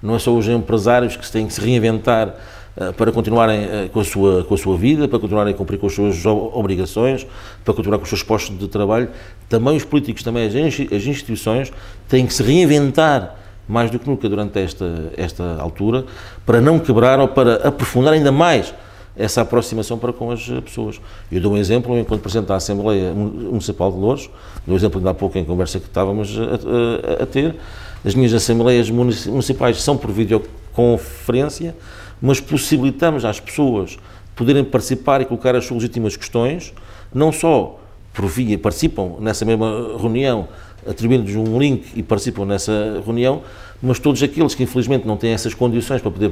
não 0.01 0.15
é 0.15 0.19
só 0.19 0.35
os 0.35 0.47
empresários 0.47 1.15
que 1.17 1.29
têm 1.29 1.47
que 1.47 1.53
se 1.53 1.61
reinventar 1.61 2.29
uh, 2.77 2.93
para 2.93 3.11
continuarem 3.11 3.65
uh, 3.65 3.89
com, 3.89 3.99
a 3.99 4.03
sua, 4.03 4.43
com 4.43 4.53
a 4.53 4.57
sua 4.57 4.77
vida, 4.77 5.07
para 5.07 5.19
continuarem 5.19 5.53
a 5.53 5.57
cumprir 5.57 5.77
com 5.77 5.87
as 5.87 5.93
suas 5.93 6.25
obrigações, 6.25 7.27
para 7.65 7.73
continuar 7.73 7.97
com 7.97 8.03
os 8.03 8.09
seus 8.09 8.23
postos 8.23 8.57
de 8.57 8.67
trabalho, 8.67 9.09
também 9.49 9.75
os 9.75 9.83
políticos, 9.83 10.23
também 10.23 10.47
as, 10.47 10.53
as 10.55 11.05
instituições 11.05 11.71
têm 12.07 12.25
que 12.25 12.33
se 12.33 12.43
reinventar 12.43 13.35
mais 13.67 13.91
do 13.91 13.99
que 13.99 14.09
nunca 14.09 14.27
durante 14.27 14.57
esta, 14.59 15.11
esta 15.15 15.57
altura, 15.61 16.05
para 16.43 16.59
não 16.59 16.79
quebrar 16.79 17.19
ou 17.19 17.27
para 17.27 17.67
aprofundar 17.67 18.13
ainda 18.13 18.31
mais 18.31 18.73
essa 19.19 19.41
aproximação 19.41 19.97
para 19.97 20.13
com 20.13 20.31
as 20.31 20.47
pessoas. 20.63 20.99
Eu 21.29 21.41
dou 21.41 21.53
um 21.53 21.57
exemplo, 21.57 21.99
enquanto 21.99 22.21
Presidente 22.21 22.47
da 22.47 22.55
Assembleia 22.55 23.13
Municipal 23.13 23.91
de 23.91 23.97
Louros, 23.97 24.29
dou 24.65 24.73
um 24.73 24.77
exemplo 24.77 24.97
ainda 24.97 25.09
há 25.09 25.13
pouco 25.13 25.37
em 25.37 25.43
conversa 25.43 25.77
que 25.77 25.87
estávamos 25.87 26.39
a, 26.39 27.19
a, 27.19 27.23
a 27.23 27.25
ter, 27.25 27.57
as 28.05 28.15
minhas 28.15 28.33
Assembleias 28.33 28.89
Municipais 28.89 29.81
são 29.81 29.97
por 29.97 30.09
videoconferência, 30.09 31.75
mas 32.21 32.39
possibilitamos 32.39 33.25
às 33.25 33.41
pessoas 33.41 33.99
poderem 34.37 34.63
participar 34.63 35.19
e 35.19 35.25
colocar 35.25 35.53
as 35.53 35.65
suas 35.65 35.81
legítimas 35.81 36.15
questões, 36.15 36.73
não 37.13 37.29
só 37.33 37.77
por 38.13 38.25
via, 38.25 38.57
participam 38.57 39.15
nessa 39.19 39.43
mesma 39.43 39.97
reunião, 39.99 40.47
atribuindo-lhes 40.87 41.35
um 41.35 41.59
link 41.59 41.87
e 41.93 42.01
participam 42.01 42.45
nessa 42.45 43.01
reunião, 43.05 43.41
mas 43.81 43.99
todos 43.99 44.21
aqueles 44.21 44.53
que 44.53 44.63
infelizmente 44.63 45.07
não 45.07 45.15
têm 45.15 45.31
essas 45.31 45.53
condições 45.53 46.01
para 46.01 46.11
poder 46.11 46.31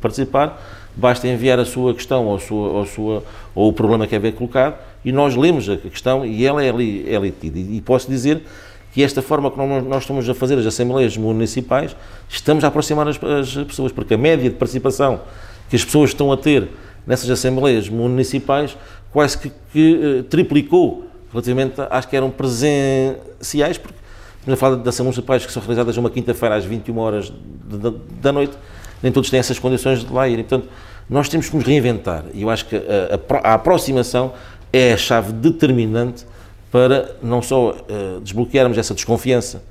participar, 0.00 0.62
basta 0.94 1.26
enviar 1.26 1.58
a 1.58 1.64
sua 1.64 1.94
questão 1.94 2.26
ou, 2.26 2.38
sua, 2.38 2.68
ou, 2.68 2.86
sua, 2.86 3.24
ou 3.54 3.68
o 3.68 3.72
problema 3.72 4.06
que 4.06 4.14
é 4.14 4.18
ver 4.18 4.32
colocado 4.32 4.76
e 5.04 5.12
nós 5.12 5.34
lemos 5.36 5.68
a 5.68 5.76
questão 5.76 6.24
e 6.24 6.44
ela 6.44 6.62
é 6.64 6.70
ali, 6.70 7.04
é 7.08 7.16
ali 7.16 7.30
tida. 7.30 7.58
E 7.58 7.80
posso 7.80 8.08
dizer 8.08 8.42
que 8.92 9.02
esta 9.02 9.20
forma 9.20 9.50
que 9.50 9.58
nós 9.58 10.02
estamos 10.02 10.28
a 10.28 10.34
fazer 10.34 10.58
as 10.58 10.64
assembleias 10.64 11.16
municipais, 11.16 11.94
estamos 12.28 12.64
a 12.64 12.68
aproximar 12.68 13.06
as, 13.06 13.22
as 13.22 13.54
pessoas, 13.64 13.92
porque 13.92 14.14
a 14.14 14.18
média 14.18 14.48
de 14.48 14.56
participação 14.56 15.20
que 15.68 15.76
as 15.76 15.84
pessoas 15.84 16.10
estão 16.10 16.32
a 16.32 16.36
ter 16.36 16.68
nessas 17.06 17.28
assembleias 17.28 17.88
municipais 17.88 18.76
quase 19.12 19.38
que, 19.38 19.52
que 19.72 19.94
uh, 19.94 20.22
triplicou 20.24 21.06
relativamente 21.30 21.74
às 21.90 22.06
que 22.06 22.16
eram 22.16 22.30
presenciais, 22.30 23.76
porque 23.76 23.98
estamos 24.46 24.52
a 24.52 24.56
falar 24.56 24.76
de 24.76 24.88
assembleias 24.88 25.16
municipais 25.16 25.44
que 25.44 25.52
são 25.52 25.60
realizadas 25.60 25.96
uma 25.96 26.08
quinta-feira 26.08 26.54
às 26.54 26.64
21 26.64 26.98
horas 26.98 27.32
da 28.22 28.32
noite, 28.32 28.56
nem 29.02 29.10
todos 29.10 29.28
têm 29.28 29.40
essas 29.40 29.58
condições 29.58 30.04
de 30.04 30.12
lá 30.12 30.28
irem. 30.28 30.44
Portanto, 30.44 30.70
nós 31.10 31.28
temos 31.28 31.48
que 31.48 31.56
nos 31.56 31.64
reinventar. 31.64 32.24
E 32.32 32.42
eu 32.42 32.50
acho 32.50 32.66
que 32.66 32.76
a, 32.76 32.80
a, 32.80 33.50
a 33.50 33.54
aproximação 33.54 34.32
é 34.72 34.92
a 34.92 34.96
chave 34.96 35.32
determinante 35.32 36.24
para 36.70 37.16
não 37.22 37.42
só 37.42 37.70
uh, 37.70 38.20
desbloquearmos 38.20 38.78
essa 38.78 38.94
desconfiança 38.94 39.62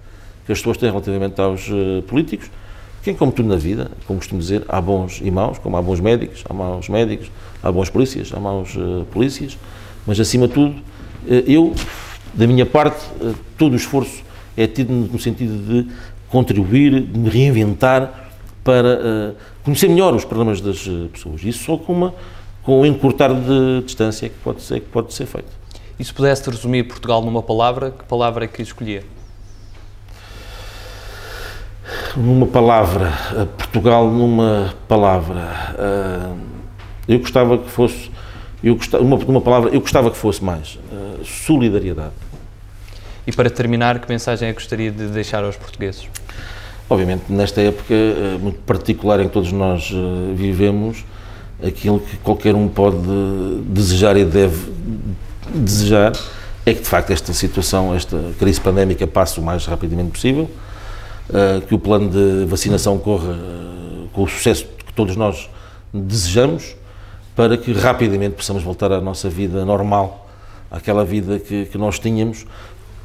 que 0.46 0.52
as 0.52 0.60
pessoas 0.60 0.78
têm 0.78 0.90
relativamente 0.90 1.40
aos 1.40 1.68
uh, 1.70 2.02
políticos, 2.08 2.52
que 3.02 3.14
como 3.14 3.32
tudo 3.32 3.48
na 3.48 3.56
vida, 3.56 3.92
como 4.08 4.20
costumo 4.20 4.42
dizer, 4.42 4.64
há 4.68 4.82
bons 4.82 5.22
e 5.24 5.32
maus, 5.32 5.58
como 5.58 5.78
há 5.78 5.82
bons 5.82 6.00
médicos, 6.00 6.44
há 6.50 6.54
maus 6.54 6.90
médicos, 6.90 7.32
há 7.64 7.72
bons 7.72 7.90
polícias, 7.90 8.32
há 8.34 8.40
maus 8.40 8.76
uh, 8.76 9.06
polícias, 9.12 9.58
mas 10.06 10.20
acima 10.20 10.48
de 10.48 10.54
tudo, 10.54 10.76
eu, 11.48 11.74
da 12.34 12.46
minha 12.46 12.66
parte, 12.66 13.04
todo 13.58 13.74
o 13.74 13.76
esforço 13.76 14.26
é 14.56 14.68
tido 14.68 14.92
no 14.92 15.20
sentido 15.20 15.58
de 15.58 15.90
contribuir, 16.30 17.02
de 17.02 17.20
me 17.20 17.30
reinventar 17.30 18.30
para 18.64 19.36
conhecer 19.64 19.88
melhor 19.88 20.14
os 20.16 20.26
problemas 20.26 20.60
das 20.60 20.88
pessoas. 21.12 21.44
Isso 21.44 21.64
só 21.66 21.78
com, 21.78 21.94
uma, 21.94 22.16
com 22.64 22.82
um 22.82 22.86
encurtar 22.86 23.34
de 23.34 23.84
distância 23.86 24.26
é 24.26 24.30
que 24.30 24.36
pode 24.44 24.62
ser, 24.62 24.80
que 24.80 24.88
pode 24.88 25.14
ser 25.14 25.26
feito. 25.26 25.66
E 25.98 26.04
se 26.04 26.14
pudesse 26.14 26.50
resumir 26.50 26.84
Portugal 26.84 27.22
numa 27.22 27.42
palavra, 27.42 27.92
que 27.92 28.04
palavra 28.04 28.44
é 28.44 28.48
que 28.48 28.62
escolhia? 28.62 29.04
Numa 32.18 32.46
palavra, 32.46 33.14
eh, 33.34 33.46
Portugal 33.58 34.10
numa 34.10 34.74
palavra. 34.88 35.76
Eh, 35.78 36.34
eu 37.08 37.20
gostava 37.20 37.58
que 37.58 37.70
fosse, 37.70 38.12
eu 38.62 38.76
gostava, 38.76 39.04
uma, 39.04 39.16
uma 39.16 39.42
palavra, 39.42 39.70
eu 39.70 39.80
gostava 39.80 40.12
que 40.12 40.18
fosse 40.18 40.44
mais 40.44 40.78
eh, 40.92 41.24
solidariedade. 41.24 42.14
E 43.28 43.32
para 43.32 43.50
terminar, 43.50 44.00
que 44.00 44.10
mensagem 44.10 44.50
é 44.50 44.54
que 44.54 44.60
gostaria 44.60 44.92
de 44.92 45.08
deixar 45.08 45.44
aos 45.44 45.56
portugueses? 45.58 46.08
Obviamente, 46.90 47.24
nesta 47.30 47.62
época 47.62 47.96
muito 48.40 48.60
particular 48.60 49.20
em 49.20 49.28
que 49.28 49.34
todos 49.34 49.52
nós 49.52 49.92
vivemos, 50.36 51.04
aquilo 51.64 52.00
que 52.00 52.18
qualquer 52.18 52.54
um 52.54 52.68
pode 52.68 52.98
desejar 53.66 54.16
e 54.18 54.26
deve 54.26 54.72
desejar 55.54 56.14
é 56.66 56.74
que, 56.74 56.82
de 56.82 56.88
facto, 56.88 57.12
esta 57.12 57.32
situação, 57.32 57.94
esta 57.94 58.18
crise 58.40 58.60
pandémica 58.60 59.06
passe 59.06 59.40
o 59.40 59.44
mais 59.44 59.66
rapidamente 59.66 60.12
possível, 60.12 60.50
uh, 61.30 61.62
que 61.62 61.76
o 61.76 61.80
plano 61.80 62.10
de 62.10 62.46
vacinação 62.46 62.98
corra 62.98 63.38
com 64.12 64.24
o 64.24 64.28
sucesso 64.28 64.66
que 64.66 64.94
todos 64.94 65.16
nós 65.16 65.48
desejamos, 65.94 66.76
para 67.36 67.56
que 67.56 67.72
rapidamente 67.72 68.36
possamos 68.36 68.64
voltar 68.64 68.92
à 68.92 69.00
nossa 69.00 69.30
vida 69.30 69.64
normal, 69.64 70.28
àquela 70.72 71.06
vida 71.06 71.38
que, 71.38 71.66
que 71.66 71.78
nós 71.78 72.00
tínhamos, 72.00 72.46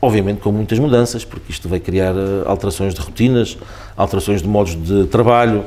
obviamente 0.01 0.40
com 0.40 0.51
muitas 0.51 0.78
mudanças, 0.78 1.24
porque 1.24 1.53
isto 1.53 1.68
vai 1.68 1.80
criar 1.80 2.14
uh, 2.14 2.42
alterações 2.46 2.94
de 2.94 3.01
rotinas, 3.01 3.59
alterações 3.96 4.42
de 4.42 4.48
modos 4.48 4.74
de 4.74 5.05
trabalho, 5.07 5.64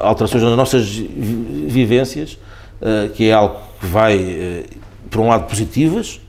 alterações 0.00 0.42
nas 0.44 0.56
nossas 0.56 0.86
vivências, 0.86 2.38
que 3.16 3.28
é 3.28 3.32
algo 3.32 3.56
que 3.80 3.86
vai 3.86 4.64
por 5.10 5.20
um 5.20 5.28
lado, 5.28 5.48
positivas, 5.48 6.20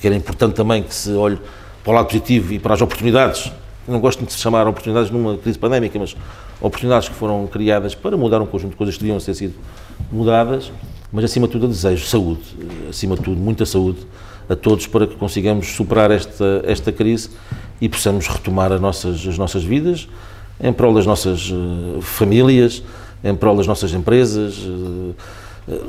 que 0.00 0.06
era 0.06 0.14
importante 0.14 0.54
também 0.54 0.82
que 0.82 0.94
se 0.94 1.12
olhe 1.12 1.38
para 1.82 1.92
o 1.92 1.94
lado 1.94 2.06
positivo 2.06 2.52
e 2.52 2.58
para 2.58 2.74
as 2.74 2.80
oportunidades. 2.80 3.52
Não 3.86 3.98
gosto 3.98 4.24
de 4.24 4.32
se 4.32 4.38
chamar 4.38 4.66
oportunidades 4.68 5.10
numa 5.10 5.36
crise 5.36 5.58
pandémica, 5.58 5.98
mas 5.98 6.16
oportunidades 6.60 7.08
que 7.08 7.14
foram 7.14 7.46
criadas 7.48 7.94
para 7.94 8.16
mudar 8.16 8.40
um 8.40 8.46
conjunto 8.46 8.72
de 8.72 8.76
coisas 8.76 8.96
que 8.96 9.00
deviam 9.02 9.18
ter 9.18 9.34
sido 9.34 9.54
mudadas, 10.10 10.70
mas 11.12 11.24
acima 11.24 11.46
de 11.46 11.52
tudo, 11.52 11.66
desejo 11.66 12.06
saúde, 12.06 12.42
acima 12.88 13.16
de 13.16 13.22
tudo, 13.22 13.40
muita 13.40 13.66
saúde 13.66 13.98
a 14.52 14.56
todos 14.56 14.86
para 14.86 15.06
que 15.06 15.16
consigamos 15.16 15.68
superar 15.68 16.10
esta, 16.10 16.62
esta 16.66 16.92
crise 16.92 17.30
e 17.80 17.88
possamos 17.88 18.28
retomar 18.28 18.72
as 18.72 18.80
nossas, 18.80 19.26
as 19.26 19.38
nossas 19.38 19.64
vidas 19.64 20.08
em 20.62 20.72
prol 20.72 20.94
das 20.94 21.04
nossas 21.04 21.50
uh, 21.50 22.00
famílias, 22.00 22.82
em 23.24 23.34
prol 23.34 23.56
das 23.56 23.66
nossas 23.66 23.92
empresas, 23.92 24.58
uh, 24.58 25.14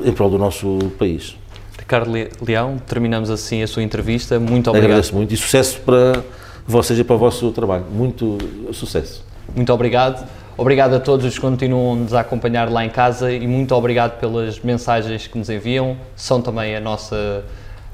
em 0.04 0.12
prol 0.12 0.28
do 0.28 0.38
nosso 0.38 0.78
país. 0.98 1.36
Ricardo 1.78 2.10
Leão, 2.44 2.78
terminamos 2.86 3.30
assim 3.30 3.62
a 3.62 3.66
sua 3.66 3.82
entrevista. 3.82 4.40
Muito 4.40 4.68
obrigado. 4.70 4.90
Agradeço 4.90 5.14
muito 5.14 5.34
e 5.34 5.36
sucesso 5.36 5.80
para 5.80 6.24
vocês 6.66 6.98
e 6.98 7.04
para 7.04 7.14
o 7.14 7.18
vosso 7.18 7.50
trabalho. 7.52 7.84
Muito 7.92 8.38
sucesso. 8.72 9.24
Muito 9.54 9.72
obrigado. 9.72 10.26
Obrigado 10.56 10.94
a 10.94 11.00
todos 11.00 11.26
os 11.26 11.34
que 11.34 11.40
continuam-nos 11.40 12.14
a 12.14 12.20
acompanhar 12.20 12.70
lá 12.70 12.84
em 12.84 12.88
casa 12.88 13.30
e 13.32 13.46
muito 13.46 13.74
obrigado 13.74 14.18
pelas 14.18 14.60
mensagens 14.60 15.26
que 15.26 15.36
nos 15.36 15.50
enviam. 15.50 15.96
São 16.16 16.40
também 16.40 16.76
a 16.76 16.80
nossa 16.80 17.44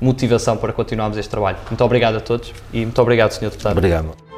motivação 0.01 0.57
para 0.57 0.73
continuarmos 0.73 1.19
este 1.19 1.31
trabalho. 1.31 1.59
Muito 1.69 1.85
obrigado 1.85 2.17
a 2.17 2.21
todos 2.21 2.53
e 2.73 2.81
muito 2.85 3.01
obrigado, 3.01 3.33
Sr. 3.33 3.51
Deputado. 3.51 3.77
Obrigado. 3.79 4.30